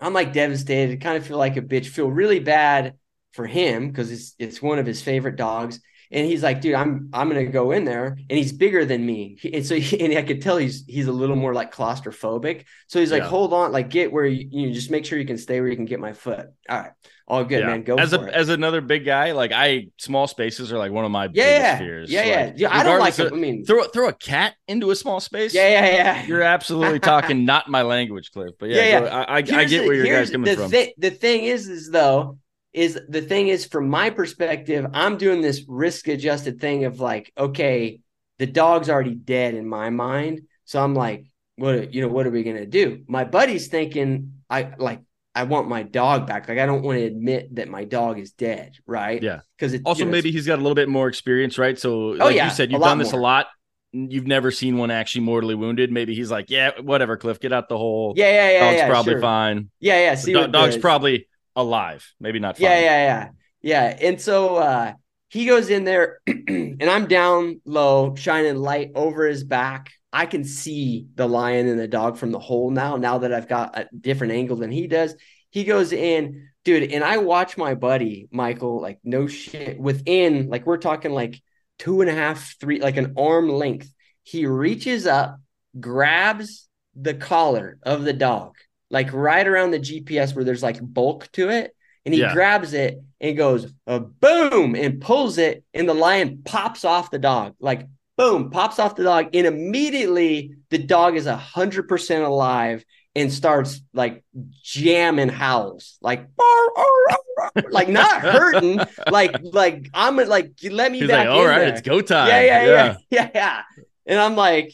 I'm 0.00 0.14
like 0.14 0.32
devastated, 0.32 1.02
kind 1.02 1.16
of 1.16 1.26
feel 1.26 1.38
like 1.38 1.56
a 1.56 1.62
bitch, 1.62 1.86
feel 1.86 2.10
really 2.10 2.40
bad 2.40 2.94
for 3.32 3.46
him 3.46 3.88
because 3.88 4.10
it's 4.10 4.34
it's 4.38 4.62
one 4.62 4.78
of 4.78 4.86
his 4.86 5.02
favorite 5.02 5.36
dogs 5.36 5.80
And 6.12 6.26
he's 6.26 6.42
like, 6.42 6.60
dude, 6.60 6.74
I'm 6.74 7.08
I'm 7.12 7.28
gonna 7.28 7.46
go 7.46 7.72
in 7.72 7.84
there, 7.84 8.16
and 8.30 8.38
he's 8.38 8.52
bigger 8.52 8.84
than 8.84 9.04
me, 9.04 9.38
and 9.52 9.66
so 9.66 9.74
he, 9.74 10.00
and 10.00 10.16
I 10.16 10.22
could 10.22 10.40
tell 10.40 10.56
he's 10.56 10.84
he's 10.86 11.08
a 11.08 11.12
little 11.12 11.36
more 11.36 11.52
like 11.54 11.74
claustrophobic. 11.74 12.64
So 12.86 13.00
he's 13.00 13.10
like, 13.10 13.22
Yeah. 13.22 13.28
hold 13.28 13.52
on, 13.52 13.72
like 13.72 13.90
get 13.90 14.12
where 14.12 14.26
you, 14.26 14.48
you 14.50 14.72
just 14.72 14.90
make 14.90 15.04
sure 15.04 15.18
you 15.18 15.26
can 15.26 15.38
stay 15.38 15.60
where 15.60 15.68
you 15.68 15.76
can 15.76 15.84
get 15.84 15.98
my 16.00 16.12
foot. 16.12 16.46
All 16.68 16.78
right, 16.78 16.92
all 17.26 17.44
good, 17.44 17.60
Yeah. 17.60 17.66
man. 17.66 17.82
Go 17.82 17.96
as 17.96 18.12
a 18.12 18.22
it. 18.24 18.34
as 18.34 18.48
another 18.50 18.80
big 18.80 19.04
guy, 19.04 19.32
like 19.32 19.50
I 19.52 19.88
small 19.98 20.26
spaces 20.28 20.72
are 20.72 20.78
like 20.78 20.92
one 20.92 21.04
of 21.04 21.10
my 21.10 21.26
biggest 21.28 21.48
yeah, 21.48 21.78
fears. 21.78 22.10
yeah, 22.10 22.24
yeah, 22.24 22.44
Like, 22.46 22.54
yeah. 22.56 22.68
I 22.76 22.82
don't 22.84 23.00
like 23.00 23.18
of- 23.18 23.32
I 23.32 23.36
mean, 23.36 23.64
throw 23.64 23.82
throw 23.84 24.08
a 24.08 24.12
cat 24.12 24.54
into 24.68 24.90
a 24.92 24.96
small 24.96 25.18
space. 25.20 25.54
yeah, 25.54 25.68
yeah, 25.68 25.86
yeah. 25.94 26.26
You're 26.26 26.42
absolutely 26.42 27.00
talking 27.00 27.44
not 27.52 27.68
my 27.68 27.82
language, 27.82 28.30
Cliff. 28.32 28.52
But 28.60 28.70
yeah, 28.70 28.76
Yeah, 28.84 29.00
go- 29.00 29.06
I, 29.06 29.22
I, 29.22 29.36
I 29.38 29.42
get 29.64 29.86
where 29.86 29.94
your 29.94 30.04
here's 30.04 30.28
guys 30.28 30.32
coming 30.32 30.54
the 30.54 30.62
from. 30.62 30.70
thi- 30.70 30.94
the 30.98 31.10
thing 31.10 31.44
is, 31.44 31.68
is 31.68 31.90
though, 31.90 32.38
is 32.76 33.00
the 33.08 33.22
thing 33.22 33.48
is 33.48 33.64
from 33.64 33.88
my 33.88 34.10
perspective, 34.10 34.86
I'm 34.92 35.16
doing 35.16 35.40
this 35.40 35.64
risk 35.66 36.08
adjusted 36.08 36.60
thing 36.60 36.84
of 36.84 37.00
like, 37.00 37.32
okay, 37.36 38.00
the 38.38 38.46
dog's 38.46 38.90
already 38.90 39.14
dead 39.14 39.54
in 39.54 39.66
my 39.66 39.88
mind, 39.88 40.42
so 40.66 40.84
I'm 40.84 40.94
like, 40.94 41.24
what 41.56 41.94
you 41.94 42.02
know, 42.02 42.08
what 42.08 42.26
are 42.26 42.30
we 42.30 42.42
gonna 42.42 42.66
do? 42.66 43.02
My 43.08 43.24
buddy's 43.24 43.68
thinking, 43.68 44.34
I 44.50 44.74
like, 44.76 45.00
I 45.34 45.44
want 45.44 45.68
my 45.68 45.84
dog 45.84 46.26
back. 46.26 46.48
Like, 46.48 46.58
I 46.58 46.66
don't 46.66 46.82
want 46.82 46.98
to 46.98 47.04
admit 47.04 47.54
that 47.56 47.68
my 47.68 47.84
dog 47.84 48.18
is 48.18 48.32
dead, 48.32 48.76
right? 48.86 49.22
Yeah. 49.22 49.40
because 49.58 49.78
also, 49.84 50.00
you 50.00 50.04
know, 50.04 50.12
maybe 50.12 50.30
he's 50.30 50.46
got 50.46 50.58
a 50.58 50.62
little 50.62 50.74
bit 50.74 50.88
more 50.88 51.08
experience, 51.08 51.56
right? 51.58 51.78
So, 51.78 51.92
oh, 51.92 52.08
like 52.10 52.20
Oh, 52.20 52.28
yeah, 52.28 52.44
you 52.44 52.50
said, 52.50 52.70
you've 52.70 52.82
done 52.82 52.98
this 52.98 53.12
a 53.12 53.16
lot. 53.16 53.46
You've 53.92 54.26
never 54.26 54.50
seen 54.50 54.76
one 54.76 54.90
actually 54.90 55.22
mortally 55.22 55.54
wounded. 55.54 55.90
Maybe 55.90 56.14
he's 56.14 56.30
like, 56.30 56.50
yeah, 56.50 56.72
whatever, 56.80 57.16
Cliff, 57.16 57.40
get 57.40 57.52
out 57.52 57.68
the 57.70 57.78
hole. 57.78 58.12
yeah, 58.16 58.28
yeah, 58.28 58.50
yeah, 58.50 58.60
dog's 58.60 58.76
yeah, 58.76 58.88
probably 58.88 59.12
sure. 59.14 59.20
fine. 59.22 59.70
Yeah, 59.80 59.98
yeah. 60.00 60.14
See, 60.14 60.32
Do- 60.34 60.48
dog's 60.48 60.76
probably 60.76 61.28
alive, 61.56 62.06
maybe 62.20 62.38
not. 62.38 62.56
Fine. 62.56 62.64
Yeah, 62.64 62.80
yeah, 62.80 63.04
yeah. 63.04 63.28
Yeah. 63.62 63.98
And 64.00 64.20
so 64.20 64.56
uh 64.56 64.92
he 65.28 65.46
goes 65.46 65.70
in 65.70 65.84
there 65.84 66.20
and 66.26 66.82
I'm 66.82 67.06
down 67.06 67.60
low, 67.64 68.14
shining 68.14 68.56
light 68.56 68.92
over 68.94 69.26
his 69.26 69.42
back. 69.42 69.92
I 70.12 70.26
can 70.26 70.44
see 70.44 71.08
the 71.14 71.28
lion 71.28 71.66
and 71.68 71.78
the 71.78 71.88
dog 71.88 72.16
from 72.16 72.30
the 72.30 72.38
hole 72.38 72.70
now, 72.70 72.96
now 72.96 73.18
that 73.18 73.34
I've 73.34 73.48
got 73.48 73.78
a 73.78 73.88
different 73.98 74.32
angle 74.32 74.56
than 74.56 74.70
he 74.70 74.86
does. 74.86 75.14
He 75.50 75.64
goes 75.64 75.92
in, 75.92 76.48
dude, 76.64 76.92
and 76.92 77.02
I 77.02 77.18
watch 77.18 77.58
my 77.58 77.74
buddy, 77.74 78.28
Michael, 78.30 78.80
like 78.80 78.98
no 79.04 79.26
shit, 79.26 79.78
within 79.78 80.48
like 80.48 80.64
we're 80.64 80.78
talking 80.78 81.12
like 81.12 81.42
two 81.78 82.00
and 82.00 82.10
a 82.10 82.14
half, 82.14 82.56
three, 82.60 82.80
like 82.80 82.96
an 82.96 83.14
arm 83.18 83.48
length. 83.48 83.92
He 84.22 84.46
reaches 84.46 85.06
up, 85.06 85.40
grabs 85.78 86.68
the 86.94 87.14
collar 87.14 87.78
of 87.82 88.04
the 88.04 88.12
dog, 88.12 88.54
like 88.90 89.12
right 89.12 89.46
around 89.46 89.70
the 89.72 89.78
GPS 89.80 90.34
where 90.34 90.44
there's 90.44 90.62
like 90.62 90.78
bulk 90.80 91.30
to 91.32 91.48
it 91.50 91.74
and 92.04 92.14
he 92.14 92.20
Yeah. 92.20 92.32
grabs 92.32 92.72
it 92.72 93.00
and 93.20 93.36
goes 93.36 93.72
uh, 93.86 93.98
boom 93.98 94.74
and 94.74 95.00
pulls 95.00 95.38
it 95.38 95.64
and 95.74 95.88
the 95.88 95.94
lion 95.94 96.42
pops 96.44 96.84
off 96.84 97.10
the 97.10 97.18
dog 97.18 97.54
like 97.60 97.86
boom 98.16 98.50
pops 98.50 98.78
off 98.78 98.94
the 98.96 99.02
dog 99.04 99.34
and 99.34 99.46
immediately 99.46 100.52
the 100.70 100.78
dog 100.78 101.16
is 101.16 101.26
a 101.26 101.36
hundred 101.36 101.88
percent 101.88 102.24
alive 102.24 102.84
and 103.14 103.32
starts 103.32 103.80
like 103.94 104.22
jamming 104.62 105.28
howls 105.30 105.98
like 106.02 106.20
"Arr, 106.38 106.68
arr, 106.76 106.84
arr, 107.10 107.50
arr," 107.56 107.70
like 107.70 107.88
not 107.88 108.20
hurting 108.22 108.80
like 109.10 109.36
like 109.42 109.88
I'm 109.94 110.16
like 110.16 110.52
let 110.70 110.92
me 110.92 111.00
He's 111.00 111.08
back 111.08 111.26
like, 111.26 111.36
all 111.36 111.44
right, 111.46 111.58
there." 111.60 111.68
it's 111.68 111.80
go 111.82 112.00
time. 112.00 112.28
yeah, 112.28 112.40
yeah, 112.42 112.64
yeah, 112.64 112.96
yeah, 113.10 113.30
yeah. 113.34 113.62
And 114.06 114.18
I'm 114.20 114.36
like, 114.36 114.72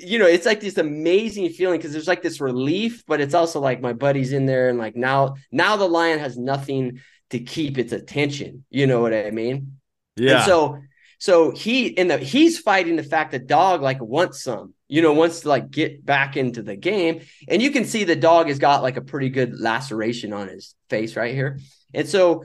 you 0.00 0.18
know, 0.18 0.26
it's 0.26 0.46
like 0.46 0.60
this 0.60 0.78
amazing 0.78 1.48
feeling 1.50 1.78
because 1.78 1.92
there's 1.92 2.08
like 2.08 2.22
this 2.22 2.40
relief, 2.40 3.04
but 3.06 3.20
it's 3.20 3.34
also 3.34 3.60
like 3.60 3.80
my 3.80 3.92
buddy's 3.92 4.32
in 4.32 4.46
there, 4.46 4.68
and 4.68 4.78
like 4.78 4.96
now, 4.96 5.34
now 5.50 5.76
the 5.76 5.88
lion 5.88 6.18
has 6.18 6.38
nothing 6.38 7.00
to 7.30 7.38
keep 7.38 7.78
its 7.78 7.92
attention. 7.92 8.64
You 8.70 8.86
know 8.86 9.00
what 9.00 9.14
I 9.14 9.30
mean? 9.30 9.78
Yeah. 10.16 10.36
And 10.36 10.44
so, 10.44 10.78
so 11.18 11.50
he 11.50 11.86
in 11.86 12.08
the 12.08 12.18
he's 12.18 12.58
fighting 12.58 12.96
the 12.96 13.02
fact 13.02 13.32
that 13.32 13.46
dog 13.46 13.80
like 13.82 14.00
wants 14.00 14.42
some, 14.42 14.74
you 14.88 15.02
know, 15.02 15.12
wants 15.12 15.40
to 15.40 15.48
like 15.48 15.70
get 15.70 16.04
back 16.04 16.36
into 16.36 16.62
the 16.62 16.76
game, 16.76 17.22
and 17.48 17.62
you 17.62 17.70
can 17.70 17.84
see 17.84 18.04
the 18.04 18.16
dog 18.16 18.48
has 18.48 18.58
got 18.58 18.82
like 18.82 18.96
a 18.96 19.02
pretty 19.02 19.30
good 19.30 19.58
laceration 19.58 20.32
on 20.32 20.48
his 20.48 20.74
face 20.90 21.16
right 21.16 21.34
here, 21.34 21.60
and 21.94 22.08
so 22.08 22.44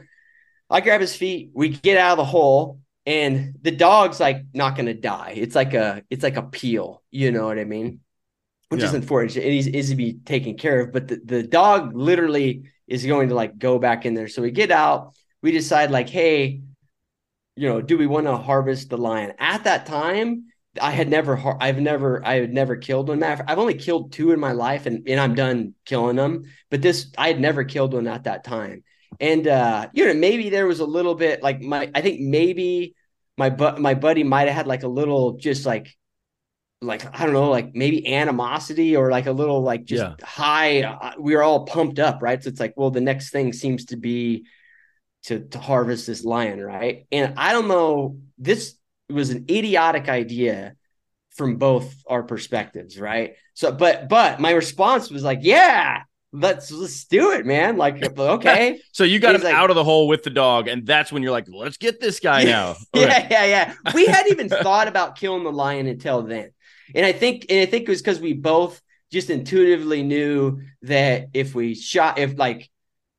I 0.69 0.81
grab 0.81 1.01
his 1.01 1.15
feet, 1.15 1.51
we 1.53 1.69
get 1.69 1.97
out 1.97 2.13
of 2.13 2.17
the 2.17 2.25
hole, 2.25 2.79
and 3.07 3.55
the 3.63 3.71
dog's 3.71 4.19
like 4.21 4.43
not 4.53 4.77
gonna 4.77 4.93
die. 4.95 5.33
It's 5.37 5.55
like 5.55 5.73
a 5.75 6.03
it's 6.11 6.23
like 6.23 6.37
a 6.37 6.43
peel, 6.43 7.03
you 7.11 7.31
know 7.31 7.47
what 7.47 7.59
I 7.59 7.65
mean? 7.65 8.01
Which 8.69 8.83
is 8.83 8.93
Yeah. 8.93 8.97
unfortunate. 8.97 9.45
It 9.45 9.53
is, 9.55 9.67
is 9.67 9.89
to 9.91 9.95
be 9.95 10.15
taken 10.15 10.57
care 10.57 10.81
of, 10.81 10.93
but 10.93 11.07
the, 11.09 11.21
the 11.25 11.43
dog 11.43 11.95
literally 11.95 12.63
is 12.87 13.05
going 13.05 13.29
to 13.29 13.35
like 13.35 13.57
go 13.59 13.79
back 13.79 14.05
in 14.05 14.13
there. 14.15 14.27
So 14.29 14.41
we 14.43 14.51
get 14.51 14.71
out, 14.71 15.15
we 15.43 15.51
decide 15.53 15.91
like, 15.91 16.09
hey, 16.09 16.61
you 17.55 17.67
know, 17.69 17.81
do 17.81 17.97
we 17.97 18.07
want 18.07 18.27
to 18.27 18.37
harvest 18.37 18.89
the 18.89 18.97
lion? 18.97 19.33
At 19.39 19.63
that 19.63 19.85
time, 19.85 20.45
I 20.79 20.91
had 20.91 21.09
never, 21.09 21.35
har- 21.35 21.57
I've 21.59 21.79
never, 21.79 22.25
I 22.25 22.35
had 22.41 22.53
never 22.53 22.75
killed 22.75 23.09
one. 23.09 23.19
Matter 23.19 23.43
I've 23.47 23.57
only 23.57 23.73
killed 23.73 24.11
two 24.13 24.31
in 24.31 24.39
my 24.39 24.51
life, 24.51 24.85
and, 24.85 25.07
and 25.07 25.19
I'm 25.19 25.33
done 25.33 25.73
killing 25.85 26.17
them. 26.17 26.43
But 26.69 26.81
this, 26.81 27.11
I 27.17 27.29
had 27.29 27.39
never 27.39 27.63
killed 27.63 27.93
one 27.93 28.07
at 28.07 28.25
that 28.25 28.43
time. 28.43 28.83
And 29.19 29.47
uh, 29.47 29.89
you 29.93 30.05
know, 30.07 30.13
maybe 30.13 30.49
there 30.49 30.67
was 30.67 30.79
a 30.79 30.85
little 30.85 31.15
bit 31.15 31.41
like 31.43 31.61
my, 31.61 31.89
I 31.95 32.01
think 32.01 32.21
maybe 32.21 32.95
my 33.37 33.49
but 33.49 33.79
my 33.79 33.93
buddy 33.93 34.23
might 34.23 34.47
have 34.47 34.55
had 34.55 34.67
like 34.67 34.83
a 34.83 34.87
little 34.87 35.37
just 35.37 35.65
like 35.65 35.95
like 36.81 37.03
I 37.19 37.25
don't 37.25 37.33
know, 37.33 37.49
like 37.49 37.73
maybe 37.73 38.13
animosity 38.13 38.95
or 38.95 39.09
like 39.09 39.25
a 39.25 39.31
little 39.31 39.61
like 39.63 39.85
just 39.85 40.03
Yeah. 40.03 40.15
high. 40.23 40.83
uh, 40.83 41.13
We 41.19 41.35
were 41.35 41.43
all 41.43 41.65
pumped 41.65 41.99
up, 41.99 42.21
right? 42.21 42.41
So 42.43 42.49
it's 42.49 42.59
like, 42.59 42.73
well, 42.77 42.91
the 42.91 43.01
next 43.01 43.31
thing 43.31 43.51
seems 43.53 43.85
to 43.85 43.97
be 43.97 44.45
to 45.23 45.39
to 45.49 45.59
harvest 45.59 46.07
this 46.07 46.23
lion, 46.23 46.61
right? 46.61 47.07
And 47.11 47.33
I 47.37 47.53
don't 47.53 47.67
know, 47.67 48.19
this 48.37 48.75
was 49.09 49.29
an 49.31 49.45
idiotic 49.49 50.09
idea 50.09 50.75
from 51.35 51.57
both 51.57 51.93
our 52.07 52.23
perspectives, 52.23 52.99
right? 52.99 53.35
So, 53.53 53.71
but 53.71 54.09
but 54.09 54.39
my 54.39 54.51
response 54.51 55.09
was 55.09 55.23
like, 55.23 55.39
yeah, 55.41 56.01
let's 56.31 56.71
let's 56.71 57.05
do 57.05 57.31
it, 57.31 57.45
man. 57.45 57.77
Like, 57.77 58.01
okay. 58.19 58.79
So 58.91 59.03
you 59.03 59.19
got 59.19 59.33
He's 59.35 59.41
him 59.41 59.51
like- 59.51 59.55
out 59.55 59.69
of 59.69 59.75
the 59.75 59.83
hole 59.83 60.07
with 60.07 60.23
the 60.23 60.29
dog, 60.29 60.67
and 60.67 60.85
that's 60.85 61.11
when 61.11 61.23
you're 61.23 61.31
like, 61.31 61.47
let's 61.47 61.77
get 61.77 61.99
this 61.99 62.19
guy 62.19 62.43
now. 62.43 62.75
Yeah, 62.93 63.27
yeah, 63.29 63.45
yeah. 63.45 63.73
We 63.93 64.05
hadn't 64.05 64.31
even 64.39 64.49
thought 64.49 64.87
about 64.87 65.17
killing 65.17 65.43
the 65.43 65.51
lion 65.51 65.87
until 65.87 66.21
then. 66.23 66.51
And 66.95 67.05
I 67.05 67.11
think 67.11 67.45
and 67.49 67.59
I 67.59 67.65
think 67.65 67.83
it 67.83 67.89
was 67.89 68.01
because 68.01 68.19
we 68.19 68.33
both 68.33 68.81
just 69.11 69.29
intuitively 69.29 70.03
knew 70.03 70.61
that 70.83 71.27
if 71.33 71.55
we 71.55 71.75
shot 71.75 72.17
if 72.19 72.37
like 72.37 72.69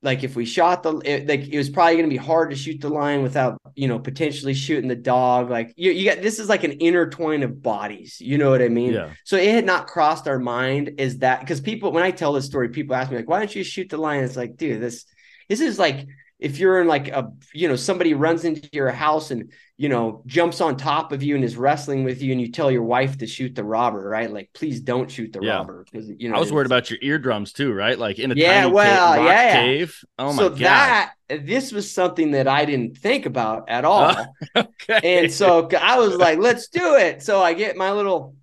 like 0.00 0.22
if 0.22 0.36
we 0.36 0.44
shot 0.44 0.82
the 0.82 0.96
it, 0.98 1.26
like 1.26 1.48
it 1.48 1.58
was 1.58 1.68
probably 1.68 1.94
going 1.94 2.08
to 2.08 2.10
be 2.10 2.16
hard 2.16 2.50
to 2.50 2.56
shoot 2.56 2.80
the 2.80 2.88
lion 2.88 3.22
without 3.22 3.60
you 3.74 3.88
know 3.88 3.98
potentially 3.98 4.54
shooting 4.54 4.88
the 4.88 4.94
dog. 4.94 5.50
Like 5.50 5.74
you, 5.76 5.90
you 5.90 6.04
got 6.08 6.22
this 6.22 6.38
is 6.38 6.48
like 6.48 6.64
an 6.64 6.80
intertwine 6.80 7.42
of 7.42 7.62
bodies 7.62 8.20
you 8.20 8.38
know 8.38 8.50
what 8.50 8.62
i 8.62 8.68
mean? 8.68 8.92
Yeah. 8.92 9.10
so 9.24 9.36
it 9.36 9.52
had 9.52 9.66
not 9.66 9.86
crossed 9.86 10.28
our 10.28 10.38
mind 10.38 10.94
is 10.98 11.18
that 11.18 11.40
because 11.40 11.60
people 11.60 11.90
when 11.92 12.04
i 12.04 12.10
tell 12.10 12.32
this 12.32 12.46
story 12.46 12.68
people 12.68 12.94
ask 12.94 13.10
me 13.10 13.16
like 13.16 13.28
why 13.28 13.38
don't 13.38 13.54
you 13.54 13.64
shoot 13.64 13.88
the 13.88 13.96
lion 13.96 14.24
it's 14.24 14.36
like 14.36 14.56
dude 14.56 14.80
this 14.80 15.04
this 15.48 15.60
is 15.60 15.78
like 15.78 16.06
if 16.38 16.58
you're 16.58 16.80
in 16.80 16.86
like 16.86 17.08
a 17.08 17.32
you 17.52 17.68
know 17.68 17.76
somebody 17.76 18.14
runs 18.14 18.44
into 18.44 18.68
your 18.72 18.90
house 18.90 19.30
and 19.30 19.52
you 19.78 19.88
know 19.88 20.22
jumps 20.26 20.60
on 20.60 20.76
top 20.76 21.12
of 21.12 21.22
you 21.22 21.36
and 21.36 21.44
is 21.44 21.56
wrestling 21.56 22.04
with 22.04 22.22
you 22.22 22.32
and 22.32 22.40
you 22.42 22.52
tell 22.52 22.70
your 22.70 22.84
wife 22.84 23.18
to 23.18 23.26
shoot 23.26 23.54
the 23.56 23.64
robber 23.64 24.08
right 24.08 24.30
like 24.32 24.50
please 24.54 24.80
don't 24.80 25.10
shoot 25.10 25.32
the 25.32 25.40
Yeah. 25.40 25.60
robber 25.60 25.84
because 25.90 26.10
you 26.18 26.28
know 26.30 26.36
I 26.36 26.40
was 26.40 26.52
worried 26.52 26.66
about 26.66 26.90
your 26.90 26.98
eardrums 27.02 27.52
too, 27.52 27.72
right? 27.72 27.98
Like 27.98 28.18
in 28.18 28.30
a 28.32 28.34
Yeah, 28.34 28.36
tiny 28.36 28.66
well, 28.66 29.18
yeah, 29.18 29.46
cave. 29.48 30.04
Oh 30.18 30.32
my 30.32 30.44
god. 30.44 30.48
so 30.48 30.50
god. 30.58 30.58
that 30.62 31.14
this 31.28 31.72
was 31.72 31.90
something 31.90 32.32
that 32.32 32.48
I 32.48 32.64
didn't 32.64 32.98
think 32.98 33.26
about 33.26 33.68
at 33.68 33.84
all. 33.84 34.12
Uh, 34.56 34.64
okay. 34.82 35.00
and 35.02 35.32
so 35.32 35.68
I 35.80 35.98
was 35.98 36.16
like, 36.16 36.38
let's 36.38 36.68
do 36.68 36.96
it. 36.96 37.22
So 37.22 37.42
I 37.42 37.54
get 37.54 37.76
my 37.76 37.92
little 37.92 38.36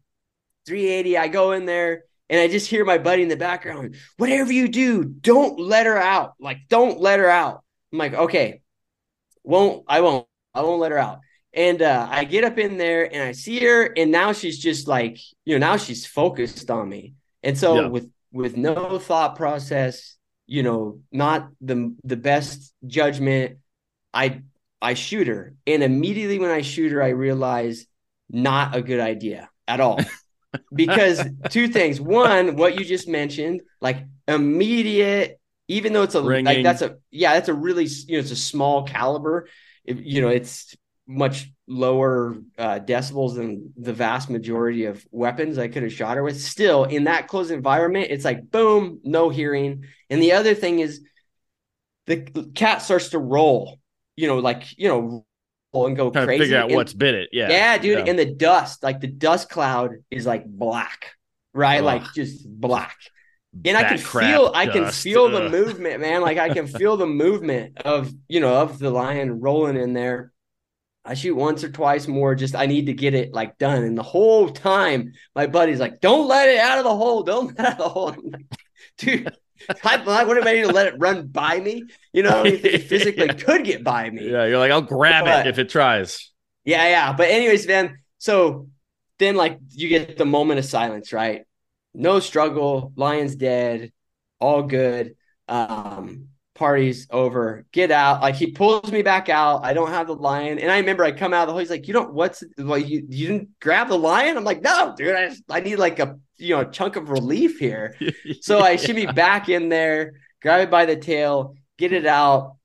380. 0.68 1.18
I 1.18 1.28
go 1.28 1.52
in 1.54 1.66
there 1.66 2.06
and 2.30 2.40
I 2.42 2.48
just 2.48 2.70
hear 2.70 2.86
my 2.86 2.98
buddy 2.98 3.24
in 3.24 3.30
the 3.30 3.38
background, 3.38 3.96
whatever 4.18 4.52
you 4.52 4.68
do, 4.68 5.04
don't 5.06 5.60
let 5.60 5.86
her 5.86 5.98
out. 5.98 6.34
Like, 6.40 6.60
don't 6.70 7.00
let 7.00 7.20
her 7.20 7.30
out. 7.30 7.64
I'm 7.94 8.00
like, 8.00 8.14
okay, 8.14 8.62
won't, 9.44 9.86
I 9.88 10.02
won't, 10.02 10.28
I 10.56 10.62
won't 10.62 10.80
let 10.80 10.92
her 10.92 10.98
out. 10.98 11.20
And 11.54 11.82
uh, 11.82 12.08
I 12.10 12.26
get 12.26 12.44
up 12.44 12.58
in 12.58 12.78
there 12.78 13.12
and 13.14 13.24
I 13.24 13.32
see 13.32 13.60
her, 13.62 13.94
and 13.96 14.12
now 14.12 14.34
she's 14.34 14.60
just 14.60 14.88
like, 14.88 15.18
you 15.46 15.58
know, 15.58 15.66
now 15.68 15.78
she's 15.78 16.06
focused 16.06 16.70
on 16.70 16.90
me. 16.90 17.14
And 17.44 17.58
so 17.58 17.76
Yeah. 17.76 17.88
with 17.88 18.10
with 18.34 18.58
no 18.58 19.00
thought 19.00 19.36
process, 19.38 20.18
you 20.48 20.64
know, 20.64 21.00
not 21.12 21.50
the 21.62 21.96
the 22.04 22.18
best 22.18 22.74
judgment, 22.86 23.60
I 24.14 24.42
I 24.82 24.96
shoot 24.96 25.28
her. 25.28 25.54
And 25.66 25.84
immediately 25.84 26.40
when 26.40 26.52
I 26.52 26.62
shoot 26.62 26.92
her, 26.92 27.02
I 27.02 27.10
realize 27.10 27.86
not 28.30 28.76
a 28.76 28.82
good 28.82 29.00
idea 29.00 29.50
at 29.68 29.80
all. 29.80 30.00
because 30.74 31.26
two 31.50 31.68
things. 31.68 32.02
One, 32.02 32.56
what 32.56 32.78
you 32.80 32.86
just 32.86 33.08
mentioned, 33.08 33.62
like 33.82 34.06
immediate, 34.28 35.40
even 35.68 35.94
though 35.94 36.04
it's 36.04 36.16
a 36.16 36.22
Ringing. 36.22 36.46
like 36.46 36.64
that's 36.64 36.82
a 36.82 36.98
yeah, 37.12 37.34
that's 37.34 37.50
a 37.50 37.54
really 37.54 37.86
you 37.86 38.14
know, 38.14 38.20
it's 38.20 38.32
a 38.32 38.36
small 38.36 38.84
caliber. 38.84 39.48
It- 39.86 40.00
you 40.00 40.22
know, 40.22 40.30
it's 40.30 40.76
much 41.08 41.52
lower 41.68 42.36
uh, 42.58 42.80
decibels 42.80 43.36
than 43.36 43.72
the 43.78 43.94
vast 43.94 44.30
majority 44.30 44.86
of 44.86 45.06
weapons 45.12 45.58
I 45.60 45.68
could 45.68 45.84
have 45.84 45.94
shot 45.94 46.18
her 46.18 46.24
with. 46.24 46.42
Still, 46.42 46.84
in 46.86 47.04
that 47.04 47.28
close 47.28 47.52
environment, 47.52 48.08
it's 48.10 48.26
like 48.26 48.50
boom, 48.50 49.00
no 49.04 49.30
hearing. 49.30 49.86
And 50.10 50.22
the 50.22 50.32
other 50.34 50.56
thing 50.56 50.80
is 50.80 51.02
the 52.08 52.18
cat 52.56 52.82
starts 52.82 53.10
to 53.10 53.20
roll, 53.20 53.80
you 54.16 54.28
know, 54.28 54.40
like, 54.40 54.64
you 54.78 54.88
know, 54.88 55.26
and 55.74 55.96
go 55.98 56.10
Trying 56.10 56.26
crazy. 56.28 56.44
figure 56.46 56.58
out 56.58 56.68
and- 56.70 56.76
what's 56.76 56.94
bit 56.94 57.14
it. 57.16 57.30
Yeah. 57.34 57.50
yeah, 57.50 57.78
dude. 57.78 58.00
Yeah. 58.00 58.06
And 58.08 58.18
the 58.18 58.26
dust, 58.34 58.82
like 58.82 59.02
the 59.02 59.08
dust 59.08 59.50
cloud 59.50 59.92
is 60.10 60.26
like 60.26 60.46
black, 60.46 61.12
right? 61.54 61.80
Ugh. 61.80 61.84
Like 61.84 62.04
just 62.16 62.48
black. 62.50 62.96
And 63.64 63.78
I 63.78 63.84
can 63.84 63.98
feel 63.98 64.52
I 64.54 64.68
can 64.68 64.84
dust. 64.84 65.02
feel 65.02 65.30
the 65.30 65.46
uh, 65.46 65.50
movement, 65.50 66.02
man. 66.02 66.22
Like 66.22 66.38
I 66.38 66.50
can 66.50 66.68
feel 66.68 66.98
the 66.98 67.06
movement 67.06 67.78
of, 67.82 68.12
you 68.28 68.40
know, 68.40 68.62
of 68.62 68.80
the 68.80 68.90
lion 68.90 69.40
rolling 69.40 69.78
in 69.78 69.94
there. 69.94 70.34
I 71.06 71.14
shoot 71.14 71.36
once 71.36 71.64
or 71.64 71.70
twice 71.70 72.08
more, 72.08 72.34
just 72.36 72.56
I 72.56 72.66
need 72.66 72.88
to 72.88 72.94
get 72.94 73.14
it 73.14 73.32
like 73.34 73.58
done. 73.58 73.84
And 73.84 73.98
the 73.98 74.04
whole 74.04 74.50
time, 74.50 75.14
my 75.36 75.46
buddy's 75.48 75.80
like, 75.80 76.02
Don't 76.02 76.28
let 76.28 76.50
it 76.50 76.58
out 76.58 76.80
of 76.80 76.84
the 76.84 76.96
hole. 76.96 77.24
Don't 77.24 77.48
let 77.58 77.60
it 77.60 77.66
out 77.66 77.72
of 77.74 77.78
the 77.78 77.90
hole. 77.90 78.10
I'm 78.10 78.32
like, 78.32 78.46
dude, 78.98 79.32
I, 79.84 79.98
what 80.26 80.38
am 80.38 80.48
I 80.48 80.54
need 80.54 80.64
to 80.64 80.72
let 80.74 80.88
it 80.88 80.96
run 80.98 81.28
by 81.28 81.60
me? 81.60 81.84
You 82.12 82.24
know, 82.24 82.44
it 82.44 82.84
physically 82.90 83.28
could 83.28 83.64
get 83.64 83.84
by 83.84 84.10
me. 84.10 84.30
Yeah, 84.30 84.46
you're 84.46 84.58
like, 84.58 84.72
I'll 84.72 84.82
grab 84.82 85.26
But- 85.26 85.46
it 85.46 85.50
if 85.50 85.60
it 85.60 85.70
tries. 85.70 86.32
Yeah, 86.64 86.88
yeah. 86.88 87.14
But 87.14 87.30
anyways, 87.30 87.68
man. 87.68 88.00
So 88.18 88.70
then 89.20 89.36
like 89.36 89.60
you 89.70 89.88
get 89.88 90.18
the 90.18 90.26
moment 90.26 90.60
of 90.60 90.66
silence, 90.66 91.14
right? 91.14 91.44
No 91.96 92.20
struggle, 92.20 92.92
lion's 92.96 93.36
dead, 93.36 93.92
all 94.40 94.64
good. 94.64 95.16
Um, 95.48 96.30
party's 96.56 97.08
over. 97.12 97.66
Get 97.72 97.92
out. 97.92 98.22
Like 98.22 98.36
he 98.36 98.52
pulls 98.52 98.92
me 98.92 99.02
back 99.02 99.30
out. 99.30 99.64
I 99.64 99.74
don't 99.74 99.90
have 99.90 100.08
the 100.08 100.16
lion. 100.16 100.58
And 100.58 100.72
I 100.72 100.80
remember 100.80 101.04
I 101.04 101.12
come 101.12 101.34
out 101.34 101.44
of 101.44 101.48
the 101.48 101.54
hole. 101.54 101.60
He's 101.60 101.70
like, 101.70 101.88
You 101.88 101.94
don't 101.94 102.14
what's 102.14 102.44
like 102.58 102.88
you 102.88 103.06
you 103.10 103.28
didn't 103.28 103.50
grab 103.60 103.90
the 103.90 103.98
lion? 103.98 104.38
I'm 104.38 104.44
like, 104.44 104.62
no, 104.62 104.94
dude, 104.98 105.16
I 105.16 105.30
just, 105.30 105.44
I 105.50 105.60
need 105.60 105.76
like 105.78 106.00
a 106.00 106.18
you 106.38 106.56
know 106.56 106.64
chunk 106.64 106.96
of 106.96 107.10
relief 107.10 107.60
here. 107.60 107.96
So 108.42 108.60
I 108.60 108.76
should 108.76 108.88
shimmy 108.88 109.06
back 109.08 109.50
in 109.50 109.70
there, 109.70 110.14
grab 110.42 110.62
it 110.62 110.72
by 110.72 110.86
the 110.86 110.96
tail, 110.96 111.56
get 111.78 111.94
it 111.94 112.06
out. 112.06 112.58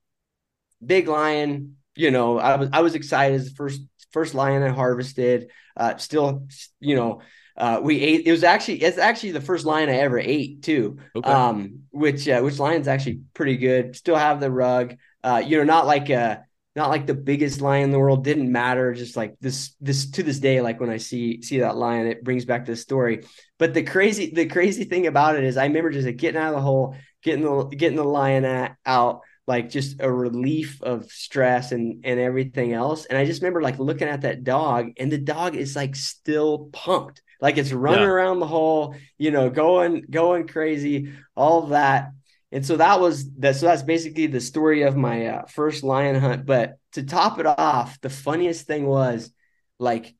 Big 0.83 1.07
lion, 1.07 1.77
you 1.95 2.11
know, 2.11 2.39
I 2.39 2.55
was 2.55 2.69
I 2.73 2.81
was 2.81 2.95
excited 2.95 3.35
as 3.35 3.49
the 3.49 3.55
first 3.55 3.81
first 4.11 4.33
lion 4.33 4.63
I 4.63 4.69
harvested. 4.69 5.51
Uh 5.77 5.97
still, 5.97 6.47
you 6.79 6.95
know, 6.95 7.21
uh 7.61 7.79
we 7.81 8.01
ate 8.01 8.25
it 8.25 8.31
was 8.31 8.43
actually 8.43 8.81
it's 8.81 8.97
actually 8.97 9.31
the 9.31 9.39
first 9.39 9.65
lion 9.65 9.87
I 9.87 9.97
ever 9.97 10.19
ate 10.19 10.63
too. 10.63 10.97
Okay. 11.15 11.31
Um 11.31 11.83
which 11.91 12.27
uh, 12.27 12.41
which 12.41 12.59
lion's 12.59 12.87
actually 12.87 13.21
pretty 13.33 13.55
good. 13.57 13.95
Still 13.95 14.15
have 14.15 14.39
the 14.39 14.51
rug. 14.51 14.95
Uh 15.23 15.41
you 15.45 15.57
know, 15.57 15.63
not 15.63 15.85
like 15.85 16.09
a 16.09 16.43
not 16.75 16.89
like 16.89 17.05
the 17.05 17.13
biggest 17.13 17.61
lion 17.61 17.85
in 17.85 17.91
the 17.91 17.99
world 17.99 18.23
didn't 18.23 18.51
matter 18.51 18.93
just 18.93 19.15
like 19.17 19.35
this 19.41 19.75
this 19.81 20.09
to 20.11 20.23
this 20.23 20.39
day 20.39 20.61
like 20.61 20.79
when 20.79 20.89
i 20.89 20.97
see 20.97 21.41
see 21.41 21.59
that 21.59 21.75
lion 21.75 22.07
it 22.07 22.23
brings 22.23 22.45
back 22.45 22.65
this 22.65 22.81
story 22.81 23.25
but 23.59 23.73
the 23.73 23.83
crazy 23.83 24.31
the 24.33 24.45
crazy 24.45 24.85
thing 24.85 25.05
about 25.05 25.35
it 25.35 25.43
is 25.43 25.57
i 25.57 25.65
remember 25.65 25.89
just 25.89 26.05
like 26.05 26.15
getting 26.15 26.39
out 26.39 26.49
of 26.49 26.55
the 26.55 26.61
hole 26.61 26.95
getting 27.23 27.43
the 27.43 27.65
getting 27.75 27.97
the 27.97 28.03
lion 28.03 28.45
at, 28.45 28.77
out 28.85 29.19
like 29.47 29.69
just 29.69 29.99
a 29.99 30.09
relief 30.09 30.81
of 30.81 31.11
stress 31.11 31.73
and 31.73 32.05
and 32.05 32.19
everything 32.19 32.71
else 32.71 33.05
and 33.05 33.17
i 33.17 33.25
just 33.25 33.41
remember 33.41 33.61
like 33.61 33.77
looking 33.77 34.07
at 34.07 34.21
that 34.21 34.43
dog 34.43 34.91
and 34.97 35.11
the 35.11 35.17
dog 35.17 35.55
is 35.55 35.75
like 35.75 35.95
still 35.95 36.69
pumped 36.71 37.21
like 37.41 37.57
it's 37.57 37.71
running 37.71 38.03
Yeah. 38.03 38.07
around 38.07 38.39
the 38.39 38.47
hole 38.47 38.95
you 39.17 39.31
know 39.31 39.49
going 39.49 40.05
going 40.09 40.47
crazy 40.47 41.13
all 41.35 41.67
that 41.67 42.11
and 42.53 42.65
so 42.65 42.77
that 42.77 42.99
was 42.99 43.31
that. 43.35 43.55
So 43.55 43.67
that's 43.67 43.81
basically 43.83 44.27
the 44.27 44.41
story 44.41 44.81
of 44.81 44.97
my 44.97 45.25
uh, 45.27 45.45
first 45.45 45.83
lion 45.83 46.19
hunt. 46.19 46.45
But 46.45 46.77
to 46.93 47.03
top 47.03 47.39
it 47.39 47.45
off, 47.45 48.01
the 48.01 48.09
funniest 48.09 48.67
thing 48.67 48.85
was 48.85 49.31
like 49.79 50.13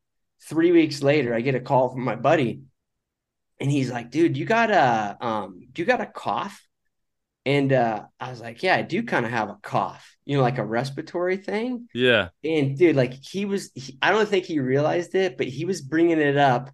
three 0.47 0.72
weeks 0.72 1.03
later, 1.03 1.34
I 1.36 1.41
get 1.41 1.55
a 1.55 1.59
call 1.59 1.89
from 1.89 2.03
my 2.05 2.15
buddy, 2.15 2.61
and 3.59 3.69
he's 3.69 3.91
like, 3.91 4.11
"Dude, 4.11 4.38
you 4.38 4.45
got 4.45 4.72
a 4.72 5.17
um, 5.26 5.67
do 5.72 5.82
you 5.82 5.86
got 5.86 6.01
a 6.01 6.05
cough?" 6.05 6.65
And 7.45 7.74
uh, 7.74 8.03
I 8.19 8.30
was 8.30 8.41
like, 8.41 8.63
"Yeah, 8.63 8.76
I 8.76 8.84
do 8.84 9.03
kind 9.03 9.26
of 9.26 9.32
have 9.32 9.49
a 9.49 9.57
cough, 9.61 10.15
you 10.26 10.38
know, 10.38 10.43
like 10.43 10.57
a 10.59 10.65
respiratory 10.65 11.38
thing." 11.38 11.88
yeah. 11.93 12.30
And 12.43 12.78
dude, 12.78 12.95
like 12.95 13.13
he 13.13 13.45
was, 13.45 13.72
he, 13.76 13.97
I 14.01 14.11
don't 14.11 14.28
think 14.30 14.45
he 14.45 14.59
realized 14.59 15.15
it, 15.15 15.38
but 15.38 15.47
he 15.47 15.65
was 15.65 15.82
bringing 15.82 16.19
it 16.19 16.38
up 16.38 16.72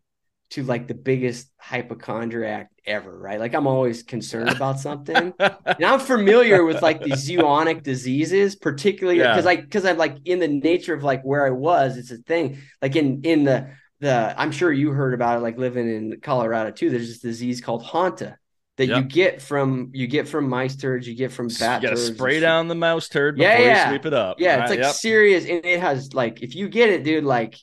to 0.51 0.63
like 0.63 0.87
the 0.87 0.93
biggest 0.93 1.49
hypochondriac 1.59 2.69
ever, 2.85 3.17
right? 3.17 3.39
Like 3.39 3.53
I'm 3.53 3.67
always 3.67 4.03
concerned 4.03 4.49
about 4.49 4.79
something. 4.79 5.33
and 5.39 5.85
I'm 5.85 5.99
familiar 5.99 6.63
with 6.63 6.81
like 6.81 7.01
these 7.01 7.27
zoonotic 7.29 7.83
diseases, 7.83 8.55
particularly 8.55 9.19
Yeah. 9.19 9.33
because 9.33 9.45
I 9.45 9.57
because 9.57 9.85
I'm 9.85 9.97
like 9.97 10.17
in 10.25 10.39
the 10.39 10.47
nature 10.47 10.93
of 10.93 11.03
like 11.03 11.23
where 11.23 11.45
I 11.45 11.49
was, 11.51 11.97
it's 11.97 12.11
a 12.11 12.17
thing. 12.17 12.59
Like 12.81 12.95
in 12.95 13.21
in 13.23 13.43
the 13.43 13.69
the 13.99 14.33
I'm 14.37 14.51
sure 14.51 14.71
you 14.71 14.91
heard 14.91 15.13
about 15.13 15.37
it, 15.37 15.41
like 15.41 15.57
living 15.57 15.89
in 15.89 16.19
Colorado 16.21 16.71
too. 16.71 16.89
There's 16.89 17.07
this 17.07 17.19
disease 17.19 17.61
called 17.61 17.83
Hanta 17.83 18.35
that 18.77 18.87
you 18.87 19.01
get 19.03 19.41
from 19.41 19.89
you 19.93 20.07
get 20.07 20.27
from 20.27 20.47
mice 20.47 20.75
turds, 20.75 21.07
you 21.07 21.15
get 21.15 21.31
from 21.31 21.49
you 21.49 21.55
bat 21.59 21.81
gotta 21.81 21.95
turds. 21.95 22.15
spray 22.15 22.39
down 22.39 22.67
the 22.67 22.75
mouse 22.75 23.09
turd 23.09 23.37
Yeah, 23.37 23.57
before 23.57 23.65
yeah. 23.65 23.83
you 23.85 23.91
sweep 23.91 24.05
it 24.05 24.13
up. 24.13 24.37
yeah, 24.39 24.61
it's 24.61 24.69
like 24.69 24.79
yep. 24.79 24.93
serious, 24.95 25.45
and 25.45 25.65
it 25.65 25.79
has 25.79 26.13
like 26.13 26.41
if 26.43 26.55
you 26.55 26.69
get 26.69 26.89
it, 26.89 27.03
dude, 27.03 27.23
like 27.23 27.57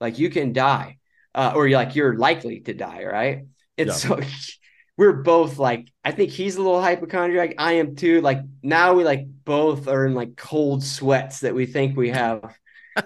like 0.00 0.18
you 0.18 0.30
can 0.30 0.52
die, 0.52 0.98
uh, 1.34 1.52
or 1.54 1.66
you're 1.68 1.78
like 1.78 1.94
you're 1.94 2.16
likely 2.16 2.60
to 2.60 2.74
die, 2.74 3.04
right? 3.04 3.46
And 3.76 3.90
Yeah. 3.90 3.92
so 3.92 4.20
we're 4.96 5.22
both 5.22 5.58
like, 5.58 5.88
I 6.04 6.12
think 6.12 6.30
he's 6.30 6.56
a 6.56 6.62
little 6.62 6.82
hypochondriac, 6.82 7.54
I 7.58 7.74
am 7.74 7.94
too. 7.96 8.20
Like 8.20 8.40
now 8.62 8.94
we 8.94 9.04
like 9.04 9.26
both 9.44 9.88
are 9.88 10.06
in 10.06 10.14
like 10.14 10.36
cold 10.36 10.82
sweats 10.84 11.40
that 11.40 11.54
we 11.54 11.66
think 11.66 11.96
we 11.96 12.10
have. 12.10 12.56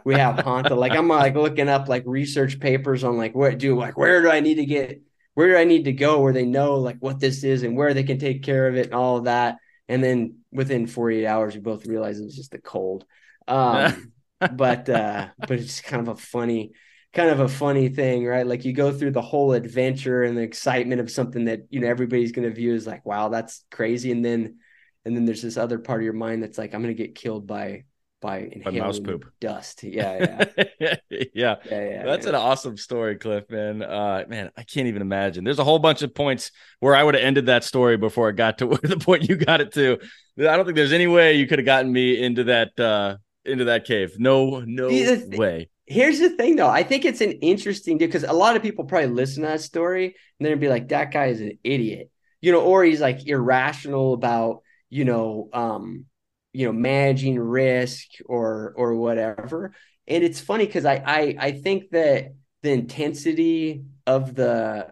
We 0.04 0.16
have 0.16 0.36
Hanta. 0.36 0.74
Like 0.76 0.94
I'm 0.94 1.08
like 1.08 1.34
looking 1.36 1.68
up 1.68 1.88
like 1.88 2.02
research 2.06 2.58
papers 2.58 3.04
on 3.04 3.16
like 3.16 3.34
what 3.34 3.58
do 3.58 3.76
like 3.78 3.96
where 3.96 4.22
do 4.22 4.30
I 4.30 4.40
need 4.40 4.56
to 4.56 4.66
get 4.66 5.00
where 5.34 5.48
do 5.48 5.56
I 5.56 5.64
need 5.64 5.84
to 5.84 5.92
go 5.92 6.20
where 6.20 6.32
they 6.32 6.44
know 6.44 6.74
like 6.76 6.98
what 6.98 7.20
this 7.20 7.44
is 7.44 7.62
and 7.62 7.76
where 7.76 7.94
they 7.94 8.02
can 8.02 8.18
take 8.18 8.42
care 8.42 8.66
of 8.68 8.76
it 8.76 8.86
and 8.86 8.94
all 8.94 9.18
of 9.18 9.24
that. 9.24 9.58
And 9.88 10.02
then 10.02 10.38
within 10.50 10.86
48 10.86 11.26
hours, 11.26 11.54
we 11.54 11.60
both 11.60 11.86
realized 11.86 12.20
it 12.20 12.24
was 12.24 12.36
just 12.36 12.54
a 12.54 12.58
cold. 12.60 13.04
Um, 13.46 14.12
but 14.50 14.88
uh, 14.88 15.28
but 15.38 15.58
it's 15.58 15.80
kind 15.80 16.02
of 16.02 16.08
a 16.08 16.20
funny, 16.20 16.72
kind 17.12 17.30
of 17.30 17.40
a 17.40 17.48
funny 17.48 17.88
thing, 17.88 18.24
right? 18.24 18.46
Like 18.46 18.64
you 18.64 18.72
go 18.72 18.92
through 18.92 19.12
the 19.12 19.22
whole 19.22 19.52
adventure 19.52 20.22
and 20.22 20.36
the 20.36 20.42
excitement 20.42 21.00
of 21.00 21.10
something 21.10 21.44
that 21.46 21.66
you 21.70 21.80
know 21.80 21.88
everybody's 21.88 22.32
going 22.32 22.48
to 22.48 22.54
view 22.54 22.74
as 22.74 22.86
like, 22.86 23.04
wow, 23.04 23.28
that's 23.28 23.64
crazy, 23.70 24.10
and 24.10 24.24
then 24.24 24.58
and 25.04 25.16
then 25.16 25.24
there's 25.24 25.42
this 25.42 25.56
other 25.56 25.78
part 25.78 26.00
of 26.00 26.04
your 26.04 26.12
mind 26.12 26.42
that's 26.42 26.58
like, 26.58 26.74
I'm 26.74 26.82
going 26.82 26.94
to 26.96 27.02
get 27.02 27.14
killed 27.14 27.46
by 27.46 27.84
by 28.22 28.38
inhaling 28.52 28.78
mouse 28.78 29.00
poop. 29.00 29.26
dust. 29.40 29.82
Yeah, 29.84 30.44
yeah, 30.80 30.94
yeah. 31.10 31.26
yeah, 31.34 31.56
yeah. 31.70 32.04
That's 32.04 32.24
man. 32.24 32.36
an 32.36 32.40
awesome 32.40 32.76
story, 32.76 33.16
Cliff, 33.16 33.44
man. 33.50 33.82
Uh, 33.82 34.24
man, 34.28 34.50
I 34.56 34.62
can't 34.62 34.86
even 34.86 35.02
imagine. 35.02 35.44
There's 35.44 35.58
a 35.58 35.64
whole 35.64 35.80
bunch 35.80 36.02
of 36.02 36.14
points 36.14 36.52
where 36.80 36.94
I 36.94 37.02
would 37.02 37.14
have 37.14 37.24
ended 37.24 37.46
that 37.46 37.64
story 37.64 37.96
before 37.96 38.30
it 38.30 38.36
got 38.36 38.58
to 38.58 38.66
where 38.68 38.78
the 38.78 38.96
point 38.96 39.28
you 39.28 39.36
got 39.36 39.60
it 39.60 39.72
to. 39.72 39.98
I 40.38 40.56
don't 40.56 40.64
think 40.64 40.76
there's 40.76 40.92
any 40.92 41.08
way 41.08 41.34
you 41.34 41.46
could 41.46 41.58
have 41.58 41.66
gotten 41.66 41.92
me 41.92 42.22
into 42.22 42.44
that 42.44 42.78
uh 42.80 43.16
into 43.44 43.64
that 43.64 43.84
cave. 43.84 44.14
No, 44.18 44.60
no 44.60 44.88
way. 44.88 45.68
Here's 45.86 46.20
the 46.20 46.30
thing, 46.30 46.56
though. 46.56 46.68
I 46.68 46.84
think 46.84 47.04
it's 47.04 47.20
an 47.20 47.32
interesting 47.32 47.98
deal 47.98 48.08
because 48.08 48.22
a 48.24 48.32
lot 48.32 48.56
of 48.56 48.62
people 48.62 48.84
probably 48.84 49.08
listen 49.08 49.42
to 49.42 49.48
that 49.48 49.60
story 49.60 50.06
and 50.38 50.46
then 50.46 50.58
be 50.58 50.68
like, 50.68 50.88
"That 50.88 51.10
guy 51.12 51.26
is 51.26 51.40
an 51.40 51.58
idiot," 51.64 52.10
you 52.40 52.52
know, 52.52 52.62
or 52.62 52.84
he's 52.84 53.00
like 53.00 53.26
irrational 53.26 54.14
about, 54.14 54.62
you 54.90 55.04
know, 55.04 55.48
um, 55.52 56.06
you 56.52 56.66
know, 56.66 56.72
managing 56.72 57.38
risk 57.38 58.06
or 58.26 58.72
or 58.76 58.94
whatever. 58.94 59.74
And 60.06 60.22
it's 60.24 60.40
funny 60.40 60.66
because 60.66 60.84
I 60.84 61.02
I 61.04 61.36
I 61.38 61.52
think 61.52 61.90
that 61.90 62.32
the 62.62 62.70
intensity 62.72 63.84
of 64.06 64.34
the, 64.36 64.88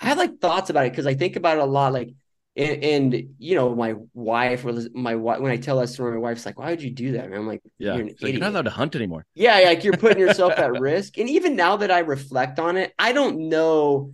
I 0.00 0.06
have 0.06 0.18
like 0.18 0.40
thoughts 0.40 0.70
about 0.70 0.86
it 0.86 0.92
because 0.92 1.06
I 1.06 1.14
think 1.14 1.36
about 1.36 1.58
it 1.58 1.62
a 1.62 1.66
lot, 1.66 1.92
like. 1.92 2.10
And, 2.56 2.84
and 2.84 3.34
you 3.38 3.56
know, 3.56 3.74
my 3.74 3.94
wife 4.12 4.62
was 4.64 4.88
my 4.94 5.16
wife. 5.16 5.40
When 5.40 5.50
I 5.50 5.56
tell 5.56 5.78
that 5.80 5.88
story, 5.88 6.12
my 6.12 6.18
wife's 6.18 6.46
like, 6.46 6.58
"Why 6.58 6.70
would 6.70 6.82
you 6.82 6.90
do 6.90 7.12
that?" 7.12 7.24
And 7.24 7.34
I'm 7.34 7.46
like, 7.48 7.62
Yeah. 7.78 7.94
"You're 7.94 8.02
an 8.02 8.08
It's 8.10 8.22
like, 8.22 8.32
you're 8.32 8.40
not 8.40 8.50
allowed 8.50 8.62
to 8.62 8.70
hunt 8.70 8.94
anymore. 8.94 9.26
Yeah, 9.34 9.58
like 9.58 9.82
you're 9.82 9.96
putting 9.96 10.18
yourself 10.26 10.52
at 10.58 10.72
risk. 10.72 11.18
And 11.18 11.28
even 11.28 11.56
now 11.56 11.76
that 11.78 11.90
I 11.90 12.00
reflect 12.00 12.58
on 12.60 12.76
it, 12.76 12.94
I 12.98 13.12
don't 13.12 13.48
know. 13.48 14.12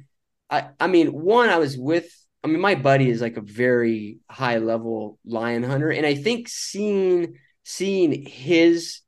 I 0.48 0.70
I 0.80 0.86
mean, 0.86 1.08
one, 1.08 1.50
I 1.50 1.58
was 1.58 1.76
with 1.76 2.10
I 2.42 2.48
mean, 2.48 2.60
my 2.60 2.74
buddy 2.74 3.10
is 3.10 3.20
like 3.20 3.36
a 3.36 3.42
very 3.42 4.20
high 4.30 4.58
level 4.58 5.18
lion 5.26 5.62
hunter. 5.62 5.90
And 5.90 6.06
I 6.06 6.14
think 6.14 6.48
seeing 6.48 7.36
seeing 7.64 8.24
his 8.26 9.00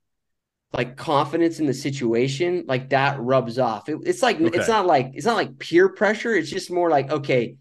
like 0.73 0.97
confidence 0.97 1.61
in 1.61 1.67
the 1.67 1.75
situation, 1.75 2.65
like 2.67 2.91
that 2.91 3.21
rubs 3.21 3.59
off. 3.59 3.89
It- 3.89 3.99
it's 4.07 4.23
like 4.23 4.41
Okay. 4.41 4.57
it's 4.59 4.69
not 4.69 4.87
like 4.87 5.11
it's 5.15 5.27
not 5.27 5.37
like 5.37 5.59
peer 5.59 5.89
pressure. 5.91 6.35
It's 6.35 6.51
just 6.51 6.71
more 6.71 6.91
like, 6.91 7.11
okay, 7.11 7.57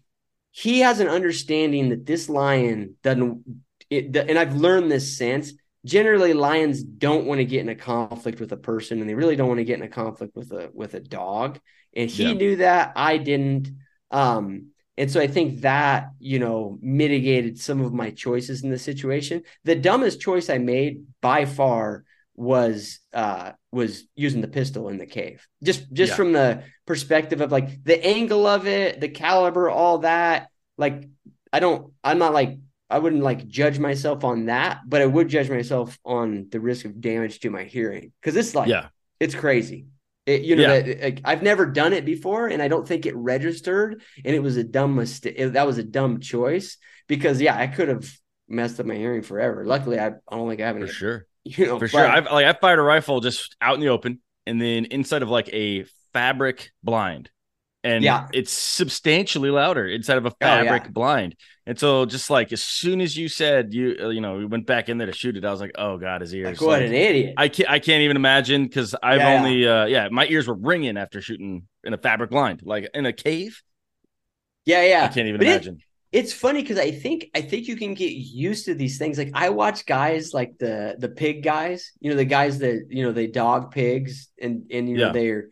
he 0.52 0.80
has 0.80 1.00
an 1.00 1.08
understanding 1.08 1.88
that 1.88 2.06
this 2.06 2.28
lion 2.28 2.96
doesn't 3.02 3.42
it, 3.90 4.16
and 4.16 4.38
I've 4.38 4.54
learned 4.56 4.90
this 4.90 5.16
since 5.18 5.52
generally 5.84 6.32
lions 6.32 6.82
don't 6.82 7.26
want 7.26 7.38
to 7.40 7.44
get 7.44 7.60
in 7.60 7.68
a 7.68 7.74
conflict 7.74 8.38
with 8.40 8.52
a 8.52 8.56
person 8.56 9.00
and 9.00 9.08
they 9.08 9.14
really 9.14 9.36
don't 9.36 9.48
want 9.48 9.58
to 9.58 9.64
get 9.64 9.78
in 9.78 9.84
a 9.84 9.88
conflict 9.88 10.36
with 10.36 10.52
a 10.52 10.70
with 10.72 10.94
a 10.94 11.00
dog 11.00 11.58
and 11.94 12.08
he 12.08 12.32
Yeah. 12.32 12.32
knew 12.34 12.56
that 12.56 12.92
i 12.94 13.16
didn't 13.18 13.70
um 14.12 14.68
and 14.96 15.10
so 15.10 15.20
i 15.20 15.26
think 15.26 15.62
that 15.62 16.10
you 16.20 16.38
know 16.38 16.78
mitigated 16.80 17.58
some 17.58 17.80
of 17.80 17.92
my 17.92 18.10
choices 18.10 18.62
in 18.62 18.70
the 18.70 18.78
situation 18.78 19.42
the 19.64 19.74
dumbest 19.74 20.20
choice 20.20 20.48
i 20.48 20.58
made 20.58 21.04
by 21.20 21.44
far 21.46 22.04
was 22.34 22.98
uh 23.12 23.52
was 23.70 24.04
using 24.16 24.40
the 24.40 24.48
pistol 24.48 24.88
in 24.88 24.96
the 24.96 25.06
cave 25.06 25.46
just 25.62 25.92
just 25.92 26.10
Yeah. 26.12 26.16
from 26.16 26.32
the 26.32 26.62
perspective 26.86 27.40
of 27.40 27.52
like 27.52 27.84
the 27.84 28.02
angle 28.04 28.46
of 28.46 28.66
it 28.66 29.00
the 29.00 29.08
caliber 29.08 29.68
all 29.68 29.98
that 29.98 30.48
like 30.78 31.08
i 31.52 31.60
don't 31.60 31.92
i'm 32.02 32.18
not 32.18 32.32
like 32.32 32.58
I 32.90 32.98
wouldn't 32.98 33.22
like 33.22 33.48
judge 33.48 33.78
myself 33.78 34.22
on 34.22 34.46
that, 34.46 34.80
but 34.86 35.00
I 35.00 35.06
would 35.06 35.28
judge 35.28 35.48
myself 35.48 35.98
on 36.04 36.48
the 36.50 36.60
risk 36.60 36.84
of 36.84 37.00
damage 37.00 37.40
to 37.40 37.48
my 37.48 37.64
hearing 37.64 38.12
because 38.20 38.36
it's 38.36 38.54
like 38.54 38.68
Yeah. 38.68 38.88
it's 39.18 39.34
crazy. 39.34 39.86
It, 40.26 40.42
you 40.42 40.56
know, 40.56 40.62
Yeah. 40.64 40.80
that, 40.82 41.00
like, 41.00 41.20
I've 41.24 41.42
never 41.42 41.64
done 41.64 41.94
it 41.94 42.04
before, 42.04 42.48
and 42.48 42.60
I 42.60 42.68
don't 42.68 42.86
think 42.86 43.06
it 43.06 43.16
registered, 43.16 44.02
and 44.22 44.36
it 44.36 44.42
was 44.42 44.58
a 44.58 44.62
dumb 44.62 44.94
mistake. 44.94 45.38
That 45.38 45.66
was 45.66 45.78
a 45.78 45.82
dumb 45.82 46.20
choice 46.20 46.76
because 47.08 47.40
yeah, 47.40 47.56
I 47.56 47.66
could 47.66 47.88
have 47.88 48.04
messed 48.46 48.78
up 48.78 48.84
my 48.84 48.94
hearing 48.96 49.22
forever. 49.22 49.64
Luckily, 49.64 49.98
I, 49.98 50.08
I 50.08 50.12
don't 50.36 50.50
think 50.50 50.60
I 50.60 50.66
have 50.66 50.78
For 50.78 50.86
sure. 50.86 51.26
You 51.44 51.66
know, 51.66 51.78
For 51.78 51.88
sure. 51.88 52.06
I've 52.06 52.24
like 52.26 52.46
I 52.46 52.52
fired 52.52 52.78
a 52.78 52.82
rifle 52.82 53.20
just 53.20 53.56
out 53.60 53.74
in 53.74 53.80
the 53.80 53.88
open 53.88 54.20
and 54.46 54.60
then 54.60 54.84
inside 54.86 55.22
of 55.22 55.28
like 55.28 55.48
a 55.52 55.84
fabric 56.12 56.70
blind. 56.82 57.30
And 57.84 58.04
Yeah. 58.04 58.28
it's 58.32 58.52
substantially 58.52 59.50
louder 59.50 59.88
inside 59.88 60.18
of 60.18 60.26
a 60.26 60.32
yeah. 60.40 60.62
fabric 60.62 60.92
blind. 60.92 61.34
And 61.66 61.76
so 61.78 62.06
just 62.06 62.30
like 62.30 62.52
as 62.52 62.62
soon 62.62 63.00
as 63.00 63.16
you 63.16 63.28
said 63.28 63.74
you 63.74 63.96
uh, 64.00 64.08
you 64.10 64.20
know, 64.20 64.36
we 64.36 64.46
went 64.46 64.66
back 64.66 64.88
in 64.88 64.98
there 64.98 65.06
to 65.08 65.12
shoot 65.12 65.36
it, 65.36 65.44
I 65.44 65.50
was 65.50 65.60
like, 65.60 65.72
oh 65.76 65.98
God, 65.98 66.20
his 66.20 66.32
ears. 66.32 66.60
like, 66.60 66.60
what 66.60 66.80
Like, 66.80 66.88
an 66.90 66.94
idiot. 66.94 67.34
I 67.36 67.48
can't 67.48 67.68
I 67.70 67.80
can't 67.80 68.02
even 68.02 68.16
imagine 68.16 68.64
because 68.64 68.94
I've 69.02 69.18
Yeah, 69.18 69.32
yeah. 69.32 69.38
only 69.38 69.66
uh 69.68 69.84
yeah, 69.86 70.08
my 70.12 70.26
ears 70.26 70.46
were 70.46 70.54
ringing 70.54 70.96
after 70.96 71.20
shooting 71.20 71.66
in 71.82 71.92
a 71.92 71.98
fabric 71.98 72.30
blind. 72.30 72.62
Like 72.64 72.88
in 72.94 73.04
a 73.04 73.12
cave. 73.12 73.60
yeah, 74.64 74.84
yeah. 74.84 75.04
I 75.04 75.08
can't 75.08 75.26
even 75.26 75.38
But 75.38 75.48
it- 75.48 75.50
imagine. 75.50 75.78
It's 76.12 76.34
funny 76.34 76.60
because 76.60 76.78
I 76.78 76.90
think 76.90 77.30
I 77.34 77.40
think 77.40 77.66
you 77.66 77.76
can 77.76 77.94
get 77.94 78.12
used 78.12 78.66
to 78.66 78.74
these 78.74 78.98
things. 78.98 79.16
Like 79.16 79.30
I 79.32 79.48
watch 79.48 79.86
guys 79.86 80.34
like 80.34 80.58
the 80.58 80.94
the 80.98 81.08
pig 81.08 81.42
guys, 81.42 81.90
you 82.00 82.10
know, 82.10 82.16
the 82.16 82.26
guys 82.26 82.58
that 82.58 82.86
you 82.90 83.02
know 83.02 83.12
they 83.12 83.26
dog 83.26 83.72
pigs 83.72 84.28
and 84.40 84.70
and 84.70 84.88
you 84.88 84.98
know 84.98 85.12
they're 85.12 85.48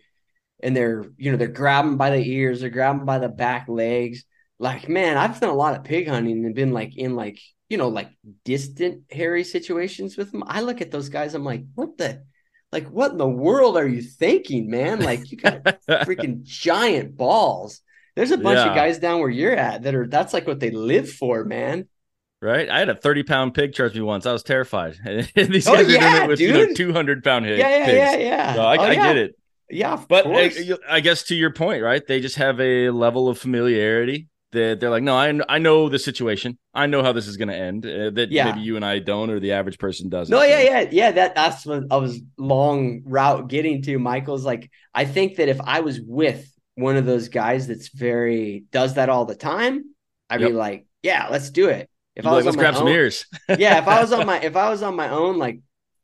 and 0.63 0.77
they're 0.77 1.07
you 1.17 1.31
know 1.31 1.39
they're 1.39 1.49
grabbing 1.49 1.97
by 1.97 2.11
the 2.11 2.23
ears, 2.23 2.61
they're 2.61 2.69
grabbing 2.69 3.07
by 3.07 3.19
the 3.19 3.29
back 3.29 3.69
legs. 3.69 4.25
Like 4.59 4.87
man, 4.87 5.17
I've 5.17 5.41
done 5.41 5.49
a 5.49 5.55
lot 5.55 5.77
of 5.77 5.85
pig 5.85 6.09
hunting 6.09 6.45
and 6.45 6.55
been 6.55 6.73
like 6.73 6.95
in 6.95 7.17
like 7.17 7.41
you 7.71 7.79
know 7.79 7.89
like 7.89 8.11
distant 8.45 9.05
hairy 9.11 9.45
situations 9.45 10.19
with 10.19 10.31
them. 10.31 10.45
I 10.47 10.61
look 10.61 10.83
at 10.83 10.91
those 10.91 11.09
guys, 11.09 11.35
I'm 11.35 11.45
like, 11.45 11.65
what 11.75 11.97
the 11.97 12.23
like 12.71 12.89
what 12.89 13.13
in 13.13 13.19
the 13.19 13.27
world 13.27 13.79
are 13.79 13.89
you 13.89 14.03
thinking, 14.03 14.69
man? 14.69 15.01
Like 15.01 15.31
you 15.31 15.39
got 15.39 15.65
freaking 15.89 16.43
giant 16.43 17.17
balls. 17.17 17.81
There's 18.21 18.33
a 18.33 18.37
bunch 18.37 18.59
Yeah. 18.59 18.69
of 18.69 18.75
guys 18.75 18.99
down 18.99 19.21
where 19.21 19.31
you're 19.31 19.57
at 19.57 19.85
that 19.85 19.95
are 19.95 20.07
that's 20.07 20.35
like 20.35 20.47
what 20.47 20.61
they 20.61 20.71
live 20.71 21.09
for, 21.11 21.43
man. 21.43 21.89
Right? 22.43 22.69
I 22.69 22.79
had 22.79 22.91
a 22.91 22.95
30 22.95 23.23
pound 23.23 23.55
pig 23.55 23.73
charge 23.73 23.95
me 23.95 24.03
once. 24.03 24.27
I 24.27 24.33
was 24.33 24.43
terrified. 24.43 24.99
These 25.35 25.67
Oh, 25.67 25.73
guys 25.75 25.85
are 25.85 25.89
doing 25.89 26.01
yeah, 26.03 26.25
it 26.25 26.29
with 26.29 26.39
you 26.39 26.53
know, 26.53 26.75
200 26.75 27.25
pound 27.25 27.47
Yeah, 27.47 27.87
pigs. 27.87 27.97
yeah, 27.97 28.13
yeah, 28.13 28.17
yeah. 28.19 28.55
So 28.57 28.61
I, 28.63 28.77
Oh, 28.77 28.81
I 28.83 28.93
yeah. 28.93 29.03
get 29.07 29.17
it. 29.17 29.37
Yeah, 29.71 30.05
But 30.07 30.27
uh, 30.27 30.31
course. 30.33 30.59
you- 30.59 30.79
I 30.87 31.01
guess 31.01 31.23
to 31.25 31.35
your 31.35 31.51
point, 31.55 31.83
right? 31.83 32.07
They 32.07 32.21
just 32.21 32.37
have 32.37 32.61
a 32.61 32.91
level 32.91 33.31
of 33.31 33.39
familiarity 33.39 34.27
that 34.53 34.81
they're 34.81 34.91
like, 34.91 35.03
no, 35.03 35.17
I, 35.17 35.33
I 35.49 35.59
know 35.59 35.89
the 35.89 35.99
situation. 35.99 36.59
I 36.75 36.85
know 36.87 37.03
how 37.03 37.13
this 37.13 37.27
is 37.27 37.39
going 37.39 37.49
to 37.49 37.57
end. 37.57 37.87
Uh, 37.87 38.11
that 38.11 38.31
Yeah. 38.31 38.47
maybe 38.51 38.61
you 38.61 38.77
and 38.77 38.85
I 38.85 38.99
don't, 38.99 39.31
or 39.31 39.41
the 39.41 39.53
average 39.53 39.79
person 39.79 40.11
doesn't. 40.11 40.31
no, 40.31 40.43
yeah, 40.43 40.61
yeah, 40.61 40.89
yeah. 40.91 41.11
That 41.13 41.35
that's 41.37 41.65
what 41.65 41.85
I 41.91 41.97
was 41.97 42.21
long 42.37 43.01
route 43.07 43.49
getting 43.49 43.81
to. 43.83 43.99
Michael's 43.99 44.45
like, 44.45 44.69
I 44.93 45.07
think 45.07 45.37
that 45.37 45.49
if 45.49 45.61
I 45.65 45.81
was 45.81 46.01
with 46.01 46.47
one 46.81 46.97
of 46.97 47.07
those 47.07 47.29
guys 47.29 47.67
that's 47.69 47.89
very 47.89 48.65
does 48.73 48.95
that 48.95 49.09
all 49.09 49.25
the 49.27 49.35
time, 49.37 49.85
I'd 50.29 50.41
Yep. 50.41 50.51
be 50.51 50.55
like, 50.55 50.87
yeah, 51.03 51.29
let's 51.31 51.51
do 51.51 51.69
it. 51.69 51.89
If 52.17 52.25
You'd 52.25 52.31
I 52.31 52.35
was 52.35 52.45
like, 52.47 52.55
let's 52.55 52.57
on 52.57 52.57
my 52.57 52.63
grab 52.63 52.75
some 52.77 52.87
own- 52.89 52.93
ears. 52.95 53.27
yeah, 53.59 53.79
if 53.79 53.89
I 53.89 54.01
was 54.01 54.13
on 54.13 54.27
my 54.33 54.41
if 54.41 54.57
I 54.57 54.71
was 54.71 54.83
on 54.83 54.97
my 54.97 55.09
own, 55.11 55.39
like, 55.39 55.61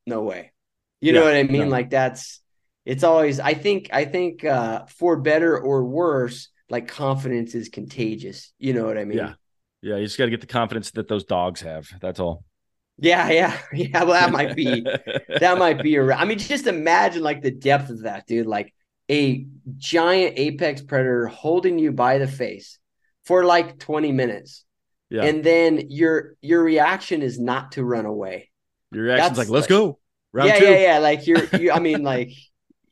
no 0.07 0.23
way. 0.23 0.53
You 1.01 1.13
know 1.13 1.25
what 1.25 1.35
I 1.35 1.43
mean? 1.43 1.63
no. 1.63 1.69
Like 1.69 1.91
that's 1.91 2.41
it's 2.85 3.05
always 3.05 3.39
I 3.41 3.55
think 3.55 3.91
I 3.93 4.05
think 4.05 4.45
uh 4.45 4.87
for 4.87 5.17
better 5.17 5.59
or 5.59 5.85
worse, 5.85 6.49
like 6.71 6.89
confidence 6.89 7.55
is 7.55 7.69
contagious. 7.69 8.53
You 8.59 8.73
know 8.73 8.87
what 8.87 8.99
I 8.99 9.05
mean? 9.05 9.19
Yeah. 9.19 9.35
Yeah, 9.83 9.97
you 9.97 10.07
just 10.07 10.19
got 10.19 10.25
to 10.25 10.31
get 10.31 10.41
the 10.41 10.47
confidence 10.47 10.91
that 10.93 11.07
those 11.07 11.25
dogs 11.25 11.61
have. 11.61 11.87
That's 12.01 12.19
all. 12.19 12.43
Yeah, 12.99 13.29
yeah. 13.41 13.57
Yeah. 13.73 14.03
Well, 14.05 14.13
that 14.15 14.33
might 14.33 14.57
be 14.57 14.81
that 15.41 15.59
might 15.59 15.83
be 15.83 15.97
a 15.97 16.13
I 16.15 16.25
mean, 16.25 16.39
just 16.39 16.67
imagine 16.67 17.23
like 17.23 17.43
the 17.43 17.51
depth 17.51 17.91
of 17.91 18.03
that, 18.03 18.27
dude. 18.27 18.47
Like 18.47 18.73
a 19.11 19.47
giant 19.77 20.39
apex 20.39 20.83
predator 20.83 21.27
holding 21.27 21.79
you 21.79 21.93
by 21.93 22.19
the 22.19 22.27
face 22.27 22.79
for 23.25 23.45
like 23.45 23.79
20 23.79 24.13
minutes. 24.13 24.65
Yeah. 25.11 25.23
And 25.25 25.45
then 25.45 25.87
your 25.89 26.35
your 26.41 26.63
reaction 26.63 27.23
is 27.23 27.39
not 27.39 27.73
to 27.73 27.85
run 27.85 28.07
away. 28.07 28.51
Your 28.91 29.05
reaction's 29.05 29.37
that's 29.37 29.49
like, 29.49 29.55
let's 29.55 29.67
go. 29.69 29.99
Round 30.33 30.49
yeah, 30.49 30.59
two. 30.59 30.65
yeah, 30.65 30.79
yeah. 30.79 30.99
Like 30.99 31.27
you're, 31.27 31.45
you, 31.57 31.71
I 31.73 31.79
mean, 31.79 32.03
like, 32.13 32.33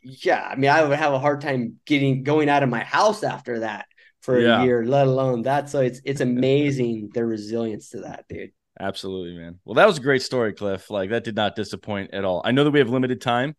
yeah. 0.03 0.47
I 0.49 0.55
mean, 0.57 0.71
I 0.71 0.85
would 0.85 0.97
have 0.97 1.13
a 1.13 1.19
hard 1.19 1.41
time 1.41 1.81
getting 1.87 2.23
going 2.23 2.49
out 2.49 2.63
of 2.63 2.69
my 2.69 2.85
house 2.85 3.25
after 3.25 3.61
that 3.61 3.87
for 4.23 4.39
Yeah. 4.39 4.63
a 4.63 4.65
year, 4.65 4.85
let 4.85 5.07
alone 5.09 5.43
that. 5.43 5.69
So 5.71 5.81
it's 5.81 6.01
it's 6.05 6.21
amazing 6.21 7.11
the 7.13 7.25
resilience 7.27 7.91
to 7.91 8.03
that, 8.03 8.25
dude. 8.29 8.53
Absolutely, 8.79 9.37
man. 9.37 9.59
Well, 9.65 9.75
that 9.75 9.87
was 9.87 9.99
a 9.99 10.03
great 10.03 10.23
story, 10.23 10.53
Cliff. 10.53 10.91
Like 10.91 11.11
that 11.11 11.25
did 11.25 11.37
not 11.37 11.57
disappoint 11.57 12.13
at 12.15 12.25
all. 12.25 12.43
I 12.45 12.53
know 12.53 12.65
that 12.65 12.71
we 12.71 12.81
have 12.81 12.91
limited 12.91 13.21
time. 13.21 13.57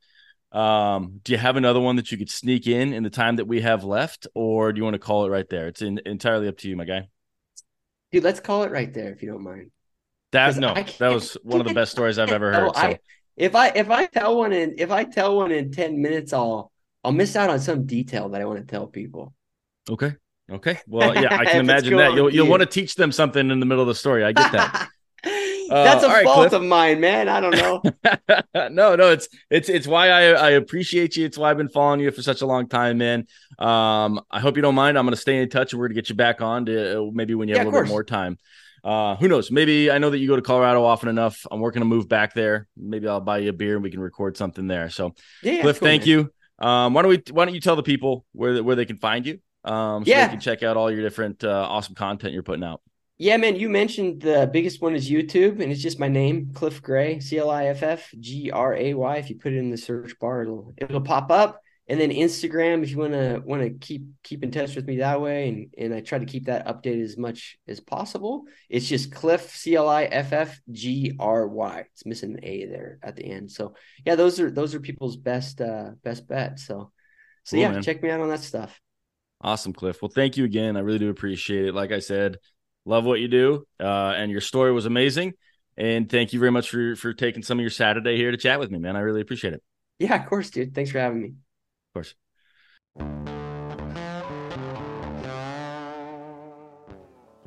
Um, 0.55 1.19
do 1.21 1.33
you 1.33 1.37
have 1.37 1.57
another 1.57 1.81
one 1.81 1.97
that 1.97 2.13
you 2.13 2.17
could 2.17 2.29
sneak 2.29 2.65
in 2.65 2.93
in 2.93 3.03
the 3.03 3.09
time 3.09 3.35
that 3.35 3.45
we 3.45 3.59
have 3.59 3.83
left, 3.83 4.25
or 4.33 4.71
do 4.71 4.77
you 4.77 4.85
want 4.85 4.93
to 4.93 4.99
call 4.99 5.25
it 5.25 5.29
right 5.29 5.47
there? 5.49 5.67
It's 5.67 5.81
in, 5.81 5.99
entirely 6.05 6.47
up 6.47 6.57
to 6.59 6.69
you, 6.69 6.77
my 6.77 6.85
guy. 6.85 7.09
Dude, 8.13 8.23
let's 8.23 8.39
call 8.39 8.63
it 8.63 8.71
right 8.71 8.93
there 8.93 9.11
if 9.11 9.21
you 9.21 9.29
don't 9.29 9.43
mind. 9.43 9.71
That 10.31 10.55
no, 10.55 10.73
that 10.73 11.09
was 11.09 11.33
one 11.43 11.59
of 11.59 11.67
the 11.67 11.73
best 11.73 11.91
stories 11.91 12.17
I've 12.17 12.31
ever 12.31 12.53
heard. 12.53 12.73
So 12.73 12.81
I, 12.81 12.99
if 13.35 13.53
I 13.53 13.67
if 13.69 13.89
I 13.89 14.05
tell 14.05 14.37
one 14.37 14.53
in 14.53 14.75
if 14.77 14.91
I 14.91 15.03
tell 15.03 15.35
one 15.35 15.51
in 15.51 15.71
ten 15.71 16.01
minutes, 16.01 16.31
I'll 16.31 16.71
I'll 17.03 17.11
miss 17.11 17.35
out 17.35 17.49
on 17.49 17.59
some 17.59 17.85
detail 17.85 18.29
that 18.29 18.41
I 18.41 18.45
want 18.45 18.59
to 18.59 18.65
tell 18.65 18.87
people. 18.87 19.33
okay, 19.89 20.13
okay. 20.49 20.79
Well, 20.87 21.15
yeah, 21.21 21.37
I 21.37 21.43
can 21.43 21.59
imagine 21.59 21.97
that. 21.97 22.13
You'll 22.13 22.33
you'll 22.33 22.47
want 22.47 22.61
to 22.61 22.65
teach 22.65 22.95
them 22.95 23.11
something 23.11 23.51
in 23.51 23.59
the 23.59 23.65
middle 23.65 23.81
of 23.81 23.87
the 23.89 23.95
story. 23.95 24.23
I 24.23 24.31
get 24.31 24.53
that. 24.53 24.89
That's 25.69 26.03
a 26.03 26.07
right, 26.07 26.23
fault 26.23 26.49
Cliff. 26.49 26.53
of 26.53 26.63
mine, 26.63 26.99
man. 26.99 27.27
I 27.29 27.39
don't 27.41 27.55
know. 27.55 27.81
no, 28.69 28.95
no, 28.95 29.11
it's 29.11 29.27
it's 29.49 29.69
it's 29.69 29.87
why 29.87 30.09
I 30.09 30.21
I 30.31 30.49
appreciate 30.51 31.15
you. 31.17 31.25
It's 31.25 31.37
why 31.37 31.49
I've 31.51 31.57
been 31.57 31.69
following 31.69 31.99
you 32.01 32.11
for 32.11 32.21
such 32.21 32.41
a 32.41 32.45
long 32.45 32.67
time, 32.67 32.97
man. 32.97 33.27
Um, 33.59 34.21
I 34.29 34.39
hope 34.39 34.55
you 34.55 34.61
don't 34.61 34.75
mind. 34.75 34.97
I'm 34.97 35.05
going 35.05 35.15
to 35.15 35.21
stay 35.21 35.41
in 35.41 35.49
touch, 35.49 35.73
and 35.73 35.79
we're 35.79 35.87
going 35.87 35.95
to 35.95 36.01
get 36.01 36.09
you 36.09 36.15
back 36.15 36.41
on 36.41 36.65
to 36.67 37.01
uh, 37.01 37.09
maybe 37.13 37.35
when 37.35 37.47
you 37.47 37.55
have 37.55 37.63
Yeah, 37.63 37.69
a 37.69 37.69
little 37.71 37.83
bit 37.83 37.89
more 37.89 38.03
time. 38.03 38.37
Uh, 38.83 39.15
who 39.15 39.27
knows? 39.27 39.49
Maybe 39.49 39.89
I 39.89 39.97
know 39.97 40.11
that 40.11 40.19
you 40.19 40.27
go 40.27 40.35
to 40.35 40.41
Colorado 40.43 40.83
often 40.83 41.09
enough. 41.09 41.47
I'm 41.49 41.59
working 41.59 41.81
to 41.81 41.85
move 41.85 42.07
back 42.07 42.35
there. 42.35 42.67
Maybe 42.77 43.07
I'll 43.07 43.19
buy 43.19 43.39
you 43.39 43.49
a 43.49 43.53
beer 43.53 43.73
and 43.75 43.83
we 43.83 43.89
can 43.89 43.99
record 43.99 44.37
something 44.37 44.67
there. 44.67 44.89
So, 44.91 45.15
yeah, 45.41 45.61
Cliff, 45.61 45.79
cool, 45.79 45.87
thank 45.87 46.01
man. 46.01 46.07
you. 46.09 46.31
Um, 46.59 46.93
why 46.93 47.01
don't 47.01 47.09
we 47.09 47.23
why 47.31 47.45
don't 47.45 47.55
you 47.55 47.61
tell 47.61 47.75
the 47.75 47.83
people 47.83 48.25
where 48.33 48.63
where 48.63 48.75
they 48.75 48.85
can 48.85 48.97
find 48.97 49.25
you? 49.25 49.39
Um, 49.63 50.05
so 50.05 50.11
Yeah. 50.11 50.25
they 50.25 50.31
can 50.33 50.39
check 50.39 50.61
out 50.61 50.77
all 50.77 50.91
your 50.91 51.01
different 51.01 51.43
uh, 51.43 51.49
awesome 51.67 51.95
content 51.95 52.33
you're 52.33 52.43
putting 52.43 52.63
out. 52.63 52.81
Yeah, 53.17 53.37
man, 53.37 53.55
you 53.55 53.69
mentioned 53.69 54.21
the 54.21 54.49
biggest 54.51 54.81
one 54.81 54.93
is 54.93 55.09
YouTube, 55.09 55.61
and 55.61 55.71
it's 55.71 55.81
just 55.81 55.99
my 55.99 56.09
name, 56.09 56.51
Cliff 56.53 56.81
Gray, 56.81 57.21
C 57.21 57.37
L 57.37 57.49
I 57.49 57.67
F 57.67 57.81
F 57.81 58.11
G 58.19 58.51
R 58.51 58.75
A 58.75 58.93
Y. 58.93 59.17
If 59.17 59.29
you 59.29 59.37
put 59.37 59.53
it 59.53 59.57
in 59.57 59.69
the 59.71 59.77
search 59.77 60.19
bar, 60.19 60.41
it'll 60.41 60.73
it'll 60.77 61.01
pop 61.01 61.31
up. 61.31 61.61
And 61.87 61.99
then 61.99 62.09
Instagram, 62.09 62.83
if 62.83 62.89
you 62.89 62.97
wanna 62.97 63.41
wanna 63.45 63.69
keep 63.69 64.03
keep 64.23 64.43
in 64.43 64.51
touch 64.51 64.75
with 64.75 64.85
me 64.85 64.97
that 64.97 65.21
way, 65.21 65.47
and 65.47 65.73
and 65.77 65.93
I 65.93 66.01
try 66.01 66.19
to 66.19 66.25
keep 66.25 66.45
that 66.45 66.67
updated 66.67 67.03
as 67.03 67.17
much 67.17 67.57
as 67.69 67.79
possible. 67.79 68.43
It's 68.69 68.87
just 68.87 69.13
Cliff 69.13 69.49
C 69.55 69.75
L 69.75 69.87
I 69.87 70.03
F 70.05 70.33
F 70.33 70.59
G 70.71 71.13
R 71.17 71.47
Y. 71.47 71.85
It's 71.93 72.05
missing 72.05 72.33
an 72.33 72.39
A 72.43 72.65
there 72.65 72.99
at 73.01 73.15
the 73.15 73.23
end. 73.23 73.49
So 73.51 73.75
yeah, 74.05 74.15
those 74.15 74.41
are 74.41 74.51
those 74.51 74.75
are 74.75 74.79
people's 74.81 75.15
best 75.15 75.61
uh 75.61 75.91
best 76.03 76.27
bets. 76.27 76.65
So 76.65 76.91
so 77.43 77.55
Cool, 77.55 77.61
yeah, 77.61 77.69
man. 77.69 77.81
check 77.81 78.03
me 78.03 78.09
out 78.09 78.19
on 78.19 78.29
that 78.29 78.41
stuff. 78.41 78.81
Awesome, 79.41 79.73
Cliff. 79.73 80.01
Well, 80.01 80.09
thank 80.13 80.37
you 80.37 80.43
again. 80.45 80.75
I 80.75 80.79
really 80.79 80.99
do 80.99 81.09
appreciate 81.09 81.65
it. 81.65 81.75
Like 81.75 81.91
I 81.91 81.99
said, 81.99 82.37
love 82.85 83.05
what 83.05 83.19
you 83.19 83.27
do, 83.27 83.65
uh, 83.79 84.13
and 84.15 84.31
your 84.31 84.41
story 84.41 84.71
was 84.71 84.85
amazing. 84.85 85.33
And 85.77 86.09
thank 86.09 86.31
you 86.31 86.39
very 86.39 86.51
much 86.51 86.69
for 86.69 86.95
for 86.95 87.13
taking 87.13 87.43
some 87.43 87.57
of 87.59 87.61
your 87.61 87.69
Saturday 87.69 88.15
here 88.15 88.31
to 88.31 88.37
chat 88.37 88.59
with 88.59 88.71
me, 88.71 88.79
man. 88.79 88.95
I 88.95 89.01
really 89.01 89.21
appreciate 89.21 89.53
it. 89.53 89.61
Yeah, 89.99 90.21
of 90.21 90.29
course, 90.29 90.49
dude. 90.49 90.73
Thanks 90.73 90.91
for 90.91 90.99
having 90.99 91.21
me. 91.21 91.27
Of 91.29 91.93
course. 91.93 92.15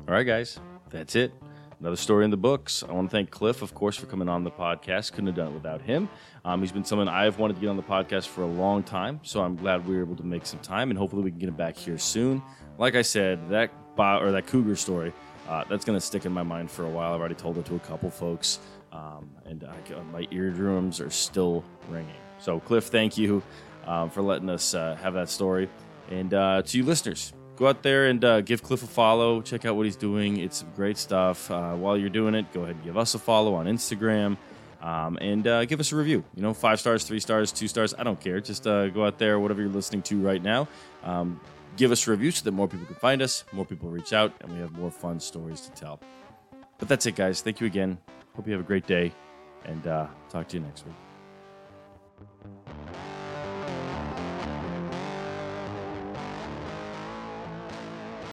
All 0.07 0.15
right, 0.15 0.23
guys, 0.23 0.59
that's 0.89 1.15
it. 1.15 1.31
Another 1.79 1.95
story 1.95 2.25
in 2.25 2.31
the 2.31 2.37
books. 2.37 2.83
I 2.83 2.91
want 2.91 3.09
to 3.09 3.15
thank 3.15 3.31
Cliff, 3.31 3.61
of 3.61 3.73
course, 3.73 3.95
for 3.95 4.05
coming 4.05 4.27
on 4.27 4.43
the 4.43 4.51
podcast. 4.51 5.11
Couldn't 5.11 5.27
have 5.27 5.35
done 5.35 5.47
it 5.49 5.53
without 5.53 5.81
him. 5.81 6.09
Um, 6.43 6.59
he's 6.61 6.73
been 6.73 6.83
someone 6.83 7.07
I've 7.07 7.39
wanted 7.39 7.53
to 7.53 7.61
get 7.61 7.69
on 7.69 7.77
the 7.77 7.83
podcast 7.83 8.27
for 8.27 8.41
a 8.41 8.47
long 8.47 8.83
time, 8.83 9.21
so 9.23 9.41
I'm 9.41 9.55
glad 9.55 9.87
we 9.87 9.95
were 9.95 10.01
able 10.01 10.17
to 10.17 10.25
make 10.25 10.45
some 10.45 10.59
time, 10.59 10.89
and 10.89 10.97
hopefully 10.97 11.23
we 11.23 11.29
can 11.31 11.39
get 11.39 11.47
him 11.47 11.55
back 11.55 11.77
here 11.77 11.97
soon. 11.97 12.41
Like 12.77 12.95
I 12.95 13.01
said, 13.01 13.49
that 13.49 13.71
bo- 13.95 14.19
or 14.19 14.31
that 14.31 14.47
cougar 14.47 14.75
story, 14.75 15.13
uh, 15.49 15.63
that's 15.67 15.83
going 15.83 15.97
to 15.97 16.05
stick 16.05 16.25
in 16.25 16.31
my 16.31 16.43
mind 16.43 16.69
for 16.69 16.85
a 16.85 16.89
while. 16.89 17.13
I've 17.13 17.19
already 17.19 17.35
told 17.35 17.57
it 17.57 17.65
to 17.65 17.75
a 17.75 17.79
couple 17.79 18.09
folks, 18.11 18.59
um, 18.91 19.29
and 19.45 19.63
I, 19.63 20.01
my 20.11 20.27
eardrums 20.31 21.01
are 21.01 21.09
still 21.09 21.65
ringing. 21.89 22.13
So, 22.37 22.59
Cliff, 22.59 22.85
thank 22.85 23.17
you 23.17 23.41
um, 23.85 24.09
for 24.11 24.21
letting 24.21 24.49
us 24.49 24.73
uh, 24.73 24.95
have 25.01 25.15
that 25.15 25.29
story. 25.29 25.67
And 26.09 26.33
uh, 26.33 26.61
to 26.61 26.77
you 26.77 26.83
listeners, 26.83 27.33
go 27.55 27.67
out 27.67 27.83
there 27.83 28.05
and 28.05 28.23
uh, 28.23 28.41
give 28.41 28.61
Cliff 28.61 28.83
a 28.83 28.87
follow. 28.87 29.41
Check 29.41 29.65
out 29.65 29.75
what 29.75 29.85
he's 29.85 29.95
doing. 29.95 30.37
It's 30.37 30.63
great 30.75 30.97
stuff. 30.97 31.49
Uh, 31.49 31.73
while 31.73 31.97
you're 31.97 32.09
doing 32.09 32.35
it, 32.35 32.51
go 32.53 32.61
ahead 32.61 32.75
and 32.75 32.83
give 32.83 32.97
us 32.97 33.15
a 33.15 33.19
follow 33.19 33.55
on 33.55 33.65
Instagram. 33.65 34.37
Um, 34.81 35.17
and 35.19 35.45
uh, 35.45 35.65
give 35.65 35.79
us 35.79 35.91
a 35.91 35.95
review. 35.95 36.23
You 36.35 36.41
know, 36.41 36.53
five 36.53 36.79
stars, 36.79 37.03
three 37.03 37.19
stars, 37.19 37.51
two 37.51 37.67
stars. 37.67 37.93
I 37.97 38.03
don't 38.03 38.19
care. 38.19 38.39
Just 38.39 38.65
uh, 38.65 38.87
go 38.89 39.05
out 39.05 39.17
there, 39.17 39.39
whatever 39.39 39.61
you're 39.61 39.69
listening 39.71 40.03
to 40.03 40.21
right 40.21 40.41
now. 40.41 40.69
Um, 41.03 41.41
give 41.79 41.91
us 41.93 42.05
a 42.07 42.11
review 42.11 42.29
so 42.29 42.43
that 42.43 42.51
more 42.51 42.67
people 42.67 42.85
can 42.85 42.95
find 42.95 43.21
us, 43.21 43.45
more 43.53 43.65
people 43.65 43.89
reach 43.89 44.11
out, 44.11 44.33
and 44.41 44.51
we 44.51 44.59
have 44.59 44.73
more 44.73 44.91
fun 44.91 45.17
stories 45.19 45.61
to 45.61 45.71
tell. 45.71 45.99
But 46.77 46.89
that's 46.89 47.05
it, 47.05 47.15
guys. 47.15 47.41
Thank 47.41 47.61
you 47.61 47.67
again. 47.67 47.97
Hope 48.35 48.45
you 48.45 48.53
have 48.53 48.61
a 48.61 48.67
great 48.67 48.85
day, 48.85 49.13
and 49.63 49.87
uh, 49.87 50.07
talk 50.29 50.49
to 50.49 50.57
you 50.57 50.63
next 50.63 50.85
week. 50.85 50.95